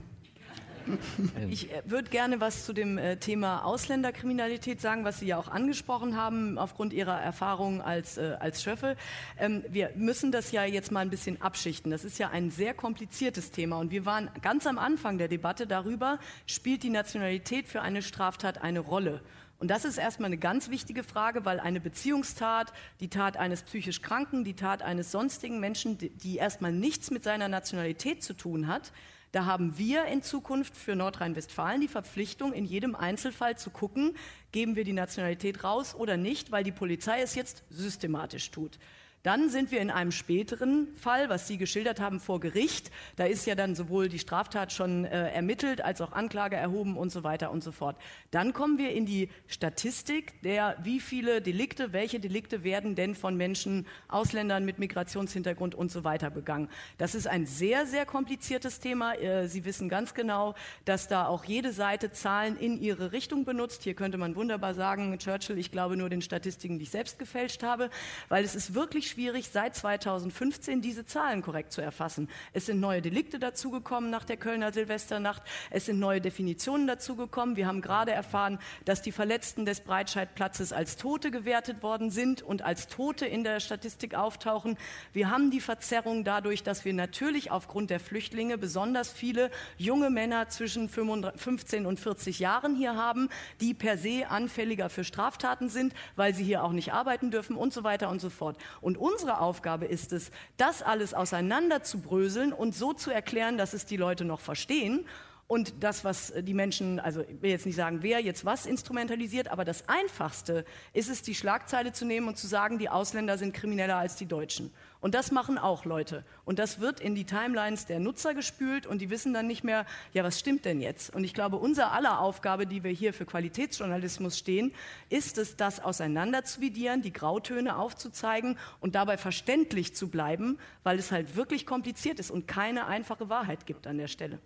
Ich 1.48 1.72
äh, 1.72 1.82
würde 1.84 2.10
gerne 2.10 2.40
was 2.40 2.64
zu 2.64 2.72
dem 2.72 2.98
äh, 2.98 3.16
Thema 3.16 3.64
Ausländerkriminalität 3.64 4.80
sagen, 4.80 5.04
was 5.04 5.18
Sie 5.18 5.26
ja 5.26 5.38
auch 5.38 5.48
angesprochen 5.48 6.16
haben, 6.16 6.58
aufgrund 6.58 6.92
Ihrer 6.92 7.20
Erfahrung 7.20 7.80
als, 7.80 8.18
äh, 8.18 8.36
als 8.40 8.62
Schöffel. 8.62 8.96
Ähm, 9.38 9.64
wir 9.68 9.92
müssen 9.96 10.32
das 10.32 10.52
ja 10.52 10.64
jetzt 10.64 10.92
mal 10.92 11.00
ein 11.00 11.10
bisschen 11.10 11.40
abschichten. 11.42 11.90
Das 11.90 12.04
ist 12.04 12.18
ja 12.18 12.30
ein 12.30 12.50
sehr 12.50 12.74
kompliziertes 12.74 13.50
Thema. 13.50 13.78
Und 13.78 13.90
wir 13.90 14.06
waren 14.06 14.30
ganz 14.42 14.66
am 14.66 14.78
Anfang 14.78 15.18
der 15.18 15.28
Debatte 15.28 15.66
darüber, 15.66 16.18
spielt 16.46 16.82
die 16.82 16.90
Nationalität 16.90 17.68
für 17.68 17.82
eine 17.82 18.02
Straftat 18.02 18.62
eine 18.62 18.80
Rolle? 18.80 19.22
Und 19.58 19.68
das 19.68 19.86
ist 19.86 19.96
erstmal 19.96 20.26
eine 20.26 20.36
ganz 20.36 20.68
wichtige 20.68 21.02
Frage, 21.02 21.44
weil 21.46 21.60
eine 21.60 21.80
Beziehungstat, 21.80 22.72
die 23.00 23.08
Tat 23.08 23.38
eines 23.38 23.62
psychisch 23.62 24.02
Kranken, 24.02 24.44
die 24.44 24.54
Tat 24.54 24.82
eines 24.82 25.10
sonstigen 25.10 25.60
Menschen, 25.60 25.96
die 25.98 26.36
erstmal 26.36 26.72
nichts 26.72 27.10
mit 27.10 27.24
seiner 27.24 27.48
Nationalität 27.48 28.22
zu 28.22 28.34
tun 28.34 28.66
hat, 28.66 28.92
da 29.32 29.44
haben 29.44 29.76
wir 29.78 30.06
in 30.06 30.22
Zukunft 30.22 30.76
für 30.76 30.96
Nordrhein-Westfalen 30.96 31.80
die 31.80 31.88
Verpflichtung, 31.88 32.52
in 32.52 32.64
jedem 32.64 32.94
Einzelfall 32.94 33.58
zu 33.58 33.70
gucken, 33.70 34.16
geben 34.52 34.76
wir 34.76 34.84
die 34.84 34.92
Nationalität 34.92 35.64
raus 35.64 35.94
oder 35.94 36.16
nicht, 36.16 36.52
weil 36.52 36.64
die 36.64 36.72
Polizei 36.72 37.20
es 37.20 37.34
jetzt 37.34 37.64
systematisch 37.68 38.50
tut. 38.50 38.78
Dann 39.26 39.50
sind 39.50 39.72
wir 39.72 39.80
in 39.80 39.90
einem 39.90 40.12
späteren 40.12 40.86
Fall, 40.94 41.28
was 41.28 41.48
Sie 41.48 41.58
geschildert 41.58 41.98
haben, 41.98 42.20
vor 42.20 42.38
Gericht. 42.38 42.92
Da 43.16 43.24
ist 43.24 43.44
ja 43.44 43.56
dann 43.56 43.74
sowohl 43.74 44.08
die 44.08 44.20
Straftat 44.20 44.72
schon 44.72 45.04
äh, 45.04 45.32
ermittelt 45.32 45.80
als 45.80 46.00
auch 46.00 46.12
Anklage 46.12 46.54
erhoben 46.54 46.96
und 46.96 47.10
so 47.10 47.24
weiter 47.24 47.50
und 47.50 47.64
so 47.64 47.72
fort. 47.72 47.96
Dann 48.30 48.52
kommen 48.52 48.78
wir 48.78 48.92
in 48.92 49.04
die 49.04 49.28
Statistik 49.48 50.40
der, 50.42 50.76
wie 50.84 51.00
viele 51.00 51.42
Delikte, 51.42 51.92
welche 51.92 52.20
Delikte 52.20 52.62
werden 52.62 52.94
denn 52.94 53.16
von 53.16 53.36
Menschen, 53.36 53.88
Ausländern 54.06 54.64
mit 54.64 54.78
Migrationshintergrund 54.78 55.74
und 55.74 55.90
so 55.90 56.04
weiter 56.04 56.30
begangen. 56.30 56.68
Das 56.96 57.16
ist 57.16 57.26
ein 57.26 57.46
sehr, 57.46 57.84
sehr 57.84 58.06
kompliziertes 58.06 58.78
Thema. 58.78 59.14
Äh, 59.14 59.48
Sie 59.48 59.64
wissen 59.64 59.88
ganz 59.88 60.14
genau, 60.14 60.54
dass 60.84 61.08
da 61.08 61.26
auch 61.26 61.44
jede 61.44 61.72
Seite 61.72 62.12
Zahlen 62.12 62.56
in 62.56 62.80
ihre 62.80 63.10
Richtung 63.10 63.44
benutzt. 63.44 63.82
Hier 63.82 63.94
könnte 63.94 64.18
man 64.18 64.36
wunderbar 64.36 64.74
sagen, 64.74 65.18
Churchill, 65.18 65.58
ich 65.58 65.72
glaube 65.72 65.96
nur 65.96 66.10
den 66.10 66.22
Statistiken, 66.22 66.78
die 66.78 66.84
ich 66.84 66.90
selbst 66.90 67.18
gefälscht 67.18 67.64
habe, 67.64 67.90
weil 68.28 68.44
es 68.44 68.54
ist 68.54 68.72
wirklich 68.72 69.15
schwierig, 69.16 69.48
seit 69.48 69.74
2015 69.74 70.82
diese 70.82 71.06
Zahlen 71.06 71.40
korrekt 71.40 71.72
zu 71.72 71.80
erfassen. 71.80 72.28
Es 72.52 72.66
sind 72.66 72.80
neue 72.80 73.00
Delikte 73.00 73.38
dazugekommen 73.38 74.10
nach 74.10 74.26
der 74.26 74.36
Kölner 74.36 74.74
Silvesternacht. 74.74 75.40
Es 75.70 75.86
sind 75.86 75.98
neue 75.98 76.20
Definitionen 76.20 76.86
dazugekommen. 76.86 77.56
Wir 77.56 77.66
haben 77.66 77.80
gerade 77.80 78.12
erfahren, 78.12 78.58
dass 78.84 79.00
die 79.00 79.12
Verletzten 79.12 79.64
des 79.64 79.80
Breitscheidplatzes 79.80 80.74
als 80.74 80.98
Tote 80.98 81.30
gewertet 81.30 81.82
worden 81.82 82.10
sind 82.10 82.42
und 82.42 82.60
als 82.60 82.88
Tote 82.88 83.24
in 83.24 83.42
der 83.42 83.60
Statistik 83.60 84.14
auftauchen. 84.14 84.76
Wir 85.14 85.30
haben 85.30 85.50
die 85.50 85.62
Verzerrung 85.62 86.22
dadurch, 86.22 86.62
dass 86.62 86.84
wir 86.84 86.92
natürlich 86.92 87.50
aufgrund 87.50 87.88
der 87.88 88.00
Flüchtlinge 88.00 88.58
besonders 88.58 89.10
viele 89.10 89.50
junge 89.78 90.10
Männer 90.10 90.50
zwischen 90.50 90.90
15 90.90 91.86
und 91.86 91.98
40 91.98 92.38
Jahren 92.38 92.76
hier 92.76 92.96
haben, 92.96 93.30
die 93.62 93.72
per 93.72 93.96
se 93.96 94.26
anfälliger 94.28 94.90
für 94.90 95.04
Straftaten 95.04 95.70
sind, 95.70 95.94
weil 96.16 96.34
sie 96.34 96.44
hier 96.44 96.62
auch 96.62 96.72
nicht 96.72 96.92
arbeiten 96.92 97.30
dürfen 97.30 97.56
und 97.56 97.72
so 97.72 97.82
weiter 97.82 98.10
und 98.10 98.20
so 98.20 98.28
fort. 98.28 98.58
Und 98.82 99.05
unsere 99.06 99.40
Aufgabe 99.40 99.86
ist 99.86 100.12
es, 100.12 100.30
das 100.56 100.82
alles 100.82 101.14
auseinanderzubröseln 101.14 102.52
und 102.52 102.74
so 102.74 102.92
zu 102.92 103.10
erklären, 103.10 103.56
dass 103.56 103.72
es 103.72 103.86
die 103.86 103.96
Leute 103.96 104.24
noch 104.24 104.40
verstehen 104.40 105.06
und 105.48 105.74
das, 105.80 106.04
was 106.04 106.32
die 106.36 106.54
Menschen, 106.54 106.98
also 106.98 107.20
ich 107.20 107.40
will 107.40 107.50
jetzt 107.50 107.66
nicht 107.66 107.76
sagen, 107.76 107.98
wer 108.02 108.20
jetzt 108.20 108.44
was 108.44 108.66
instrumentalisiert, 108.66 109.46
aber 109.46 109.64
das 109.64 109.88
Einfachste 109.88 110.64
ist 110.92 111.08
es, 111.08 111.22
die 111.22 111.36
Schlagzeile 111.36 111.92
zu 111.92 112.04
nehmen 112.04 112.26
und 112.26 112.36
zu 112.36 112.48
sagen, 112.48 112.78
die 112.78 112.88
Ausländer 112.88 113.38
sind 113.38 113.54
krimineller 113.54 113.96
als 113.96 114.16
die 114.16 114.26
Deutschen. 114.26 114.72
Und 114.98 115.14
das 115.14 115.30
machen 115.30 115.56
auch 115.56 115.84
Leute. 115.84 116.24
Und 116.44 116.58
das 116.58 116.80
wird 116.80 116.98
in 116.98 117.14
die 117.14 117.26
Timelines 117.26 117.86
der 117.86 118.00
Nutzer 118.00 118.34
gespült 118.34 118.88
und 118.88 119.00
die 119.00 119.08
wissen 119.08 119.32
dann 119.32 119.46
nicht 119.46 119.62
mehr, 119.62 119.86
ja, 120.12 120.24
was 120.24 120.40
stimmt 120.40 120.64
denn 120.64 120.80
jetzt? 120.80 121.14
Und 121.14 121.22
ich 121.22 121.32
glaube, 121.32 121.58
unser 121.58 121.92
aller 121.92 122.18
Aufgabe, 122.18 122.66
die 122.66 122.82
wir 122.82 122.90
hier 122.90 123.12
für 123.12 123.24
Qualitätsjournalismus 123.24 124.36
stehen, 124.36 124.72
ist 125.10 125.38
es, 125.38 125.56
das 125.56 125.78
auseinander 125.78 126.42
zu 126.42 126.60
vidieren, 126.60 127.02
die 127.02 127.12
Grautöne 127.12 127.76
aufzuzeigen 127.76 128.58
und 128.80 128.96
dabei 128.96 129.16
verständlich 129.16 129.94
zu 129.94 130.08
bleiben, 130.08 130.58
weil 130.82 130.98
es 130.98 131.12
halt 131.12 131.36
wirklich 131.36 131.66
kompliziert 131.66 132.18
ist 132.18 132.32
und 132.32 132.48
keine 132.48 132.86
einfache 132.86 133.28
Wahrheit 133.28 133.64
gibt 133.64 133.86
an 133.86 133.98
der 133.98 134.08
Stelle. 134.08 134.40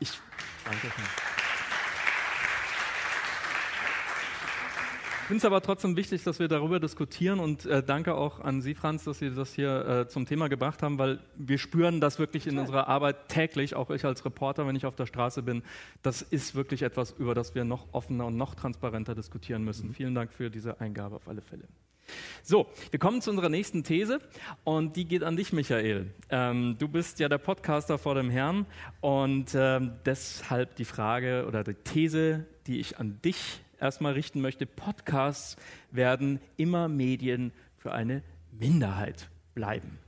Ich 0.00 0.10
danke. 0.64 0.88
Ich 5.24 5.28
finde 5.28 5.38
es 5.38 5.44
aber 5.46 5.62
trotzdem 5.62 5.96
wichtig, 5.96 6.22
dass 6.22 6.38
wir 6.38 6.48
darüber 6.48 6.78
diskutieren 6.78 7.40
und 7.40 7.64
äh, 7.64 7.82
danke 7.82 8.14
auch 8.14 8.40
an 8.40 8.60
Sie, 8.60 8.74
Franz, 8.74 9.04
dass 9.04 9.20
Sie 9.20 9.34
das 9.34 9.54
hier 9.54 9.86
äh, 9.86 10.06
zum 10.06 10.26
Thema 10.26 10.48
gebracht 10.48 10.82
haben, 10.82 10.98
weil 10.98 11.18
wir 11.34 11.56
spüren 11.56 11.98
das 11.98 12.18
wirklich 12.18 12.46
in 12.46 12.58
unserer 12.58 12.88
Arbeit 12.88 13.28
täglich, 13.28 13.74
auch 13.74 13.88
ich 13.88 14.04
als 14.04 14.22
Reporter, 14.26 14.66
wenn 14.66 14.76
ich 14.76 14.84
auf 14.84 14.96
der 14.96 15.06
Straße 15.06 15.42
bin. 15.42 15.62
Das 16.02 16.20
ist 16.20 16.54
wirklich 16.54 16.82
etwas, 16.82 17.12
über 17.12 17.34
das 17.34 17.54
wir 17.54 17.64
noch 17.64 17.86
offener 17.92 18.26
und 18.26 18.36
noch 18.36 18.54
transparenter 18.54 19.14
diskutieren 19.14 19.64
müssen. 19.64 19.88
Mhm. 19.88 19.94
Vielen 19.94 20.14
Dank 20.14 20.30
für 20.30 20.50
diese 20.50 20.78
Eingabe 20.78 21.16
auf 21.16 21.26
alle 21.26 21.40
Fälle. 21.40 21.64
So, 22.42 22.66
wir 22.90 22.98
kommen 22.98 23.20
zu 23.20 23.30
unserer 23.30 23.48
nächsten 23.48 23.84
These 23.84 24.20
und 24.64 24.96
die 24.96 25.06
geht 25.06 25.22
an 25.22 25.36
dich, 25.36 25.52
Michael. 25.52 26.10
Ähm, 26.30 26.76
du 26.78 26.88
bist 26.88 27.18
ja 27.20 27.28
der 27.28 27.38
Podcaster 27.38 27.98
vor 27.98 28.14
dem 28.14 28.30
Herrn 28.30 28.66
und 29.00 29.54
ähm, 29.54 29.92
deshalb 30.04 30.76
die 30.76 30.84
Frage 30.84 31.44
oder 31.46 31.64
die 31.64 31.74
These, 31.74 32.46
die 32.66 32.80
ich 32.80 32.98
an 32.98 33.20
dich 33.22 33.60
erstmal 33.80 34.12
richten 34.12 34.40
möchte. 34.40 34.66
Podcasts 34.66 35.56
werden 35.90 36.40
immer 36.56 36.88
Medien 36.88 37.52
für 37.76 37.92
eine 37.92 38.22
Minderheit 38.50 39.28
bleiben. 39.54 39.98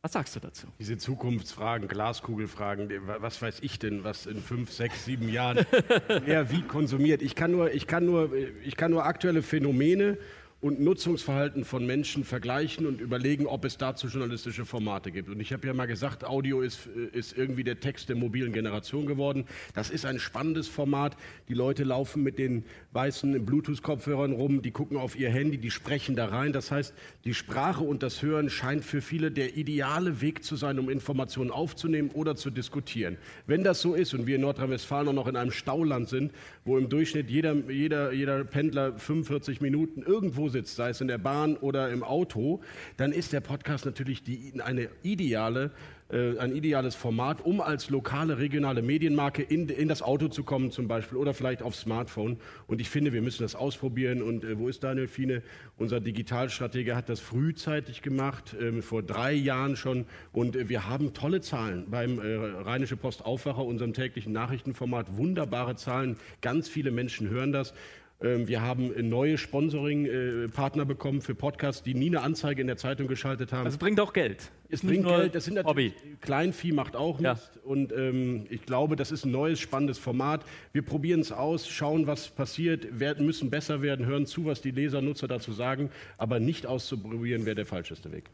Was 0.00 0.12
sagst 0.12 0.36
du 0.36 0.40
dazu? 0.40 0.68
Diese 0.78 0.96
Zukunftsfragen, 0.96 1.88
Glaskugelfragen, 1.88 2.88
was 3.18 3.42
weiß 3.42 3.58
ich 3.62 3.80
denn, 3.80 4.04
was 4.04 4.26
in 4.26 4.40
fünf, 4.40 4.72
sechs, 4.72 5.04
sieben 5.04 5.28
Jahren 5.28 5.66
wer 6.24 6.50
wie 6.52 6.62
konsumiert? 6.62 7.20
Ich 7.20 7.34
kann 7.34 7.50
nur, 7.50 7.72
ich 7.74 7.88
kann 7.88 8.06
nur, 8.06 8.32
ich 8.64 8.76
kann 8.76 8.92
nur 8.92 9.04
aktuelle 9.04 9.42
Phänomene 9.42 10.16
und 10.60 10.80
Nutzungsverhalten 10.80 11.64
von 11.64 11.86
Menschen 11.86 12.24
vergleichen 12.24 12.86
und 12.86 13.00
überlegen, 13.00 13.46
ob 13.46 13.64
es 13.64 13.78
dazu 13.78 14.08
journalistische 14.08 14.64
Formate 14.64 15.12
gibt. 15.12 15.28
Und 15.28 15.38
ich 15.38 15.52
habe 15.52 15.64
ja 15.64 15.72
mal 15.72 15.86
gesagt, 15.86 16.24
Audio 16.24 16.62
ist, 16.62 16.86
ist 17.12 17.38
irgendwie 17.38 17.62
der 17.62 17.78
Text 17.78 18.08
der 18.08 18.16
mobilen 18.16 18.52
Generation 18.52 19.06
geworden. 19.06 19.44
Das 19.74 19.88
ist 19.88 20.04
ein 20.04 20.18
spannendes 20.18 20.66
Format. 20.66 21.16
Die 21.48 21.54
Leute 21.54 21.84
laufen 21.84 22.24
mit 22.24 22.40
den 22.40 22.64
weißen 22.90 23.46
Bluetooth-Kopfhörern 23.46 24.32
rum, 24.32 24.60
die 24.60 24.72
gucken 24.72 24.96
auf 24.96 25.16
ihr 25.16 25.30
Handy, 25.30 25.58
die 25.58 25.70
sprechen 25.70 26.16
da 26.16 26.26
rein. 26.26 26.52
Das 26.52 26.72
heißt, 26.72 26.92
die 27.24 27.34
Sprache 27.34 27.84
und 27.84 28.02
das 28.02 28.20
Hören 28.22 28.50
scheint 28.50 28.84
für 28.84 29.00
viele 29.00 29.30
der 29.30 29.56
ideale 29.56 30.20
Weg 30.20 30.42
zu 30.42 30.56
sein, 30.56 30.80
um 30.80 30.90
Informationen 30.90 31.52
aufzunehmen 31.52 32.10
oder 32.10 32.34
zu 32.34 32.50
diskutieren. 32.50 33.16
Wenn 33.46 33.62
das 33.62 33.80
so 33.80 33.94
ist 33.94 34.12
und 34.12 34.26
wir 34.26 34.34
in 34.34 34.40
Nordrhein-Westfalen 34.40 35.06
auch 35.06 35.12
noch 35.12 35.28
in 35.28 35.36
einem 35.36 35.52
Stauland 35.52 36.08
sind, 36.08 36.32
wo 36.64 36.78
im 36.78 36.88
Durchschnitt 36.88 37.30
jeder, 37.30 37.54
jeder, 37.70 38.12
jeder 38.12 38.42
Pendler 38.42 38.98
45 38.98 39.60
Minuten 39.60 40.02
irgendwo 40.02 40.47
sitzt, 40.48 40.76
sei 40.76 40.90
es 40.90 41.00
in 41.00 41.08
der 41.08 41.18
Bahn 41.18 41.56
oder 41.56 41.90
im 41.90 42.02
Auto, 42.02 42.60
dann 42.96 43.12
ist 43.12 43.32
der 43.32 43.40
Podcast 43.40 43.84
natürlich 43.84 44.22
die, 44.22 44.54
eine 44.62 44.88
ideale 45.02 45.70
äh, 46.10 46.38
ein 46.38 46.56
ideales 46.56 46.94
Format, 46.94 47.44
um 47.44 47.60
als 47.60 47.90
lokale, 47.90 48.38
regionale 48.38 48.80
Medienmarke 48.80 49.42
in, 49.42 49.68
in, 49.68 49.88
das 49.88 50.00
Auto 50.00 50.28
zu 50.28 50.42
kommen 50.42 50.70
zum 50.70 50.88
Beispiel 50.88 51.18
oder 51.18 51.34
vielleicht 51.34 51.62
aufs 51.62 51.80
Smartphone. 51.80 52.38
Und 52.66 52.80
ich 52.80 52.88
finde, 52.88 53.12
wir 53.12 53.20
müssen 53.20 53.42
das 53.42 53.54
ausprobieren. 53.54 54.22
Und 54.22 54.42
äh, 54.42 54.58
wo 54.58 54.68
ist 54.68 54.82
Daniel 54.82 55.06
Fiene? 55.06 55.42
Unser 55.76 56.00
Digitalstratege 56.00 56.96
hat 56.96 57.10
das 57.10 57.20
frühzeitig 57.20 58.00
gemacht, 58.00 58.54
äh, 58.54 58.80
vor 58.80 59.02
drei 59.02 59.32
Jahren 59.32 59.76
schon. 59.76 60.06
Und 60.32 60.56
äh, 60.56 60.70
wir 60.70 60.88
haben 60.88 61.12
tolle 61.12 61.42
Zahlen 61.42 61.90
beim 61.90 62.18
äh, 62.18 62.34
Rheinische 62.62 62.96
Post 62.96 63.26
Aufwacher, 63.26 63.64
unserem 63.64 63.92
täglichen 63.92 64.32
Nachrichtenformat. 64.32 65.18
Wunderbare 65.18 65.76
Zahlen. 65.76 66.16
Ganz 66.40 66.68
viele 66.68 66.90
Menschen 66.90 67.28
hören 67.28 67.52
das. 67.52 67.74
Ähm, 68.20 68.48
wir 68.48 68.62
haben 68.62 68.92
neue 69.08 69.38
Sponsoring-Partner 69.38 70.84
bekommen 70.84 71.20
für 71.20 71.34
Podcasts, 71.34 71.82
die 71.82 71.94
nie 71.94 72.08
eine 72.08 72.22
Anzeige 72.22 72.60
in 72.60 72.66
der 72.66 72.76
Zeitung 72.76 73.06
geschaltet 73.06 73.52
haben. 73.52 73.64
Also 73.64 73.78
bringt 73.78 74.00
auch 74.00 74.12
Geld. 74.12 74.50
Es 74.68 74.82
bringt 74.82 75.06
Geld, 75.06 75.34
das 75.34 75.44
sind 75.44 75.54
natürlich, 75.54 75.92
Hobby. 75.94 76.16
Kleinvieh 76.20 76.72
macht 76.72 76.96
auch 76.96 77.20
ja. 77.20 77.34
Mist. 77.34 77.58
Und 77.62 77.92
ähm, 77.92 78.46
ich 78.50 78.66
glaube, 78.66 78.96
das 78.96 79.12
ist 79.12 79.24
ein 79.24 79.30
neues, 79.30 79.60
spannendes 79.60 79.98
Format. 79.98 80.44
Wir 80.72 80.82
probieren 80.82 81.20
es 81.20 81.30
aus, 81.30 81.68
schauen, 81.68 82.06
was 82.06 82.28
passiert, 82.28 82.98
werden, 82.98 83.24
müssen 83.24 83.50
besser 83.50 83.82
werden, 83.82 84.04
hören 84.04 84.26
zu, 84.26 84.44
was 84.44 84.60
die 84.60 84.72
Leser, 84.72 85.00
Nutzer 85.00 85.28
dazu 85.28 85.52
sagen. 85.52 85.90
Aber 86.16 86.40
nicht 86.40 86.66
auszuprobieren, 86.66 87.46
wäre 87.46 87.54
der 87.54 87.66
falscheste 87.66 88.10
Weg. 88.10 88.24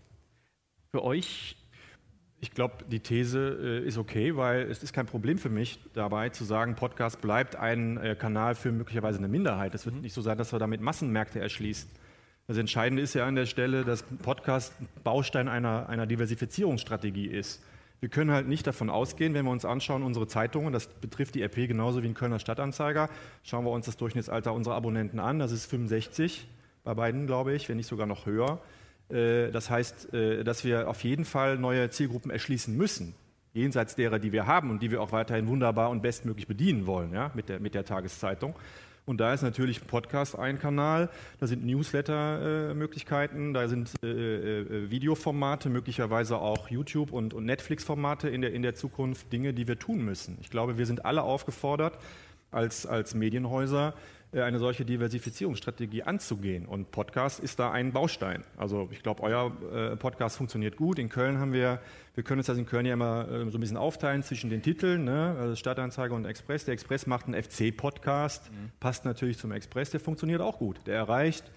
Für 0.93 1.05
euch 1.05 1.57
ich 2.45 2.51
glaube, 2.51 2.85
die 2.91 3.01
These 3.01 3.59
äh, 3.59 3.89
ist 3.89 3.97
okay, 3.97 4.37
weil 4.37 4.71
es 4.71 4.83
ist 4.83 4.93
kein 4.93 5.07
Problem 5.07 5.39
für 5.39 5.49
mich 5.49 5.81
dabei 5.95 6.29
zu 6.29 6.45
sagen, 6.45 6.75
Podcast 6.75 7.23
bleibt 7.23 7.57
ein 7.57 7.97
äh, 7.97 8.15
Kanal 8.17 8.55
für 8.55 8.71
möglicherweise 8.71 9.17
eine 9.17 9.29
Minderheit. 9.29 9.75
Es 9.75 9.87
wird 9.87 9.95
mhm. 9.95 10.03
nicht 10.03 10.13
so 10.13 10.21
sein, 10.21 10.37
dass 10.37 10.53
er 10.53 10.59
damit 10.59 10.83
Massenmärkte 10.83 11.41
erschließt. 11.41 11.89
Das 12.47 12.59
Entscheidende 12.59 13.01
ist 13.03 13.15
ja 13.15 13.27
an 13.27 13.35
der 13.35 13.47
Stelle, 13.47 13.87
dass 13.87 14.03
Podcast 14.03 14.75
Baustein 15.05 15.49
einer, 15.49 15.89
einer 15.89 16.07
Diversifizierungsstrategie 16.07 17.29
ist. 17.29 17.63
Wir 18.01 18.11
können 18.11 18.31
halt 18.31 18.47
nicht 18.47 18.67
davon 18.67 18.91
ausgehen, 18.91 19.33
wenn 19.33 19.47
wir 19.47 19.51
uns 19.51 19.65
anschauen, 19.65 20.03
unsere 20.03 20.27
Zeitungen, 20.27 20.71
das 20.71 20.89
betrifft 20.89 21.37
die 21.37 21.43
RP 21.43 21.67
genauso 21.67 22.03
wie 22.03 22.09
den 22.09 22.15
Kölner 22.15 22.41
Stadtanzeiger, 22.41 23.09
schauen 23.43 23.65
wir 23.65 23.71
uns 23.71 23.87
das 23.87 23.97
Durchschnittsalter 23.97 24.53
unserer 24.53 24.75
Abonnenten 24.75 25.19
an, 25.19 25.39
das 25.39 25.51
ist 25.51 25.65
65 25.65 26.47
bei 26.83 26.93
beiden, 26.93 27.27
glaube 27.27 27.55
ich, 27.55 27.71
wenn 27.71 27.79
nicht 27.79 27.89
sogar 27.89 28.07
noch 28.07 28.27
höher. 28.27 28.61
Äh, 29.09 29.51
das 29.51 29.71
heißt, 29.71 30.15
äh, 30.15 30.45
dass 30.45 30.65
wir 30.65 30.89
auf 30.89 31.05
jeden 31.05 31.25
Fall 31.25 31.59
neue 31.59 31.91
Zielgruppen 31.91 32.31
erschließen 32.31 32.77
müssen, 32.77 33.15
jenseits 33.53 33.95
derer, 33.95 34.19
die 34.19 34.33
wir 34.33 34.47
haben 34.47 34.71
und 34.71 34.83
die 34.83 34.91
wir 34.91 35.03
auch 35.03 35.13
weiterhin 35.13 35.47
wunderbar 35.47 35.91
und 35.91 36.03
bestmöglich 36.03 36.47
bedienen 36.47 36.87
wollen 36.87 37.13
ja, 37.13 37.31
mit, 37.35 37.49
der, 37.49 37.61
mit 37.61 37.75
der 37.75 37.85
Tageszeitung. 37.85 38.55
Und 39.07 39.21
da 39.21 39.35
ist 39.35 39.43
natürlich 39.43 39.87
Podcast 39.87 40.39
ein 40.39 40.59
Kanal, 40.59 41.11
da 41.39 41.47
sind 41.47 41.67
Newsletter-Möglichkeiten, 41.67 43.53
da 43.53 43.69
sind 43.69 43.93
äh, 44.03 44.91
Videoformate, 44.91 45.69
möglicherweise 45.69 46.39
auch 46.39 46.71
YouTube- 46.71 47.13
und, 47.13 47.35
Netflix-Formate 47.39 48.31
in 48.31 48.41
der, 48.41 48.55
in 48.55 48.63
der 48.63 48.75
Zukunft, 48.75 49.31
Dinge, 49.31 49.53
die 49.53 49.69
wir 49.69 49.79
tun 49.79 50.07
müssen. 50.07 50.39
Ich 50.41 50.49
glaube, 50.49 50.79
wir 50.79 50.87
sind 50.87 51.05
alle 51.05 51.23
aufgefordert, 51.23 51.99
als, 52.51 52.87
als 52.87 53.15
Medienhäuser 53.15 53.93
eine 54.43 54.59
solche 54.59 54.85
Diversifizierungsstrategie 54.85 56.03
anzugehen. 56.03 56.67
Und 56.67 56.91
Podcast 56.91 57.41
ist 57.41 57.59
da 57.59 57.71
ein 57.71 57.93
Baustein. 57.93 58.45
Also 58.57 58.89
ich 58.91 59.03
glaube, 59.03 59.23
euer 59.23 59.53
äh, 59.73 59.97
Podcast 59.97 60.37
funktioniert 60.37 60.77
gut. 60.77 60.99
In 60.99 61.09
Köln 61.09 61.39
haben 61.39 61.53
wir, 61.53 61.81
wir 62.15 62.25
können 62.25 62.41
uns 62.41 62.47
das 62.47 62.59
in 62.59 62.67
Köln 62.67 62.87
ja 62.87 62.95
immer 62.95 63.29
äh, 63.29 63.51
so 63.51 63.59
ein 63.59 63.61
bisschen 63.61 63.77
aufteilen 63.77 64.23
zwischen 64.23 64.51
den 64.51 64.63
Titeln, 64.63 65.05
ne? 65.05 65.37
also 65.39 65.57
Stadtanzeiger 65.57 66.15
und 66.15 66.25
Express. 66.25 66.65
Der 66.65 66.75
Express 66.75 67.07
macht 67.07 67.27
einen 67.27 67.41
FC-Podcast, 67.41 68.51
mhm. 68.51 68.71
passt 68.81 69.05
natürlich 69.05 69.39
zum 69.39 69.53
Express, 69.53 69.91
der 69.91 70.01
funktioniert 70.01 70.41
auch 70.41 70.59
gut. 70.59 70.81
Der 70.87 70.97
erreicht 70.97 71.51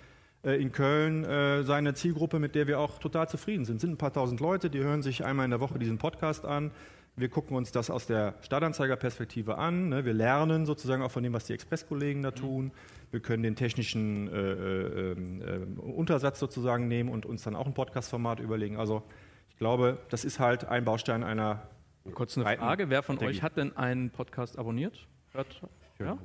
in 0.44 0.72
Köln 0.72 1.26
seine 1.66 1.96
Zielgruppe, 1.96 2.40
mit 2.40 2.54
der 2.54 2.68
wir 2.68 2.80
auch 2.80 3.00
total 3.00 3.28
zufrieden 3.28 3.66
sind. 3.66 3.78
Es 3.78 3.82
sind 3.82 3.94
ein 3.94 3.98
paar 3.98 4.14
tausend 4.14 4.40
Leute, 4.40 4.70
die 4.70 4.80
hören 4.80 5.02
sich 5.02 5.26
einmal 5.26 5.46
in 5.46 5.52
der 5.52 5.60
Woche 5.60 5.80
diesen 5.80 5.98
Podcast 5.98 6.46
an. 6.46 6.72
Wir 7.20 7.30
gucken 7.30 7.58
uns 7.58 7.72
das 7.72 7.90
aus 7.90 8.06
der 8.06 8.36
Stadtanzeigerperspektive 8.42 9.58
an. 9.58 9.90
Ne? 9.90 10.06
Wir 10.06 10.14
lernen 10.14 10.68
sozusagen 10.68 11.02
auch 11.02 11.10
von 11.10 11.24
dem, 11.24 11.34
was 11.34 11.46
die 11.46 11.54
Express-Kollegen 11.54 12.22
da 12.22 12.30
tun. 12.30 12.72
Wir 13.10 13.22
können 13.22 13.42
den 13.42 13.56
technischen 13.56 14.32
äh, 14.32 14.40
äh, 14.40 15.12
äh, 15.14 15.66
Untersatz 15.80 16.38
sozusagen 16.40 16.88
nehmen 16.88 17.10
und 17.10 17.26
uns 17.26 17.42
dann 17.42 17.56
auch 17.56 17.66
ein 17.66 17.74
Podcast-Format 17.74 18.40
überlegen. 18.40 18.78
Also 18.78 19.02
ich 19.50 19.58
glaube, 19.58 19.98
das 20.10 20.26
ist 20.26 20.40
halt 20.40 20.66
ein 20.66 20.86
Baustein 20.86 21.24
einer. 21.24 21.68
Kurz 22.14 22.38
eine 22.38 22.56
Frage: 22.56 22.92
Wer 22.92 23.02
von 23.02 23.18
euch 23.18 23.42
hat 23.42 23.58
denn 23.58 23.76
einen 23.76 24.12
Podcast 24.12 24.60
abonniert? 24.60 25.08
Hört, 25.32 25.62
ja? 26.00 26.18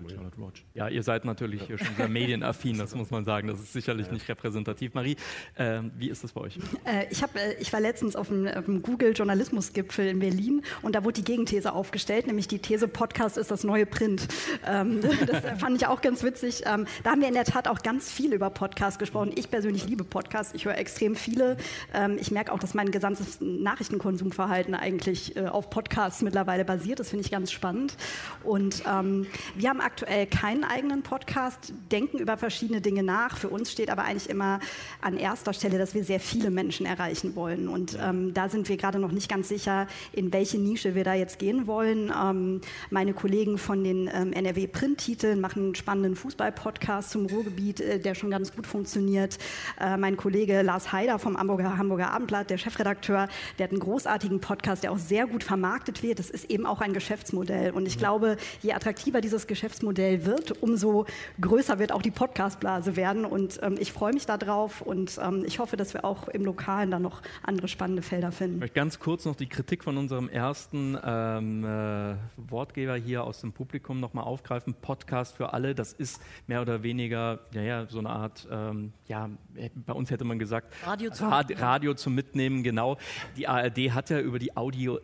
ja, 0.74 0.88
ihr 0.88 1.02
seid 1.02 1.24
natürlich 1.24 1.68
ja. 1.68 1.78
schon 1.78 1.94
sehr 1.96 2.08
medienaffin, 2.08 2.78
das 2.78 2.94
muss 2.94 3.10
man 3.10 3.24
sagen. 3.24 3.48
Das 3.48 3.58
ist 3.58 3.72
sicherlich 3.72 4.06
ja. 4.06 4.12
nicht 4.12 4.28
repräsentativ. 4.28 4.94
Marie, 4.94 5.16
äh, 5.54 5.80
wie 5.96 6.10
ist 6.10 6.24
das 6.24 6.32
bei 6.32 6.42
euch? 6.42 6.58
Äh, 6.84 7.06
ich, 7.10 7.22
hab, 7.22 7.34
äh, 7.36 7.54
ich 7.54 7.72
war 7.72 7.80
letztens 7.80 8.16
auf 8.16 8.28
dem, 8.28 8.82
Google-Journalismusgipfel 8.82 10.06
in 10.08 10.18
Berlin 10.18 10.62
und 10.82 10.94
da 10.94 11.04
wurde 11.04 11.22
die 11.22 11.24
Gegenthese 11.24 11.72
aufgestellt, 11.72 12.26
nämlich 12.26 12.48
die 12.48 12.58
These, 12.58 12.88
Podcast 12.88 13.38
ist 13.38 13.50
das 13.50 13.64
neue 13.64 13.86
Print. 13.86 14.28
Ähm, 14.66 15.00
das 15.26 15.60
fand 15.60 15.76
ich 15.76 15.86
auch 15.86 16.00
ganz 16.00 16.22
witzig. 16.22 16.62
Ähm, 16.66 16.86
da 17.02 17.12
haben 17.12 17.20
wir 17.20 17.28
in 17.28 17.34
der 17.34 17.44
Tat 17.44 17.68
auch 17.68 17.80
ganz 17.80 18.10
viel 18.10 18.32
über 18.32 18.50
Podcasts 18.50 18.98
gesprochen. 18.98 19.32
Ich 19.36 19.50
persönlich 19.50 19.86
liebe 19.86 20.04
Podcasts, 20.04 20.54
ich 20.54 20.64
höre 20.64 20.76
extrem 20.76 21.16
viele. 21.16 21.56
Ähm, 21.94 22.18
ich 22.20 22.30
merke 22.30 22.52
auch, 22.52 22.58
dass 22.58 22.74
mein 22.74 22.90
gesamtes 22.90 23.38
Nachrichtenkonsumverhalten 23.40 24.74
eigentlich 24.74 25.36
äh, 25.36 25.46
auf 25.46 25.70
Podcasts 25.70 26.22
mittlerweile 26.22 26.64
basiert. 26.64 27.00
Das 27.00 27.10
finde 27.10 27.24
ich 27.24 27.30
ganz 27.30 27.50
spannend. 27.52 27.96
Und 28.44 28.82
ähm, 28.86 29.26
wir 29.62 29.68
haben 29.68 29.80
aktuell 29.80 30.26
keinen 30.26 30.64
eigenen 30.64 31.02
Podcast, 31.04 31.72
denken 31.92 32.18
über 32.18 32.36
verschiedene 32.36 32.80
Dinge 32.80 33.04
nach. 33.04 33.36
Für 33.36 33.48
uns 33.48 33.70
steht 33.70 33.90
aber 33.90 34.02
eigentlich 34.02 34.28
immer 34.28 34.58
an 35.00 35.16
erster 35.16 35.52
Stelle, 35.52 35.78
dass 35.78 35.94
wir 35.94 36.02
sehr 36.02 36.18
viele 36.18 36.50
Menschen 36.50 36.84
erreichen 36.84 37.36
wollen. 37.36 37.68
Und 37.68 37.96
ähm, 38.02 38.34
da 38.34 38.48
sind 38.48 38.68
wir 38.68 38.76
gerade 38.76 38.98
noch 38.98 39.12
nicht 39.12 39.28
ganz 39.28 39.46
sicher, 39.46 39.86
in 40.12 40.32
welche 40.32 40.58
Nische 40.58 40.96
wir 40.96 41.04
da 41.04 41.14
jetzt 41.14 41.38
gehen 41.38 41.68
wollen. 41.68 42.12
Ähm, 42.12 42.60
meine 42.90 43.12
Kollegen 43.12 43.56
von 43.56 43.84
den 43.84 44.10
ähm, 44.12 44.32
NRW-Print-Titeln 44.32 45.40
machen 45.40 45.62
einen 45.62 45.74
spannenden 45.76 46.16
Fußball-Podcast 46.16 47.10
zum 47.12 47.26
Ruhrgebiet, 47.26 47.80
äh, 47.80 48.00
der 48.00 48.16
schon 48.16 48.32
ganz 48.32 48.52
gut 48.52 48.66
funktioniert. 48.66 49.38
Äh, 49.78 49.96
mein 49.96 50.16
Kollege 50.16 50.62
Lars 50.62 50.90
Haider 50.90 51.20
vom 51.20 51.38
Hamburger, 51.38 51.78
Hamburger 51.78 52.10
Abendblatt, 52.10 52.50
der 52.50 52.58
Chefredakteur, 52.58 53.28
der 53.60 53.64
hat 53.64 53.70
einen 53.70 53.78
großartigen 53.78 54.40
Podcast, 54.40 54.82
der 54.82 54.90
auch 54.90 54.98
sehr 54.98 55.28
gut 55.28 55.44
vermarktet 55.44 56.02
wird. 56.02 56.18
Das 56.18 56.30
ist 56.30 56.50
eben 56.50 56.66
auch 56.66 56.80
ein 56.80 56.92
Geschäftsmodell. 56.92 57.70
Und 57.70 57.86
ich 57.86 57.96
glaube, 57.96 58.36
je 58.60 58.72
attraktiver 58.72 59.20
dieses 59.20 59.46
Geschäftsmodell 59.52 60.24
wird, 60.24 60.62
umso 60.62 61.04
größer 61.38 61.78
wird 61.78 61.92
auch 61.92 62.00
die 62.00 62.10
Podcastblase 62.10 62.96
werden. 62.96 63.26
Und 63.26 63.60
ähm, 63.62 63.76
ich 63.78 63.92
freue 63.92 64.14
mich 64.14 64.24
darauf 64.24 64.80
und 64.80 65.20
ähm, 65.22 65.44
ich 65.46 65.58
hoffe, 65.58 65.76
dass 65.76 65.92
wir 65.92 66.06
auch 66.06 66.28
im 66.28 66.46
Lokalen 66.46 66.90
dann 66.90 67.02
noch 67.02 67.20
andere 67.42 67.68
spannende 67.68 68.00
Felder 68.00 68.32
finden. 68.32 68.54
Ich 68.54 68.60
möchte 68.60 68.74
ganz 68.74 68.98
kurz 68.98 69.26
noch 69.26 69.36
die 69.36 69.46
Kritik 69.46 69.84
von 69.84 69.98
unserem 69.98 70.30
ersten 70.30 70.96
ähm, 71.04 71.64
äh, 71.64 72.14
Wortgeber 72.36 72.96
hier 72.96 73.24
aus 73.24 73.42
dem 73.42 73.52
Publikum 73.52 74.00
nochmal 74.00 74.24
aufgreifen. 74.24 74.72
Podcast 74.72 75.36
für 75.36 75.52
alle, 75.52 75.74
das 75.74 75.92
ist 75.92 76.22
mehr 76.46 76.62
oder 76.62 76.82
weniger 76.82 77.40
ja, 77.52 77.60
ja, 77.60 77.86
so 77.86 77.98
eine 77.98 78.08
Art, 78.08 78.48
ähm, 78.50 78.94
ja, 79.06 79.28
bei 79.74 79.92
uns 79.92 80.10
hätte 80.10 80.24
man 80.24 80.38
gesagt, 80.38 80.72
Radio 80.86 81.10
zum, 81.10 81.28
Rad, 81.28 81.60
Radio 81.60 81.92
zum 81.92 82.14
Mitnehmen, 82.14 82.62
genau. 82.62 82.96
Die 83.36 83.46
ARD 83.46 83.90
hat 83.90 84.08
ja 84.08 84.18
über 84.18 84.38
die 84.38 84.56
Audio 84.56 84.98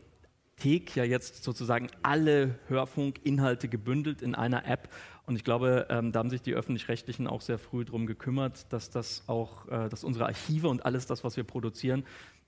Thek 0.59 0.97
ja 0.97 1.05
jetzt 1.05 1.45
sozusagen 1.45 1.89
alle 2.03 2.59
Hörfunkinhalte 2.69 3.69
gebündelt 3.69 4.23
in 4.23 4.35
einer 4.35 4.67
App. 4.67 4.89
Und 5.27 5.37
ich 5.37 5.45
glaube, 5.45 5.87
ähm, 5.91 6.13
da 6.13 6.21
haben 6.21 6.31
sich 6.31 6.43
die 6.43 6.55
Öffentlich-Rechtlichen 6.55 7.27
auch 7.27 7.43
sehr 7.43 7.59
früh 7.59 7.85
darum 7.85 8.07
gekümmert, 8.07 8.73
dass 8.73 8.91
das 8.91 9.25
auch, 9.27 9.69
äh, 9.69 9.89
dass 9.89 10.05
unsere 10.05 10.27
Archive 10.27 10.69
und 10.69 10.85
alles 10.87 11.07
das, 11.07 11.23
was 11.23 11.37
wir 11.37 11.45
produzieren, 11.45 12.05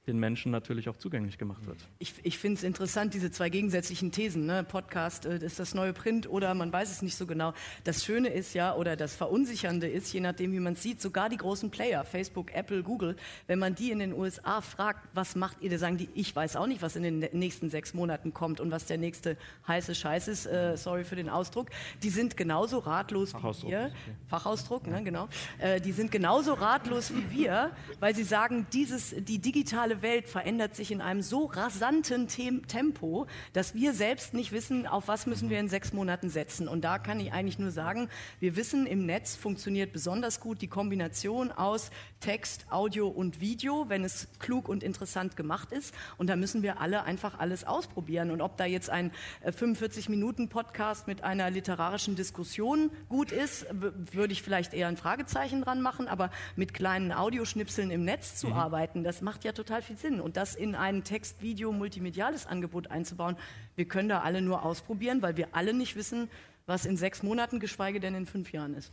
den 0.07 0.18
Menschen 0.18 0.51
natürlich 0.51 0.88
auch 0.88 0.96
zugänglich 0.96 1.36
gemacht 1.36 1.66
wird. 1.66 1.78
Ich, 1.98 2.14
ich 2.22 2.38
finde 2.38 2.57
es 2.57 2.62
interessant, 2.62 3.12
diese 3.12 3.30
zwei 3.30 3.51
gegensätzlichen 3.51 4.12
Thesen. 4.12 4.46
Ne? 4.46 4.64
Podcast 4.64 5.26
äh, 5.26 5.44
ist 5.44 5.59
das 5.59 5.74
neue 5.74 5.92
Print 5.92 6.28
oder 6.28 6.55
man 6.55 6.72
weiß 6.72 6.90
es 6.90 7.03
nicht 7.03 7.16
so 7.16 7.26
genau. 7.26 7.53
Das 7.84 8.03
Schöne 8.03 8.28
ist 8.28 8.55
ja, 8.55 8.74
oder 8.74 8.96
das 8.96 9.14
Verunsichernde 9.14 9.88
ist, 9.88 10.11
je 10.12 10.20
nachdem, 10.20 10.53
wie 10.53 10.61
man 10.61 10.72
es 10.72 10.82
sieht, 10.82 11.03
sogar 11.03 11.28
die 11.28 11.36
großen 11.36 11.70
Player, 11.70 12.03
Facebook, 12.05 12.55
Apple, 12.55 12.82
Google, 12.82 13.14
wenn 13.46 13.59
man 13.59 13.74
die 13.74 13.90
in 13.90 13.98
den 13.98 14.14
USA 14.14 14.62
fragt, 14.62 15.07
was 15.12 15.36
macht 15.36 15.61
ihr, 15.61 15.68
da 15.68 15.76
sagen 15.76 15.98
die, 15.98 16.09
ich 16.14 16.34
weiß 16.34 16.57
auch 16.57 16.66
nicht, 16.66 16.80
was 16.80 16.96
in 16.96 17.03
den 17.03 17.18
nächsten 17.38 17.68
sechs 17.68 17.92
Monaten 17.92 18.32
kommt 18.32 18.59
und 18.61 18.70
was 18.70 18.86
der 18.86 18.96
nächste 18.96 19.36
heiße 19.68 19.94
Scheiß 19.94 20.28
ist, 20.28 20.46
äh, 20.46 20.78
sorry 20.78 21.05
für 21.05 21.16
den 21.16 21.28
Ausdruck, 21.28 21.68
die 22.03 22.11
sind 22.11 22.38
genauso 22.38 22.78
ratlos 22.78 23.34
wie 23.34 23.68
wir. 23.68 23.90
Okay. 23.90 23.92
Fachausdruck, 24.28 24.86
ne, 24.86 25.05
genau. 25.05 25.28
Äh, 25.59 25.78
die 25.78 25.92
sind 25.92 26.11
genauso 26.11 26.55
ratlos 26.55 27.12
wie 27.14 27.30
wir, 27.30 27.70
weil 28.01 28.14
sie 28.14 28.24
sagen, 28.24 28.66
dieses, 28.72 29.14
die 29.14 29.38
digitale 29.38 29.89
digitale 29.91 30.03
Welt 30.03 30.28
verändert 30.28 30.74
sich 30.74 30.91
in 30.91 31.01
einem 31.01 31.22
so 31.22 31.47
rasanten 31.47 32.28
Tempo, 32.28 33.26
dass 33.53 33.74
wir 33.74 33.93
selbst 33.93 34.34
nicht 34.34 34.53
wissen, 34.53 34.86
auf 34.86 35.09
was 35.09 35.26
müssen 35.26 35.51
wir 35.51 35.59
in 35.59 35.68
sechs 35.68 35.93
Monaten 35.93 36.30
setzen. 36.30 36.68
Und 36.68 36.82
da 36.82 36.99
kann 36.99 37.20
ich 37.20 37.32
eigentlich 37.32 37.59
nur 37.59 37.70
sagen, 37.70 38.09
wir 38.38 38.57
wissen, 38.57 38.86
im 38.86 39.07
Netz 39.07 39.36
funktioniert 39.36 39.93
besonders 39.93 40.41
gut 40.41 40.62
die 40.62 40.68
Kombination 40.68 41.51
aus 41.51 41.91
Text, 42.20 42.66
Audio 42.70 43.09
und 43.09 43.41
Video, 43.41 43.88
wenn 43.88 44.05
es 44.05 44.28
klug 44.38 44.68
und 44.68 44.82
interessant 44.82 45.36
gemacht 45.36 45.72
ist. 45.72 45.95
Und 46.18 46.28
da 46.28 46.36
müssen 46.36 46.62
wir 46.62 46.80
alle 46.80 47.05
einfach 47.05 47.38
alles 47.38 47.64
ausprobieren. 47.64 48.30
Und 48.30 48.41
ob 48.41 48.57
da 48.57 48.66
jetzt 48.66 48.91
ein 48.91 49.11
45-Minuten-Podcast 49.45 51.07
äh, 51.07 51.11
mit 51.11 51.24
einer 51.24 51.51
literarischen 51.51 52.16
Diskussion 52.16 52.91
gut 53.09 53.32
ist, 53.32 53.66
würde 53.70 54.32
ich 54.32 54.43
vielleicht 54.43 54.74
eher 54.74 54.88
ein 54.88 54.97
Fragezeichen 54.97 55.62
dran 55.62 55.80
machen. 55.80 56.09
Aber 56.09 56.30
mit 56.57 56.74
kleinen 56.74 57.12
Audioschnipseln 57.12 57.91
im 57.91 58.05
Netz 58.05 58.36
zu 58.36 58.49
mhm. 58.49 58.53
arbeiten, 58.55 59.05
das 59.05 59.22
macht 59.22 59.45
ja 59.45 59.53
total 59.53 59.80
viel 59.83 59.97
Sinn. 59.97 60.20
Und 60.20 60.37
das 60.37 60.55
in 60.55 60.74
ein 60.74 61.05
Text-, 61.05 61.43
Video-, 61.43 61.72
multimediales 61.72 62.47
Angebot 62.47 62.91
einzubauen, 62.91 63.37
wir 63.76 63.85
können 63.87 64.09
da 64.09 64.20
alle 64.20 64.43
nur 64.43 64.64
ausprobieren, 64.64 65.22
weil 65.22 65.37
wir 65.37 65.49
alle 65.53 65.74
nicht 65.74 65.97
wissen, 65.97 66.31
was 66.66 66.87
in 66.87 66.97
sechs 66.97 67.22
Monaten, 67.22 67.61
geschweige 67.61 68.01
denn 68.01 68.14
in 68.14 68.26
fünf 68.26 68.53
Jahren 68.53 68.74
ist. 68.74 68.93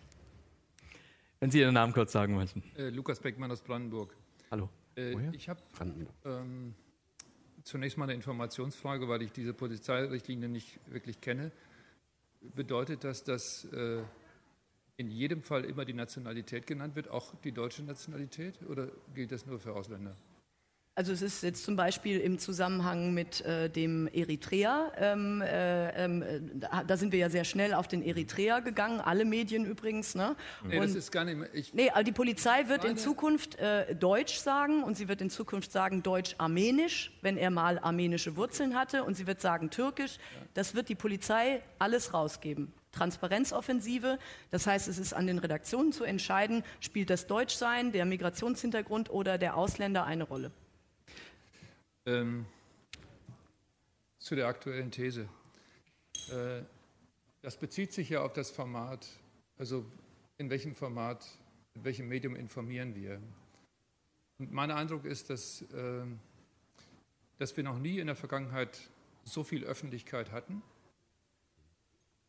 Wenn 1.39 1.51
Sie 1.51 1.59
Ihren 1.59 1.75
Namen 1.75 1.93
kurz 1.93 2.11
sagen 2.11 2.35
möchten. 2.35 2.63
Äh, 2.75 2.89
Lukas 2.89 3.19
Beckmann 3.19 3.51
aus 3.51 3.61
Brandenburg. 3.61 4.15
Hallo. 4.49 4.69
Äh, 4.95 5.15
ich 5.33 5.49
habe 5.49 5.61
ähm, 6.25 6.73
zunächst 7.63 7.97
mal 7.97 8.05
eine 8.05 8.13
Informationsfrage, 8.13 9.07
weil 9.07 9.21
ich 9.21 9.31
diese 9.31 9.53
Polizeirichtlinie 9.53 10.49
nicht 10.49 10.79
wirklich 10.87 11.21
kenne. 11.21 11.51
Bedeutet 12.55 13.03
das, 13.03 13.23
dass 13.23 13.65
äh, 13.65 14.01
in 14.97 15.11
jedem 15.11 15.43
Fall 15.43 15.63
immer 15.65 15.85
die 15.85 15.93
Nationalität 15.93 16.65
genannt 16.65 16.95
wird, 16.95 17.09
auch 17.09 17.35
die 17.43 17.51
deutsche 17.51 17.83
Nationalität, 17.83 18.59
oder 18.67 18.87
gilt 19.13 19.31
das 19.31 19.45
nur 19.45 19.59
für 19.59 19.73
Ausländer? 19.73 20.15
Also 20.97 21.13
es 21.13 21.21
ist 21.21 21.43
jetzt 21.43 21.63
zum 21.63 21.75
Beispiel 21.75 22.19
im 22.19 22.39
Zusammenhang 22.39 23.13
mit 23.13 23.41
äh, 23.41 23.69
dem 23.69 24.07
Eritrea, 24.07 24.91
ähm, 24.97 25.43
äh, 25.43 26.05
äh, 26.05 26.41
da 26.87 26.97
sind 26.97 27.11
wir 27.11 27.19
ja 27.19 27.29
sehr 27.29 27.43
schnell 27.43 27.75
auf 27.75 27.87
den 27.87 28.01
Eritrea 28.01 28.61
gegangen, 28.61 28.99
alle 28.99 29.23
Medien 29.23 29.63
übrigens. 29.63 30.15
Ne? 30.15 30.35
Nee, 30.65 30.79
und, 30.79 30.85
das 30.85 30.95
ist 30.95 31.11
gar 31.11 31.23
nicht 31.23 31.37
mehr, 31.37 31.53
ich 31.53 31.71
nee, 31.71 31.91
also 31.91 32.03
die 32.03 32.13
Polizei 32.13 32.67
wird 32.67 32.83
in 32.83 32.97
Zukunft 32.97 33.59
äh, 33.59 33.93
Deutsch 33.93 34.37
sagen 34.37 34.81
und 34.81 34.97
sie 34.97 35.07
wird 35.07 35.21
in 35.21 35.29
Zukunft 35.29 35.71
sagen 35.71 36.01
Deutsch-Armenisch, 36.01 37.11
wenn 37.21 37.37
er 37.37 37.51
mal 37.51 37.77
armenische 37.77 38.35
Wurzeln 38.35 38.73
hatte 38.73 39.03
und 39.03 39.13
sie 39.13 39.27
wird 39.27 39.39
sagen 39.39 39.69
Türkisch. 39.69 40.17
Das 40.55 40.73
wird 40.73 40.89
die 40.89 40.95
Polizei 40.95 41.61
alles 41.77 42.15
rausgeben 42.15 42.73
Transparenzoffensive. 42.91 44.17
Das 44.49 44.65
heißt, 44.65 44.87
es 44.87 44.97
ist 44.97 45.13
an 45.13 45.27
den 45.27 45.37
Redaktionen 45.37 45.91
zu 45.91 46.05
entscheiden, 46.05 46.63
spielt 46.79 47.11
das 47.11 47.27
Deutschsein, 47.27 47.91
der 47.91 48.05
Migrationshintergrund 48.05 49.11
oder 49.11 49.37
der 49.37 49.55
Ausländer 49.57 50.03
eine 50.03 50.23
Rolle? 50.23 50.51
Ähm, 52.07 52.45
zu 54.17 54.35
der 54.35 54.47
aktuellen 54.47 54.91
These. 54.91 55.27
Äh, 56.29 56.63
das 57.41 57.57
bezieht 57.57 57.91
sich 57.91 58.07
ja 58.07 58.21
auf 58.21 58.31
das 58.31 58.49
Format, 58.49 59.05
also 59.57 59.85
in 60.37 60.49
welchem 60.49 60.73
Format, 60.73 61.27
in 61.73 61.83
welchem 61.83 62.07
Medium 62.07 62.37
informieren 62.37 62.95
wir. 62.95 63.21
Und 64.37 64.53
mein 64.53 64.71
Eindruck 64.71 65.03
ist, 65.03 65.29
dass, 65.29 65.63
äh, 65.63 66.05
dass 67.39 67.57
wir 67.57 67.65
noch 67.65 67.77
nie 67.77 67.99
in 67.99 68.07
der 68.07 68.15
Vergangenheit 68.15 68.79
so 69.25 69.43
viel 69.43 69.65
Öffentlichkeit 69.65 70.31
hatten, 70.31 70.61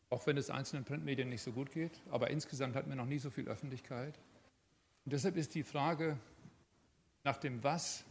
auch 0.09 0.27
wenn 0.27 0.35
es 0.35 0.49
einzelnen 0.49 0.83
Printmedien 0.83 1.29
nicht 1.29 1.41
so 1.41 1.53
gut 1.53 1.71
geht, 1.71 2.01
aber 2.11 2.31
insgesamt 2.31 2.75
hatten 2.75 2.89
wir 2.89 2.97
noch 2.97 3.05
nie 3.05 3.19
so 3.19 3.29
viel 3.29 3.47
Öffentlichkeit. 3.47 4.19
Und 5.05 5.13
deshalb 5.13 5.37
ist 5.37 5.55
die 5.55 5.63
Frage 5.63 6.19
nach 7.23 7.37
dem 7.37 7.63
Was, 7.63 8.03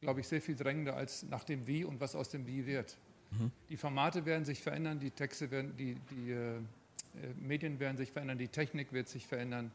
glaube 0.00 0.20
ich, 0.20 0.28
sehr 0.28 0.40
viel 0.40 0.56
drängender 0.56 0.96
als 0.96 1.22
nach 1.24 1.44
dem 1.44 1.66
Wie 1.66 1.84
und 1.84 2.00
was 2.00 2.14
aus 2.14 2.30
dem 2.30 2.46
Wie 2.46 2.66
wird. 2.66 2.96
Mhm. 3.30 3.50
Die 3.68 3.76
Formate 3.76 4.24
werden 4.26 4.44
sich 4.44 4.60
verändern, 4.60 4.98
die 4.98 5.10
Texte 5.10 5.50
werden, 5.50 5.76
die, 5.76 5.96
die 6.10 6.32
äh, 6.32 6.56
äh, 6.56 6.60
Medien 7.40 7.78
werden 7.80 7.96
sich 7.96 8.10
verändern, 8.10 8.38
die 8.38 8.48
Technik 8.48 8.92
wird 8.92 9.08
sich 9.08 9.26
verändern, 9.26 9.70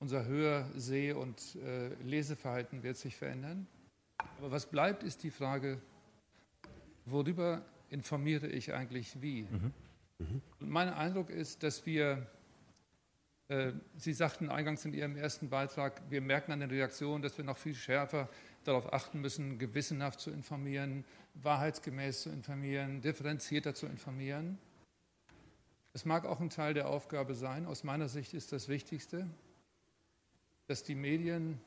unser 0.00 0.26
Hör-, 0.26 0.68
Seh- 0.76 1.12
und 1.12 1.56
äh, 1.56 1.88
Leseverhalten 2.02 2.82
wird 2.82 2.96
sich 2.96 3.16
verändern. 3.16 3.66
Aber 4.38 4.50
was 4.50 4.66
bleibt, 4.66 5.02
ist 5.02 5.22
die 5.22 5.30
Frage, 5.30 5.80
worüber 7.04 7.64
informiere 7.90 8.48
ich 8.48 8.72
eigentlich 8.72 9.20
wie? 9.22 9.42
Mhm. 9.42 9.72
Mhm. 10.18 10.42
Und 10.60 10.70
mein 10.70 10.88
Eindruck 10.88 11.30
ist, 11.30 11.62
dass 11.62 11.86
wir, 11.86 12.26
Sie 13.48 14.14
sagten 14.14 14.48
eingangs 14.48 14.86
in 14.86 14.94
Ihrem 14.94 15.16
ersten 15.16 15.50
Beitrag, 15.50 16.00
wir 16.08 16.22
merken 16.22 16.52
an 16.52 16.60
den 16.60 16.70
Reaktionen, 16.70 17.22
dass 17.22 17.36
wir 17.36 17.44
noch 17.44 17.58
viel 17.58 17.74
schärfer 17.74 18.30
darauf 18.64 18.90
achten 18.92 19.20
müssen, 19.20 19.58
gewissenhaft 19.58 20.20
zu 20.20 20.30
informieren, 20.30 21.04
wahrheitsgemäß 21.34 22.22
zu 22.22 22.30
informieren, 22.30 23.02
differenzierter 23.02 23.74
zu 23.74 23.86
informieren. 23.86 24.58
Es 25.92 26.06
mag 26.06 26.24
auch 26.24 26.40
ein 26.40 26.48
Teil 26.48 26.72
der 26.72 26.88
Aufgabe 26.88 27.34
sein. 27.34 27.66
Aus 27.66 27.84
meiner 27.84 28.08
Sicht 28.08 28.32
ist 28.32 28.50
das 28.52 28.68
Wichtigste, 28.68 29.28
dass 30.66 30.82
die 30.82 30.94
Medien 30.94 31.60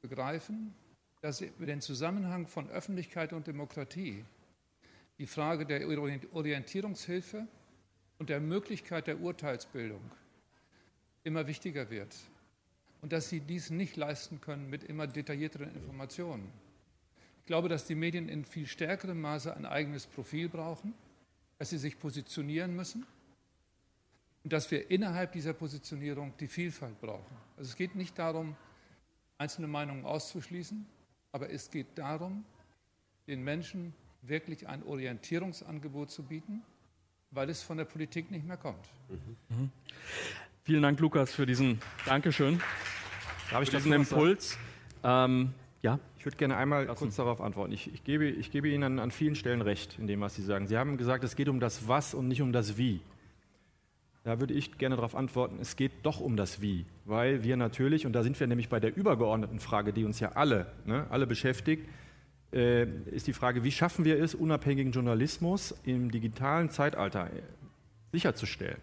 begreifen, 0.00 0.74
dass 1.20 1.42
über 1.42 1.66
den 1.66 1.82
Zusammenhang 1.82 2.46
von 2.46 2.70
Öffentlichkeit 2.70 3.34
und 3.34 3.46
Demokratie 3.46 4.24
die 5.18 5.26
Frage 5.26 5.66
der 5.66 5.86
Orientierungshilfe 6.32 7.46
und 8.18 8.30
der 8.30 8.40
Möglichkeit 8.40 9.06
der 9.06 9.20
Urteilsbildung 9.20 10.00
immer 11.24 11.46
wichtiger 11.46 11.90
wird 11.90 12.14
und 13.02 13.12
dass 13.12 13.28
sie 13.28 13.40
dies 13.40 13.70
nicht 13.70 13.96
leisten 13.96 14.40
können 14.40 14.70
mit 14.70 14.84
immer 14.84 15.06
detaillierteren 15.06 15.74
Informationen. 15.74 16.50
Ich 17.40 17.46
glaube, 17.46 17.68
dass 17.68 17.86
die 17.86 17.94
Medien 17.94 18.28
in 18.28 18.44
viel 18.44 18.66
stärkerem 18.66 19.20
Maße 19.20 19.54
ein 19.54 19.66
eigenes 19.66 20.06
Profil 20.06 20.48
brauchen, 20.48 20.94
dass 21.58 21.70
sie 21.70 21.78
sich 21.78 21.98
positionieren 21.98 22.74
müssen 22.74 23.06
und 24.42 24.52
dass 24.52 24.70
wir 24.70 24.90
innerhalb 24.90 25.32
dieser 25.32 25.52
Positionierung 25.52 26.32
die 26.38 26.48
Vielfalt 26.48 27.00
brauchen. 27.00 27.36
Also 27.56 27.70
es 27.70 27.76
geht 27.76 27.94
nicht 27.94 28.18
darum, 28.18 28.56
einzelne 29.38 29.66
Meinungen 29.66 30.04
auszuschließen, 30.04 30.86
aber 31.32 31.50
es 31.50 31.70
geht 31.70 31.86
darum, 31.96 32.44
den 33.26 33.42
Menschen 33.42 33.94
wirklich 34.22 34.66
ein 34.68 34.82
Orientierungsangebot 34.82 36.10
zu 36.10 36.22
bieten, 36.22 36.62
weil 37.30 37.50
es 37.50 37.62
von 37.62 37.76
der 37.76 37.84
Politik 37.84 38.30
nicht 38.30 38.46
mehr 38.46 38.56
kommt. 38.56 38.88
Mhm. 39.48 39.70
Vielen 40.66 40.82
Dank, 40.82 40.98
Lukas, 40.98 41.34
für 41.34 41.44
diesen 41.44 41.78
Dankeschön. 42.06 42.58
Darf 43.50 43.62
ich 43.62 43.68
diesen 43.68 43.92
Impuls. 43.92 44.56
Ähm, 45.02 45.52
ja? 45.82 45.98
Ich 46.18 46.24
würde 46.24 46.38
gerne 46.38 46.56
einmal 46.56 46.86
Lassen. 46.86 47.00
kurz 47.00 47.16
darauf 47.16 47.42
antworten. 47.42 47.70
Ich, 47.74 47.92
ich, 47.92 48.02
gebe, 48.02 48.24
ich 48.24 48.50
gebe, 48.50 48.70
Ihnen 48.70 48.82
an, 48.82 48.98
an, 48.98 49.10
vielen 49.10 49.34
Stellen 49.34 49.60
recht 49.60 49.98
in 49.98 50.06
dem, 50.06 50.22
was 50.22 50.36
Sie 50.36 50.42
sagen. 50.42 50.66
Sie 50.66 50.78
haben 50.78 50.96
gesagt, 50.96 51.22
es 51.22 51.36
geht 51.36 51.50
um 51.50 51.60
das 51.60 51.86
Was 51.86 52.14
und 52.14 52.28
nicht 52.28 52.40
um 52.40 52.50
das 52.50 52.78
Wie. 52.78 53.02
Da 54.22 54.40
würde 54.40 54.54
ich 54.54 54.78
gerne 54.78 54.96
darauf 54.96 55.14
antworten, 55.14 55.58
es 55.60 55.76
geht 55.76 55.92
doch 56.02 56.20
um 56.20 56.34
das 56.34 56.62
Wie, 56.62 56.86
weil 57.04 57.44
wir 57.44 57.58
natürlich, 57.58 58.06
und 58.06 58.14
da 58.14 58.22
sind 58.22 58.40
wir 58.40 58.46
nämlich 58.46 58.70
bei 58.70 58.80
der 58.80 58.96
übergeordneten 58.96 59.60
Frage, 59.60 59.92
die 59.92 60.06
uns 60.06 60.18
ja 60.18 60.32
alle, 60.32 60.72
ne, 60.86 61.04
alle 61.10 61.26
beschäftigt, 61.26 61.86
äh, 62.54 62.84
ist 63.10 63.26
die 63.26 63.34
Frage, 63.34 63.64
wie 63.64 63.70
schaffen 63.70 64.06
wir 64.06 64.18
es, 64.18 64.34
unabhängigen 64.34 64.92
Journalismus 64.92 65.74
im 65.84 66.10
digitalen 66.10 66.70
Zeitalter 66.70 67.26
äh, 67.26 67.42
sicherzustellen? 68.12 68.78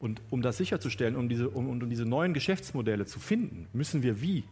Und 0.00 0.22
um 0.30 0.40
das 0.40 0.56
sicherzustellen, 0.56 1.14
um 1.14 1.28
diese, 1.28 1.50
um, 1.50 1.68
um 1.68 1.90
diese 1.90 2.06
neuen 2.06 2.32
Geschäftsmodelle 2.32 3.04
zu 3.04 3.20
finden, 3.20 3.68
müssen 3.74 4.02
wir 4.02 4.22
wie 4.22 4.44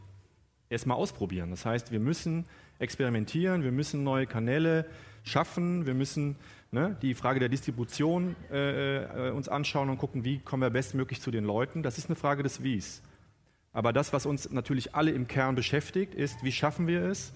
erstmal 0.69 0.99
ausprobieren. 0.99 1.51
Das 1.51 1.65
heißt, 1.65 1.91
wir 1.91 2.01
müssen 2.01 2.45
experimentieren, 2.79 3.65
wir 3.65 3.73
müssen 3.73 4.05
neue 4.05 4.27
Kanäle 4.27 4.85
schaffen, 5.25 5.87
wir 5.87 5.95
müssen 5.95 6.37
ne, 6.71 6.99
die 7.01 7.15
Frage 7.15 7.41
der 7.41 7.49
Distribution 7.49 8.37
äh, 8.53 9.29
äh, 9.29 9.31
uns 9.31 9.49
anschauen 9.49 9.89
und 9.89 9.97
gucken, 9.97 10.23
wie 10.23 10.39
kommen 10.39 10.63
wir 10.63 10.69
bestmöglich 10.69 11.23
zu 11.23 11.31
den 11.31 11.45
Leuten. 11.45 11.83
Das 11.83 11.97
ist 11.97 12.11
eine 12.11 12.17
Frage 12.17 12.43
des 12.43 12.63
Wies. 12.63 13.03
Aber 13.73 13.95
das, 13.95 14.13
was 14.13 14.27
uns 14.27 14.51
natürlich 14.51 14.95
alle 14.95 15.13
im 15.13 15.29
Kern 15.29 15.55
beschäftigt, 15.55 16.15
ist, 16.15 16.45
wie 16.45 16.53
schaffen 16.53 16.87
wir 16.87 17.05
es, 17.05 17.33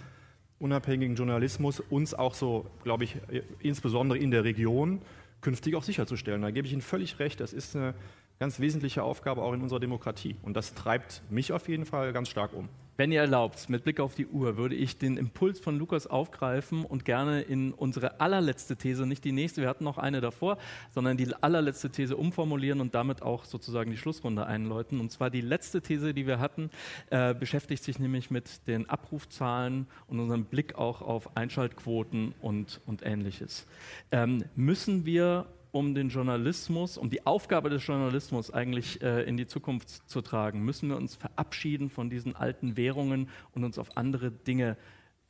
unabhängigen 0.59 1.17
Journalismus 1.17 1.81
uns 1.81 2.13
auch 2.13 2.35
so, 2.35 2.67
glaube 2.85 3.05
ich, 3.05 3.17
insbesondere 3.61 4.19
in 4.19 4.31
der 4.31 4.45
Region 4.45 5.01
künftig 5.43 5.75
auch 5.75 5.83
sicherzustellen. 5.83 6.41
Da 6.41 6.51
gebe 6.51 6.67
ich 6.67 6.73
Ihnen 6.73 6.83
völlig 6.83 7.19
recht, 7.19 7.41
das 7.41 7.53
ist 7.53 7.77
eine 7.77 7.95
ganz 8.43 8.59
wesentliche 8.59 9.05
Aufgabe 9.05 9.41
auch 9.41 9.53
in 9.53 9.63
unserer 9.63 9.79
Demokratie. 9.79 10.35
Und 10.43 10.57
das 10.57 10.75
treibt 10.75 11.23
mich 11.31 11.53
auf 11.53 11.69
jeden 11.69 11.87
Fall 11.87 12.13
ganz 12.13 12.29
stark 12.29 12.53
um. 12.53 12.69
Wenn 12.97 13.13
ihr 13.13 13.21
erlaubt, 13.21 13.71
mit 13.71 13.85
Blick 13.85 14.01
auf 14.01 14.17
die 14.17 14.27
Uhr, 14.27 14.57
würde 14.57 14.75
ich 14.75 14.99
den 14.99 15.17
Impuls 15.17 15.61
von 15.61 15.79
Lukas 15.79 16.09
aufgreifen 16.09 16.85
und 16.85 17.05
gerne 17.05 17.43
in 17.43 17.73
unsere 17.73 18.21
allerletzte 18.21 18.75
These, 18.75 19.07
nicht 19.07 19.25
die 19.25 19.31
nächste, 19.31 19.61
wir 19.61 19.69
hatten 19.69 19.85
noch 19.85 19.97
eine 19.97 20.21
davor, 20.21 20.59
sondern 20.91 21.17
die 21.17 21.33
allerletzte 21.41 21.91
These 21.91 22.17
umformulieren 22.17 22.81
und 22.81 22.97
damit 22.97 23.23
auch 23.23 23.45
sozusagen 23.45 23.93
die 23.93 23.97
Schlussrunde 23.97 24.45
einläuten. 24.45 24.99
Und 24.99 25.13
zwar 25.13 25.31
die 25.31 25.41
letzte 25.41 25.81
These, 25.81 26.13
die 26.13 26.27
wir 26.27 26.41
hatten, 26.41 26.69
äh, 27.11 27.35
beschäftigt 27.35 27.85
sich 27.85 28.01
nämlich 28.01 28.33
mit 28.33 28.67
den 28.67 28.91
Abrufzahlen 28.91 29.87
und 30.09 30.19
unserem 30.19 30.47
Blick 30.47 30.75
auch 30.75 31.01
auf 31.01 31.37
Einschaltquoten 31.37 32.35
und, 32.43 32.81
und 32.87 33.07
ähnliches. 33.07 33.69
Ähm, 34.11 34.45
müssen 34.57 35.07
wir 35.07 35.47
um 35.73 35.95
den 35.95 36.11
Journalismus, 36.11 36.99
um 36.99 37.11
die 37.11 37.27
Aufgabe 37.27 37.71
des 37.71 37.85
Journalismus 37.85 38.51
eigentlich 38.53 39.03
äh, 39.03 39.23
in 39.23 39.37
die 39.37 39.47
Zukunft 39.47 39.89
zu 40.09 40.21
tragen, 40.21 40.63
müssen 40.63 40.91
wir 40.91 40.97
uns 40.97 41.17
verabschieden 41.17 41.91
von 41.91 42.11
diesen 42.11 42.37
alten 42.37 42.77
Währungen 42.77 43.29
und 43.53 43.65
uns 43.65 43.79
auf 43.79 43.97
andere 43.97 44.31
Dinge 44.31 44.77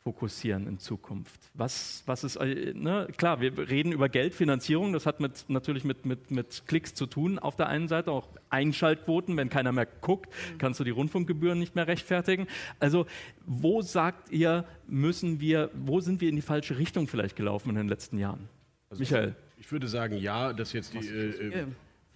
fokussieren 0.03 0.67
in 0.67 0.79
Zukunft. 0.79 1.41
Was, 1.55 2.03
was 2.07 2.25
ist, 2.25 2.35
äh, 2.37 2.75
ne? 2.75 3.07
klar, 3.17 3.41
wir 3.41 3.57
reden 3.57 3.93
über 3.93 4.09
Geldfinanzierung, 4.09 4.93
das 4.93 5.07
hat 5.07 5.21
mit, 5.21 5.45
natürlich 5.49 5.85
mit, 5.85 6.05
mit, 6.05 6.33
mit 6.33 6.65
Klicks 6.67 6.93
zu 6.93 7.07
tun. 7.07 7.39
Auf 7.39 7.55
der 7.55 7.69
einen 7.69 7.87
Seite 7.87 8.11
auch 8.11 8.29
Einschaltquoten, 8.51 9.37
wenn 9.37 9.49
keiner 9.49 9.71
mehr 9.71 9.87
guckt, 9.87 10.29
kannst 10.59 10.81
du 10.81 10.85
die 10.85 10.91
Rundfunkgebühren 10.91 11.59
nicht 11.59 11.77
mehr 11.77 11.87
rechtfertigen. 11.87 12.49
Also, 12.81 13.07
wo 13.47 13.81
sagt 13.81 14.33
ihr, 14.33 14.65
müssen 14.89 15.41
wir, 15.41 15.71
wo 15.73 16.01
sind 16.01 16.21
wir 16.21 16.29
in 16.29 16.37
die 16.37 16.43
falsche 16.43 16.79
Richtung 16.79 17.07
vielleicht 17.07 17.37
gelaufen 17.37 17.71
in 17.71 17.77
den 17.77 17.89
letzten 17.89 18.19
Jahren? 18.19 18.49
Also 18.91 19.01
Michael. 19.01 19.37
Ich 19.63 19.71
würde 19.71 19.87
sagen, 19.87 20.17
ja, 20.17 20.53
dass 20.53 20.73
jetzt 20.73 20.93
die 20.93 21.07
äh, 21.07 21.65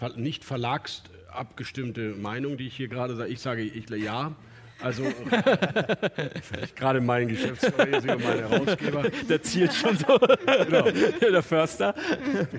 äh, 0.01 0.09
nicht 0.17 0.45
verlagsabgestimmte 0.45 2.17
Meinung, 2.17 2.57
die 2.57 2.67
ich 2.67 2.77
hier 2.77 2.89
gerade 2.89 3.15
sage, 3.15 3.31
ich 3.31 3.39
sage 3.39 3.63
ich, 3.63 3.89
ja. 3.89 4.35
Also, 4.83 5.05
gerade 6.75 7.01
mein 7.01 7.29
Geschäftsführer, 7.29 8.01
hier 8.03 8.19
mein 8.19 8.39
Herausgeber. 8.41 9.05
Der 9.29 9.43
zielt 9.43 9.73
schon 9.73 9.97
so. 9.97 10.19
genau. 10.65 10.91
Der 11.21 11.43
Förster. 11.43 11.95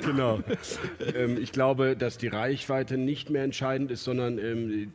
Genau. 0.06 0.40
Ähm, 1.14 1.38
ich 1.38 1.52
glaube, 1.52 1.98
dass 1.98 2.18
die 2.18 2.30
Reichweite 2.30 2.98
nicht 2.98 3.30
mehr 3.30 3.44
entscheidend 3.44 3.92
ist, 3.92 4.06
sondern 4.06 4.40
ähm, 4.40 4.94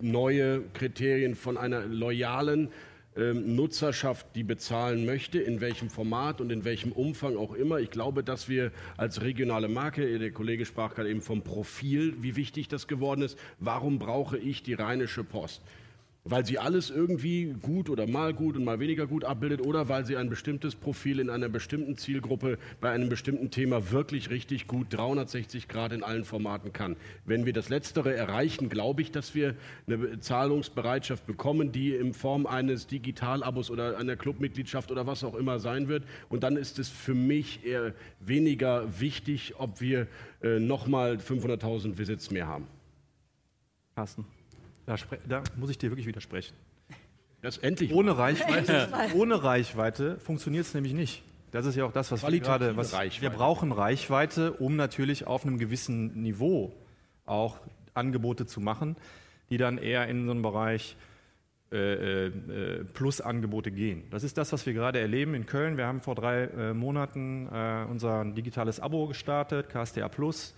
neue 0.00 0.62
Kriterien 0.72 1.34
von 1.34 1.58
einer 1.58 1.84
loyalen 1.84 2.68
Nutzerschaft, 3.14 4.26
die 4.34 4.42
bezahlen 4.42 5.04
möchte, 5.04 5.38
in 5.38 5.60
welchem 5.60 5.90
Format 5.90 6.40
und 6.40 6.50
in 6.50 6.64
welchem 6.64 6.92
Umfang 6.92 7.36
auch 7.36 7.52
immer. 7.52 7.78
Ich 7.78 7.90
glaube, 7.90 8.24
dass 8.24 8.48
wir 8.48 8.72
als 8.96 9.20
regionale 9.20 9.68
Marke, 9.68 10.18
der 10.18 10.32
Kollege 10.32 10.64
sprach 10.64 10.94
gerade 10.94 11.10
eben 11.10 11.20
vom 11.20 11.42
Profil, 11.42 12.14
wie 12.22 12.36
wichtig 12.36 12.68
das 12.68 12.88
geworden 12.88 13.20
ist. 13.20 13.38
Warum 13.58 13.98
brauche 13.98 14.38
ich 14.38 14.62
die 14.62 14.74
Rheinische 14.74 15.24
Post? 15.24 15.60
Weil 16.24 16.46
sie 16.46 16.58
alles 16.58 16.90
irgendwie 16.90 17.54
gut 17.60 17.90
oder 17.90 18.06
mal 18.06 18.32
gut 18.32 18.56
und 18.56 18.64
mal 18.64 18.78
weniger 18.78 19.06
gut 19.06 19.24
abbildet 19.24 19.60
oder 19.60 19.88
weil 19.88 20.06
sie 20.06 20.16
ein 20.16 20.30
bestimmtes 20.30 20.76
Profil 20.76 21.18
in 21.18 21.30
einer 21.30 21.48
bestimmten 21.48 21.96
Zielgruppe 21.96 22.58
bei 22.80 22.90
einem 22.90 23.08
bestimmten 23.08 23.50
Thema 23.50 23.90
wirklich 23.90 24.30
richtig 24.30 24.68
gut 24.68 24.86
360 24.90 25.66
Grad 25.66 25.92
in 25.92 26.04
allen 26.04 26.24
Formaten 26.24 26.72
kann. 26.72 26.96
Wenn 27.24 27.44
wir 27.44 27.52
das 27.52 27.70
Letztere 27.70 28.14
erreichen, 28.14 28.68
glaube 28.68 29.02
ich, 29.02 29.10
dass 29.10 29.34
wir 29.34 29.56
eine 29.88 30.20
Zahlungsbereitschaft 30.20 31.26
bekommen, 31.26 31.72
die 31.72 31.92
in 31.94 32.14
Form 32.14 32.46
eines 32.46 32.86
Digitalabos 32.86 33.70
oder 33.70 33.98
einer 33.98 34.16
Clubmitgliedschaft 34.16 34.92
oder 34.92 35.06
was 35.06 35.24
auch 35.24 35.34
immer 35.34 35.58
sein 35.58 35.88
wird. 35.88 36.04
Und 36.28 36.44
dann 36.44 36.56
ist 36.56 36.78
es 36.78 36.88
für 36.88 37.14
mich 37.14 37.64
eher 37.64 37.94
weniger 38.20 39.00
wichtig, 39.00 39.54
ob 39.58 39.80
wir 39.80 40.06
äh, 40.42 40.60
nochmal 40.60 41.16
500.000 41.16 41.98
Visits 41.98 42.30
mehr 42.30 42.46
haben. 42.46 42.68
Carsten. 43.96 44.24
Da, 44.86 44.96
da, 45.28 45.42
muss 45.56 45.70
ich 45.70 45.78
dir 45.78 45.90
wirklich 45.90 46.06
widersprechen. 46.06 46.54
Das 47.40 47.58
endlich. 47.58 47.92
Ohne 47.92 48.16
Reichweite, 48.18 48.88
ohne 49.14 49.42
Reichweite 49.42 50.18
funktioniert 50.18 50.66
es 50.66 50.74
nämlich 50.74 50.92
nicht. 50.92 51.22
Das 51.50 51.66
ist 51.66 51.76
ja 51.76 51.84
auch 51.84 51.92
das, 51.92 52.10
was 52.10 52.26
wir 52.26 52.40
gerade. 52.40 52.76
Was, 52.76 52.92
wir 52.92 53.30
brauchen 53.30 53.72
Reichweite, 53.72 54.52
um 54.52 54.76
natürlich 54.76 55.26
auf 55.26 55.44
einem 55.44 55.58
gewissen 55.58 56.22
Niveau 56.22 56.72
auch 57.26 57.58
Angebote 57.94 58.46
zu 58.46 58.60
machen, 58.60 58.96
die 59.50 59.58
dann 59.58 59.76
eher 59.78 60.08
in 60.08 60.24
so 60.24 60.30
einen 60.30 60.42
Bereich 60.42 60.96
äh, 61.72 62.26
äh, 62.26 62.84
Plus-Angebote 62.84 63.70
gehen. 63.70 64.04
Das 64.10 64.24
ist 64.24 64.36
das, 64.36 64.52
was 64.52 64.66
wir 64.66 64.74
gerade 64.74 65.00
erleben 65.00 65.34
in 65.34 65.46
Köln. 65.46 65.78
Wir 65.78 65.86
haben 65.86 66.00
vor 66.00 66.14
drei 66.14 66.44
äh, 66.44 66.74
Monaten 66.74 67.48
äh, 67.50 67.86
unser 67.88 68.24
digitales 68.26 68.78
Abo 68.78 69.06
gestartet, 69.06 69.70
KSTA 69.70 70.08
Plus. 70.08 70.54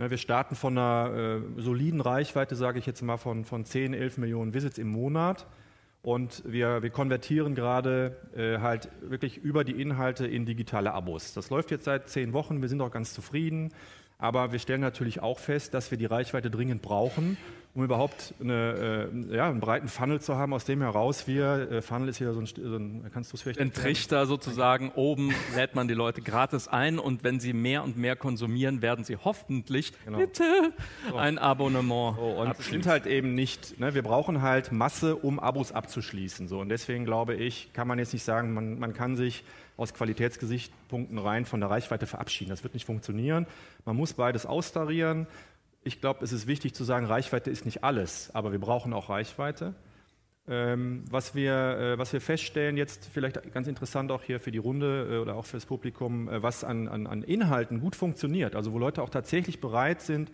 Wir 0.00 0.16
starten 0.16 0.54
von 0.54 0.78
einer 0.78 1.42
äh, 1.56 1.60
soliden 1.60 2.00
Reichweite, 2.00 2.54
sage 2.54 2.78
ich 2.78 2.86
jetzt 2.86 3.02
mal, 3.02 3.16
von, 3.16 3.44
von 3.44 3.64
10, 3.64 3.94
11 3.94 4.18
Millionen 4.18 4.54
Visits 4.54 4.78
im 4.78 4.88
Monat. 4.88 5.48
Und 6.02 6.44
wir, 6.46 6.84
wir 6.84 6.90
konvertieren 6.90 7.56
gerade 7.56 8.16
äh, 8.36 8.60
halt 8.60 8.90
wirklich 9.00 9.38
über 9.38 9.64
die 9.64 9.82
Inhalte 9.82 10.24
in 10.24 10.46
digitale 10.46 10.94
Abos. 10.94 11.34
Das 11.34 11.50
läuft 11.50 11.72
jetzt 11.72 11.84
seit 11.84 12.08
zehn 12.08 12.32
Wochen, 12.32 12.62
wir 12.62 12.68
sind 12.68 12.80
auch 12.80 12.92
ganz 12.92 13.12
zufrieden. 13.12 13.70
Aber 14.18 14.52
wir 14.52 14.60
stellen 14.60 14.80
natürlich 14.80 15.20
auch 15.20 15.40
fest, 15.40 15.74
dass 15.74 15.90
wir 15.90 15.98
die 15.98 16.06
Reichweite 16.06 16.48
dringend 16.48 16.80
brauchen, 16.80 17.36
um 17.74 17.84
überhaupt 17.84 18.34
eine, 18.40 19.10
äh, 19.30 19.36
ja, 19.36 19.48
einen 19.48 19.60
breiten 19.60 19.88
Funnel 19.88 20.20
zu 20.20 20.36
haben, 20.36 20.52
aus 20.52 20.64
dem 20.64 20.80
heraus 20.80 21.26
wir, 21.26 21.70
äh, 21.70 21.82
Funnel 21.82 22.08
ist 22.08 22.18
hier 22.18 22.32
so 22.32 22.40
ein, 22.40 22.46
so 22.46 22.76
ein 22.76 23.10
kannst 23.12 23.32
du 23.32 23.36
es 23.36 23.42
vielleicht 23.42 23.60
Ein 23.60 23.72
Trichter 23.72 24.26
sozusagen, 24.26 24.90
oben 24.94 25.32
lädt 25.54 25.74
man 25.74 25.86
die 25.86 25.94
Leute 25.94 26.20
gratis 26.22 26.66
ein 26.66 26.98
und 26.98 27.24
wenn 27.24 27.40
sie 27.40 27.52
mehr 27.52 27.84
und 27.84 27.96
mehr 27.96 28.16
konsumieren, 28.16 28.82
werden 28.82 29.04
sie 29.04 29.16
hoffentlich 29.16 29.92
genau. 30.04 30.18
bitte 30.18 30.44
so. 31.10 31.16
ein 31.16 31.38
Abonnement 31.38 32.16
so, 32.16 32.22
Und 32.22 32.58
es 32.58 32.66
sind 32.66 32.86
halt 32.86 33.06
eben 33.06 33.34
nicht, 33.34 33.78
ne, 33.78 33.94
wir 33.94 34.02
brauchen 34.02 34.42
halt 34.42 34.72
Masse, 34.72 35.14
um 35.14 35.38
Abos 35.38 35.70
abzuschließen. 35.72 36.48
So. 36.48 36.60
Und 36.60 36.70
deswegen 36.70 37.04
glaube 37.04 37.34
ich, 37.34 37.72
kann 37.72 37.86
man 37.86 37.98
jetzt 37.98 38.12
nicht 38.12 38.24
sagen, 38.24 38.54
man, 38.54 38.78
man 38.78 38.92
kann 38.94 39.16
sich 39.16 39.44
aus 39.78 39.94
Qualitätsgesichtspunkten 39.94 41.18
rein 41.18 41.44
von 41.44 41.60
der 41.60 41.70
Reichweite 41.70 42.06
verabschieden. 42.06 42.50
Das 42.50 42.64
wird 42.64 42.74
nicht 42.74 42.84
funktionieren. 42.84 43.46
Man 43.84 43.94
muss 43.94 44.12
beides 44.12 44.44
austarieren. 44.44 45.28
Ich 45.88 46.02
glaube, 46.02 46.22
es 46.22 46.32
ist 46.32 46.46
wichtig 46.46 46.74
zu 46.74 46.84
sagen, 46.84 47.06
Reichweite 47.06 47.50
ist 47.50 47.64
nicht 47.64 47.82
alles, 47.82 48.30
aber 48.34 48.52
wir 48.52 48.58
brauchen 48.58 48.92
auch 48.92 49.08
Reichweite. 49.08 49.74
Ähm, 50.46 51.02
was, 51.10 51.34
wir, 51.34 51.54
äh, 51.54 51.98
was 51.98 52.12
wir 52.12 52.20
feststellen, 52.20 52.76
jetzt 52.76 53.08
vielleicht 53.10 53.54
ganz 53.54 53.66
interessant 53.66 54.12
auch 54.12 54.22
hier 54.22 54.38
für 54.38 54.52
die 54.52 54.58
Runde 54.58 55.08
äh, 55.10 55.16
oder 55.16 55.34
auch 55.34 55.46
für 55.46 55.56
das 55.56 55.64
Publikum, 55.64 56.28
äh, 56.28 56.42
was 56.42 56.62
an, 56.62 56.88
an, 56.88 57.06
an, 57.06 57.22
Inhalten 57.22 57.80
gut 57.80 57.96
funktioniert, 57.96 58.54
also 58.54 58.74
wo 58.74 58.78
Leute 58.78 59.02
auch 59.02 59.08
tatsächlich 59.08 59.60
bereit 59.60 60.02
sind, 60.02 60.30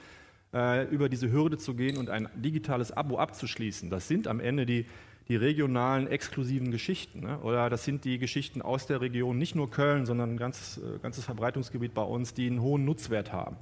über 0.91 1.09
diese 1.09 1.33
Hürde 1.33 1.59
zu 1.59 1.75
gehen 1.75 1.97
und 1.97 2.11
ein 2.11 2.29
digitales 2.37 2.93
Abo 2.93 3.19
abzuschließen. 3.19 3.91
Das 3.91 4.07
sind 4.07 4.29
am 4.29 4.39
Ende 4.39 4.67
die 4.67 4.87
die 5.27 5.35
regionalen 5.35 6.07
exklusiven 6.07 6.71
Geschichten. 6.71 7.23
Ne? 7.23 7.41
Oder 7.41 7.71
das 7.71 7.85
sind 7.85 8.05
die 8.05 8.19
Geschichten 8.19 8.63
aus 8.63 8.87
der 8.87 9.01
Region, 9.01 9.37
nicht 9.37 9.57
nur 9.57 9.71
Köln, 9.71 10.07
sondern 10.07 10.35
ein 10.35 10.37
ganz, 10.37 10.79
ganzes 11.03 11.25
Verbreitungsgebiet 11.25 11.93
bei 11.93 12.03
uns, 12.03 12.35
die 12.35 12.47
einen 12.47 12.61
hohen 12.61 12.85
Nutzwert 12.85 13.33
haben. 13.33 13.57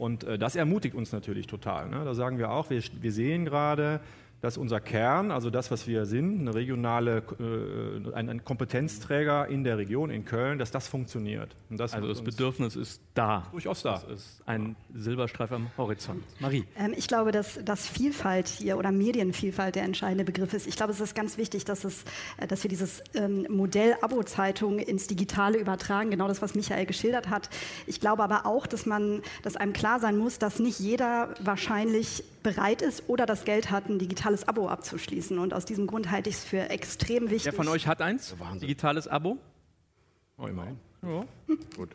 Und 0.00 0.24
äh, 0.24 0.38
das 0.38 0.56
ermutigt 0.56 0.94
uns 0.94 1.12
natürlich 1.12 1.46
total. 1.46 1.90
Ne? 1.90 2.02
Da 2.06 2.14
sagen 2.14 2.38
wir 2.38 2.50
auch, 2.50 2.70
wir, 2.70 2.82
wir 3.00 3.12
sehen 3.12 3.44
gerade, 3.44 4.00
dass 4.40 4.56
unser 4.56 4.80
Kern, 4.80 5.30
also 5.30 5.50
das, 5.50 5.70
was 5.70 5.86
wir 5.86 6.06
sind, 6.06 6.40
eine 6.40 6.54
regionale, 6.54 7.22
äh, 7.38 8.14
ein, 8.14 8.28
ein, 8.30 8.44
Kompetenzträger 8.44 9.48
in 9.48 9.64
der 9.64 9.76
Region, 9.76 10.10
in 10.10 10.24
Köln, 10.24 10.58
dass 10.58 10.70
das 10.70 10.88
funktioniert. 10.88 11.54
Das 11.68 11.92
also 11.92 12.08
das 12.08 12.22
Bedürfnis 12.22 12.74
ist 12.74 13.02
da. 13.14 13.46
Durchaus 13.52 13.82
da. 13.82 13.92
Das 13.92 14.04
ist 14.04 14.42
ein 14.46 14.76
Silberstreif 14.94 15.52
am 15.52 15.70
Horizont. 15.76 16.24
Marie. 16.38 16.64
Ähm, 16.78 16.94
ich 16.96 17.06
glaube, 17.06 17.32
dass, 17.32 17.62
dass 17.64 17.86
Vielfalt 17.86 18.48
hier 18.48 18.78
oder 18.78 18.92
Medienvielfalt 18.92 19.74
der 19.74 19.82
entscheidende 19.82 20.24
Begriff 20.24 20.54
ist. 20.54 20.66
Ich 20.66 20.76
glaube, 20.76 20.92
es 20.92 21.00
ist 21.00 21.14
ganz 21.14 21.36
wichtig, 21.36 21.66
dass, 21.66 21.84
es, 21.84 22.04
äh, 22.38 22.46
dass 22.46 22.62
wir 22.62 22.70
dieses 22.70 23.02
ähm, 23.14 23.46
Modell 23.50 23.94
Abo-Zeitung 24.00 24.78
ins 24.78 25.06
Digitale 25.06 25.58
übertragen, 25.58 26.10
genau 26.10 26.28
das, 26.28 26.40
was 26.40 26.54
Michael 26.54 26.86
geschildert 26.86 27.28
hat. 27.28 27.50
Ich 27.86 28.00
glaube 28.00 28.22
aber 28.22 28.46
auch, 28.46 28.66
dass 28.66 28.86
man, 28.86 29.20
dass 29.42 29.56
einem 29.56 29.74
klar 29.74 30.00
sein 30.00 30.16
muss, 30.16 30.38
dass 30.38 30.58
nicht 30.58 30.80
jeder 30.80 31.34
wahrscheinlich 31.40 32.24
bereit 32.42 32.82
ist 32.82 33.08
oder 33.08 33.26
das 33.26 33.44
Geld 33.44 33.70
hat, 33.70 33.88
ein 33.88 33.98
digitales 33.98 34.29
Abo 34.48 34.68
abzuschließen. 34.68 35.38
Und 35.38 35.54
aus 35.54 35.64
diesem 35.64 35.86
Grund 35.86 36.10
halte 36.10 36.30
ich 36.30 36.36
es 36.36 36.44
für 36.44 36.70
extrem 36.70 37.30
wichtig. 37.30 37.46
Wer 37.46 37.52
von 37.52 37.68
euch 37.68 37.86
hat 37.86 38.00
eins? 38.02 38.34
Digitales 38.60 39.08
Abo? 39.08 39.38
Oh, 40.40 40.46
immerhin. 40.46 40.78
Ja. 41.02 41.24
Gut. 41.76 41.88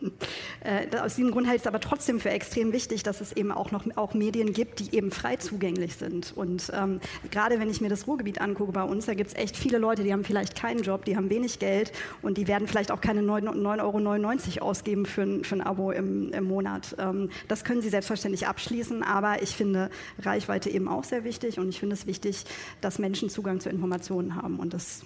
Äh, 0.61 0.97
aus 0.97 1.15
diesem 1.15 1.31
Grund 1.31 1.45
halte 1.45 1.57
ich 1.57 1.61
es 1.61 1.67
aber 1.67 1.79
trotzdem 1.79 2.19
für 2.19 2.31
extrem 2.31 2.73
wichtig, 2.73 3.03
dass 3.03 3.21
es 3.21 3.33
eben 3.33 3.51
auch 3.51 3.69
noch 3.69 3.85
auch 3.97 4.15
Medien 4.15 4.51
gibt, 4.51 4.79
die 4.79 4.95
eben 4.95 5.11
frei 5.11 5.35
zugänglich 5.35 5.95
sind. 5.95 6.33
Und 6.35 6.71
ähm, 6.73 6.99
gerade 7.29 7.59
wenn 7.59 7.69
ich 7.69 7.81
mir 7.81 7.89
das 7.89 8.07
Ruhrgebiet 8.07 8.41
angucke 8.41 8.71
bei 8.71 8.83
uns, 8.83 9.05
da 9.05 9.13
gibt 9.13 9.29
es 9.29 9.35
echt 9.35 9.57
viele 9.57 9.77
Leute, 9.77 10.03
die 10.03 10.11
haben 10.11 10.23
vielleicht 10.23 10.55
keinen 10.55 10.81
Job, 10.81 11.05
die 11.05 11.15
haben 11.15 11.29
wenig 11.29 11.59
Geld 11.59 11.91
und 12.23 12.39
die 12.39 12.47
werden 12.47 12.67
vielleicht 12.67 12.91
auch 12.91 12.99
keine 12.99 13.21
9,99 13.21 14.57
Euro 14.57 14.69
ausgeben 14.69 15.05
für 15.05 15.21
ein, 15.21 15.43
für 15.43 15.55
ein 15.55 15.61
Abo 15.61 15.91
im, 15.91 16.33
im 16.33 16.43
Monat. 16.45 16.95
Ähm, 16.97 17.29
das 17.47 17.63
können 17.63 17.81
sie 17.81 17.89
selbstverständlich 17.89 18.47
abschließen, 18.47 19.03
aber 19.03 19.43
ich 19.43 19.55
finde 19.55 19.91
Reichweite 20.19 20.71
eben 20.71 20.87
auch 20.87 21.03
sehr 21.03 21.23
wichtig 21.23 21.59
und 21.59 21.69
ich 21.69 21.79
finde 21.79 21.93
es 21.93 22.07
wichtig, 22.07 22.45
dass 22.81 22.97
Menschen 22.97 23.29
Zugang 23.29 23.59
zu 23.59 23.69
Informationen 23.69 24.35
haben 24.35 24.59
und 24.59 24.73
das 24.73 25.03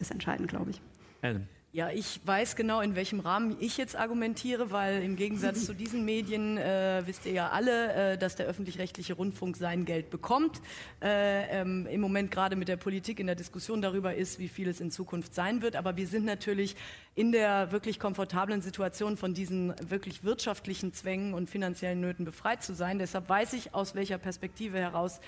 ist 0.00 0.10
entscheidend, 0.10 0.48
glaube 0.48 0.70
ich. 0.70 0.80
Adam. 1.20 1.46
Ja, 1.74 1.90
ich 1.90 2.20
weiß 2.24 2.54
genau, 2.54 2.80
in 2.82 2.94
welchem 2.94 3.18
Rahmen 3.18 3.56
ich 3.58 3.78
jetzt 3.78 3.96
argumentiere, 3.96 4.70
weil 4.70 5.02
im 5.02 5.16
Gegensatz 5.16 5.66
zu 5.66 5.74
diesen 5.74 6.04
Medien 6.04 6.56
äh, 6.56 7.02
wisst 7.04 7.26
ihr 7.26 7.32
ja 7.32 7.48
alle, 7.48 8.12
äh, 8.12 8.16
dass 8.16 8.36
der 8.36 8.46
öffentlich-rechtliche 8.46 9.14
Rundfunk 9.14 9.56
sein 9.56 9.84
Geld 9.84 10.08
bekommt. 10.08 10.60
Äh, 11.02 11.48
ähm, 11.62 11.88
Im 11.88 12.00
Moment 12.00 12.30
gerade 12.30 12.54
mit 12.54 12.68
der 12.68 12.76
Politik 12.76 13.18
in 13.18 13.26
der 13.26 13.34
Diskussion 13.34 13.82
darüber 13.82 14.14
ist, 14.14 14.38
wie 14.38 14.46
viel 14.46 14.68
es 14.68 14.80
in 14.80 14.92
Zukunft 14.92 15.34
sein 15.34 15.62
wird. 15.62 15.74
Aber 15.74 15.96
wir 15.96 16.06
sind 16.06 16.24
natürlich 16.24 16.76
in 17.16 17.32
der 17.32 17.72
wirklich 17.72 17.98
komfortablen 17.98 18.62
Situation, 18.62 19.16
von 19.16 19.34
diesen 19.34 19.74
wirklich 19.90 20.22
wirtschaftlichen 20.22 20.92
Zwängen 20.92 21.34
und 21.34 21.50
finanziellen 21.50 22.00
Nöten 22.00 22.24
befreit 22.24 22.62
zu 22.62 22.76
sein. 22.76 23.00
Deshalb 23.00 23.28
weiß 23.28 23.52
ich, 23.52 23.74
aus 23.74 23.96
welcher 23.96 24.18
Perspektive 24.18 24.78
heraus 24.78 25.18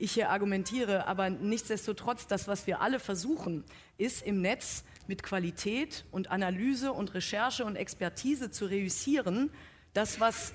ich 0.00 0.10
hier 0.10 0.30
argumentiere. 0.30 1.06
Aber 1.06 1.30
nichtsdestotrotz, 1.30 2.26
das, 2.26 2.48
was 2.48 2.66
wir 2.66 2.80
alle 2.80 2.98
versuchen, 2.98 3.62
ist 3.98 4.26
im 4.26 4.40
Netz, 4.40 4.82
mit 5.08 5.22
Qualität 5.22 6.04
und 6.10 6.30
Analyse 6.30 6.92
und 6.92 7.14
Recherche 7.14 7.64
und 7.64 7.76
Expertise 7.76 8.50
zu 8.50 8.66
reüssieren, 8.66 9.50
das, 9.92 10.20
was 10.20 10.54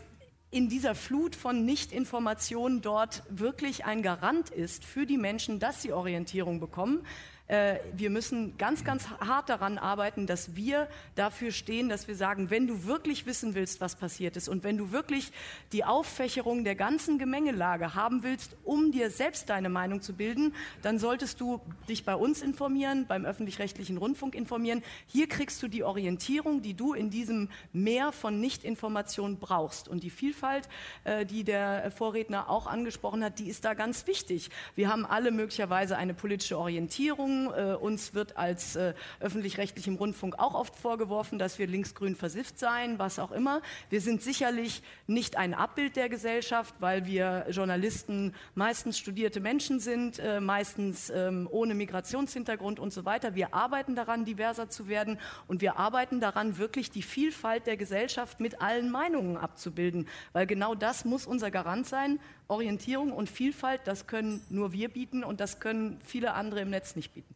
in 0.50 0.70
dieser 0.70 0.96
Flut 0.96 1.36
von 1.36 1.66
Nichtinformationen 1.66 2.82
dort 2.82 3.24
wirklich 3.30 3.86
ein 3.86 4.02
Garant 4.02 4.50
ist 4.50 4.86
für 4.86 5.06
die 5.06 5.18
Menschen, 5.18 5.60
dass 5.60 5.82
sie 5.82 5.92
Orientierung 5.92 6.60
bekommen, 6.60 7.06
wir 7.50 8.10
müssen 8.10 8.58
ganz, 8.58 8.84
ganz 8.84 9.08
hart 9.22 9.50
daran 9.50 9.78
arbeiten, 9.78 10.28
dass 10.28 10.56
wir 10.56 10.90
dafür 11.16 11.52
stehen, 11.52 11.88
dass 11.88 12.08
wir 12.10 12.16
sagen, 12.16 12.50
wenn 12.50 12.68
du 12.68 12.84
wirklich 12.86 13.26
wissen 13.26 13.56
willst, 13.56 13.80
was 13.80 13.96
passiert 13.96 14.36
ist 14.36 14.50
und 14.50 14.64
wenn 14.64 14.78
du 14.78 14.92
wirklich 14.92 15.32
die 15.72 15.86
Auffächerung 15.86 16.66
der 16.66 16.76
ganzen 16.76 17.18
Gemengelage 17.18 17.96
haben 17.96 18.24
willst, 18.24 18.58
um 18.64 18.92
dir 18.92 19.10
selbst 19.10 19.50
deine 19.50 19.70
Meinung 19.70 20.02
zu 20.02 20.14
bilden, 20.14 20.54
dann 20.82 21.00
solltest 21.00 21.40
du 21.40 21.62
dich 21.88 22.04
bei 22.04 22.16
uns 22.16 22.42
informieren, 22.42 23.06
beim 23.08 23.26
öffentlich-rechtlichen 23.26 23.98
Rundfunk 23.98 24.36
informieren. 24.36 24.84
Hier 25.08 25.28
kriegst 25.28 25.62
du 25.64 25.68
die 25.68 25.84
Orientierung, 25.84 26.62
die 26.62 26.74
du 26.74 26.94
in 26.94 27.10
diesem 27.10 27.50
Meer 27.72 28.12
von 28.12 28.40
Nichtinformationen 28.42 29.38
brauchst. 29.40 29.88
Und 29.88 30.04
die 30.04 30.10
Vielfalt, 30.10 30.68
äh, 31.04 31.26
die 31.26 31.44
der 31.44 31.92
Vorredner 31.92 32.50
auch 32.50 32.68
angesprochen 32.68 33.24
hat, 33.24 33.40
die 33.40 33.48
ist 33.48 33.66
da 33.66 33.74
ganz 33.74 34.08
wichtig. 34.08 34.50
Wir 34.76 34.90
haben 34.90 35.06
alle 35.06 35.32
möglicherweise 35.32 35.98
eine 35.98 36.14
politische 36.14 36.58
Orientierung, 36.58 37.37
machen. 37.38 37.54
Äh, 37.58 37.76
uns 37.76 38.14
wird 38.14 38.38
als 38.38 38.76
äh, 38.76 38.94
öffentlich-rechtlichem 39.20 39.96
Rundfunk 39.96 40.40
auch 40.40 40.54
oft 40.54 40.76
vorgeworfen, 40.76 41.40
dass 41.40 41.60
wir 41.60 41.68
linksgrün 41.68 42.16
versifft 42.16 42.60
seien, 42.60 43.00
was 43.00 43.20
auch 43.20 43.32
immer. 43.32 43.62
Wir 43.90 44.02
sind 44.02 44.22
sicherlich 44.22 44.82
nicht 45.08 45.38
ein 45.38 45.54
Abbild 45.54 45.96
der 45.96 46.10
Gesellschaft, 46.10 46.76
weil 46.80 47.06
wir 47.06 47.46
Journalisten 47.50 48.34
meistens 48.56 48.98
studierte 48.98 49.40
Menschen 49.40 49.80
sind, 49.80 50.20
äh, 50.20 50.40
meistens 50.40 51.10
ähm, 51.10 51.48
ohne 51.52 51.76
Migrationshintergrund 51.76 52.80
und 52.80 52.94
so 52.94 53.06
weiter. 53.06 53.36
Wir 53.36 53.54
arbeiten 53.54 53.96
daran, 53.96 54.26
diverser 54.26 54.70
zu 54.70 54.88
werden 54.88 55.20
und 55.48 55.62
wir 55.62 55.78
arbeiten 55.78 56.20
daran, 56.20 56.58
wirklich 56.58 56.92
die 56.92 57.02
Vielfalt 57.02 57.68
der 57.68 57.78
Gesellschaft 57.78 58.40
mit 58.40 58.62
allen 58.62 58.90
Meinungen 58.92 59.38
abzubilden, 59.38 60.08
weil 60.34 60.48
genau 60.48 60.76
das 60.76 61.06
muss 61.06 61.26
unser 61.26 61.52
Garant 61.52 61.88
sein. 61.88 62.20
Orientierung 62.48 63.12
und 63.12 63.30
Vielfalt, 63.30 63.82
das 63.86 64.08
können 64.08 64.42
nur 64.50 64.72
wir 64.74 64.90
bieten 64.90 65.24
und 65.24 65.40
das 65.40 65.60
können 65.60 66.00
viele 66.04 66.34
andere 66.34 66.62
im 66.62 66.70
Netz 66.70 66.96
nicht 66.96 67.14
bieten. 67.14 67.36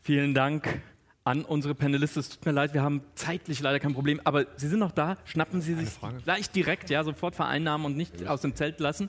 Vielen 0.00 0.34
Dank 0.34 0.82
an 1.24 1.44
unsere 1.44 1.74
Panelisten. 1.74 2.20
Es 2.20 2.30
tut 2.30 2.44
mir 2.44 2.52
leid, 2.52 2.74
wir 2.74 2.82
haben 2.82 3.02
zeitlich 3.14 3.60
leider 3.60 3.78
kein 3.78 3.94
Problem, 3.94 4.20
aber 4.24 4.46
Sie 4.56 4.66
sind 4.66 4.80
noch 4.80 4.90
da. 4.90 5.16
Schnappen 5.24 5.60
Sie 5.60 5.74
sich 5.74 5.88
gleich 6.24 6.50
direkt, 6.50 6.90
ja, 6.90 7.04
sofort 7.04 7.36
vereinnahmen 7.36 7.86
und 7.86 7.96
nicht 7.96 8.26
aus 8.26 8.40
dem 8.40 8.56
Zelt 8.56 8.80
lassen. 8.80 9.08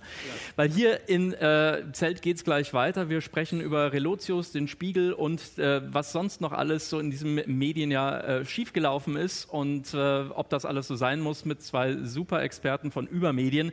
Weil 0.55 0.69
hier 0.69 1.09
im 1.09 1.33
äh, 1.33 1.91
Zelt 1.93 2.21
geht 2.21 2.37
es 2.37 2.43
gleich 2.43 2.73
weiter. 2.73 3.09
Wir 3.09 3.21
sprechen 3.21 3.61
über 3.61 3.91
Relotius, 3.93 4.51
den 4.51 4.67
Spiegel 4.67 5.13
und 5.13 5.57
äh, 5.57 5.81
was 5.91 6.11
sonst 6.11 6.41
noch 6.41 6.51
alles 6.51 6.89
so 6.89 6.99
in 6.99 7.09
diesem 7.09 7.35
Medienjahr 7.47 8.23
äh, 8.23 8.45
schiefgelaufen 8.45 9.15
ist 9.15 9.45
und 9.45 9.93
äh, 9.93 9.97
ob 10.29 10.49
das 10.49 10.65
alles 10.65 10.87
so 10.87 10.95
sein 10.95 11.19
muss 11.19 11.45
mit 11.45 11.63
zwei 11.63 11.97
super 12.03 12.43
Experten 12.43 12.91
von 12.91 13.07
Übermedien. 13.07 13.71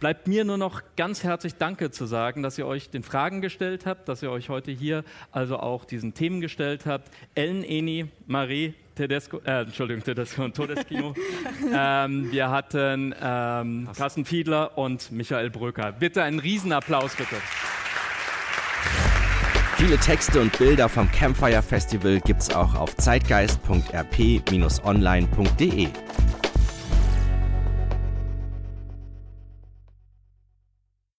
Bleibt 0.00 0.28
mir 0.28 0.44
nur 0.44 0.58
noch 0.58 0.82
ganz 0.96 1.24
herzlich 1.24 1.56
Danke 1.56 1.90
zu 1.90 2.06
sagen, 2.06 2.42
dass 2.42 2.58
ihr 2.58 2.66
euch 2.66 2.90
den 2.90 3.02
Fragen 3.02 3.40
gestellt 3.40 3.86
habt, 3.86 4.08
dass 4.08 4.22
ihr 4.22 4.30
euch 4.30 4.48
heute 4.48 4.70
hier 4.70 5.02
also 5.32 5.58
auch 5.58 5.84
diesen 5.84 6.14
Themen 6.14 6.40
gestellt 6.40 6.86
habt. 6.86 7.10
Ellen 7.34 7.64
Eni, 7.64 8.06
Marie 8.26 8.74
Tedesco, 8.94 9.40
äh, 9.44 9.62
Entschuldigung, 9.62 10.04
Tedesco 10.04 10.44
und 10.44 10.56
Todeschino. 10.56 11.14
ähm, 11.74 12.30
wir 12.30 12.50
hatten 12.50 13.12
ähm, 13.20 13.88
Carsten 13.96 14.24
Fiedler 14.24 14.78
und 14.78 15.12
Michael 15.12 15.50
Bröker. 15.50 15.92
Bitte 15.92 16.22
einen 16.22 16.38
Riesenapplaus, 16.38 17.16
bitte. 17.16 17.36
Viele 19.76 19.98
Texte 19.98 20.40
und 20.40 20.56
Bilder 20.56 20.88
vom 20.88 21.10
Campfire 21.10 21.60
Festival 21.60 22.20
gibt's 22.20 22.54
auch 22.54 22.76
auf 22.76 22.96
zeitgeist.rp-online.de. 22.96 25.88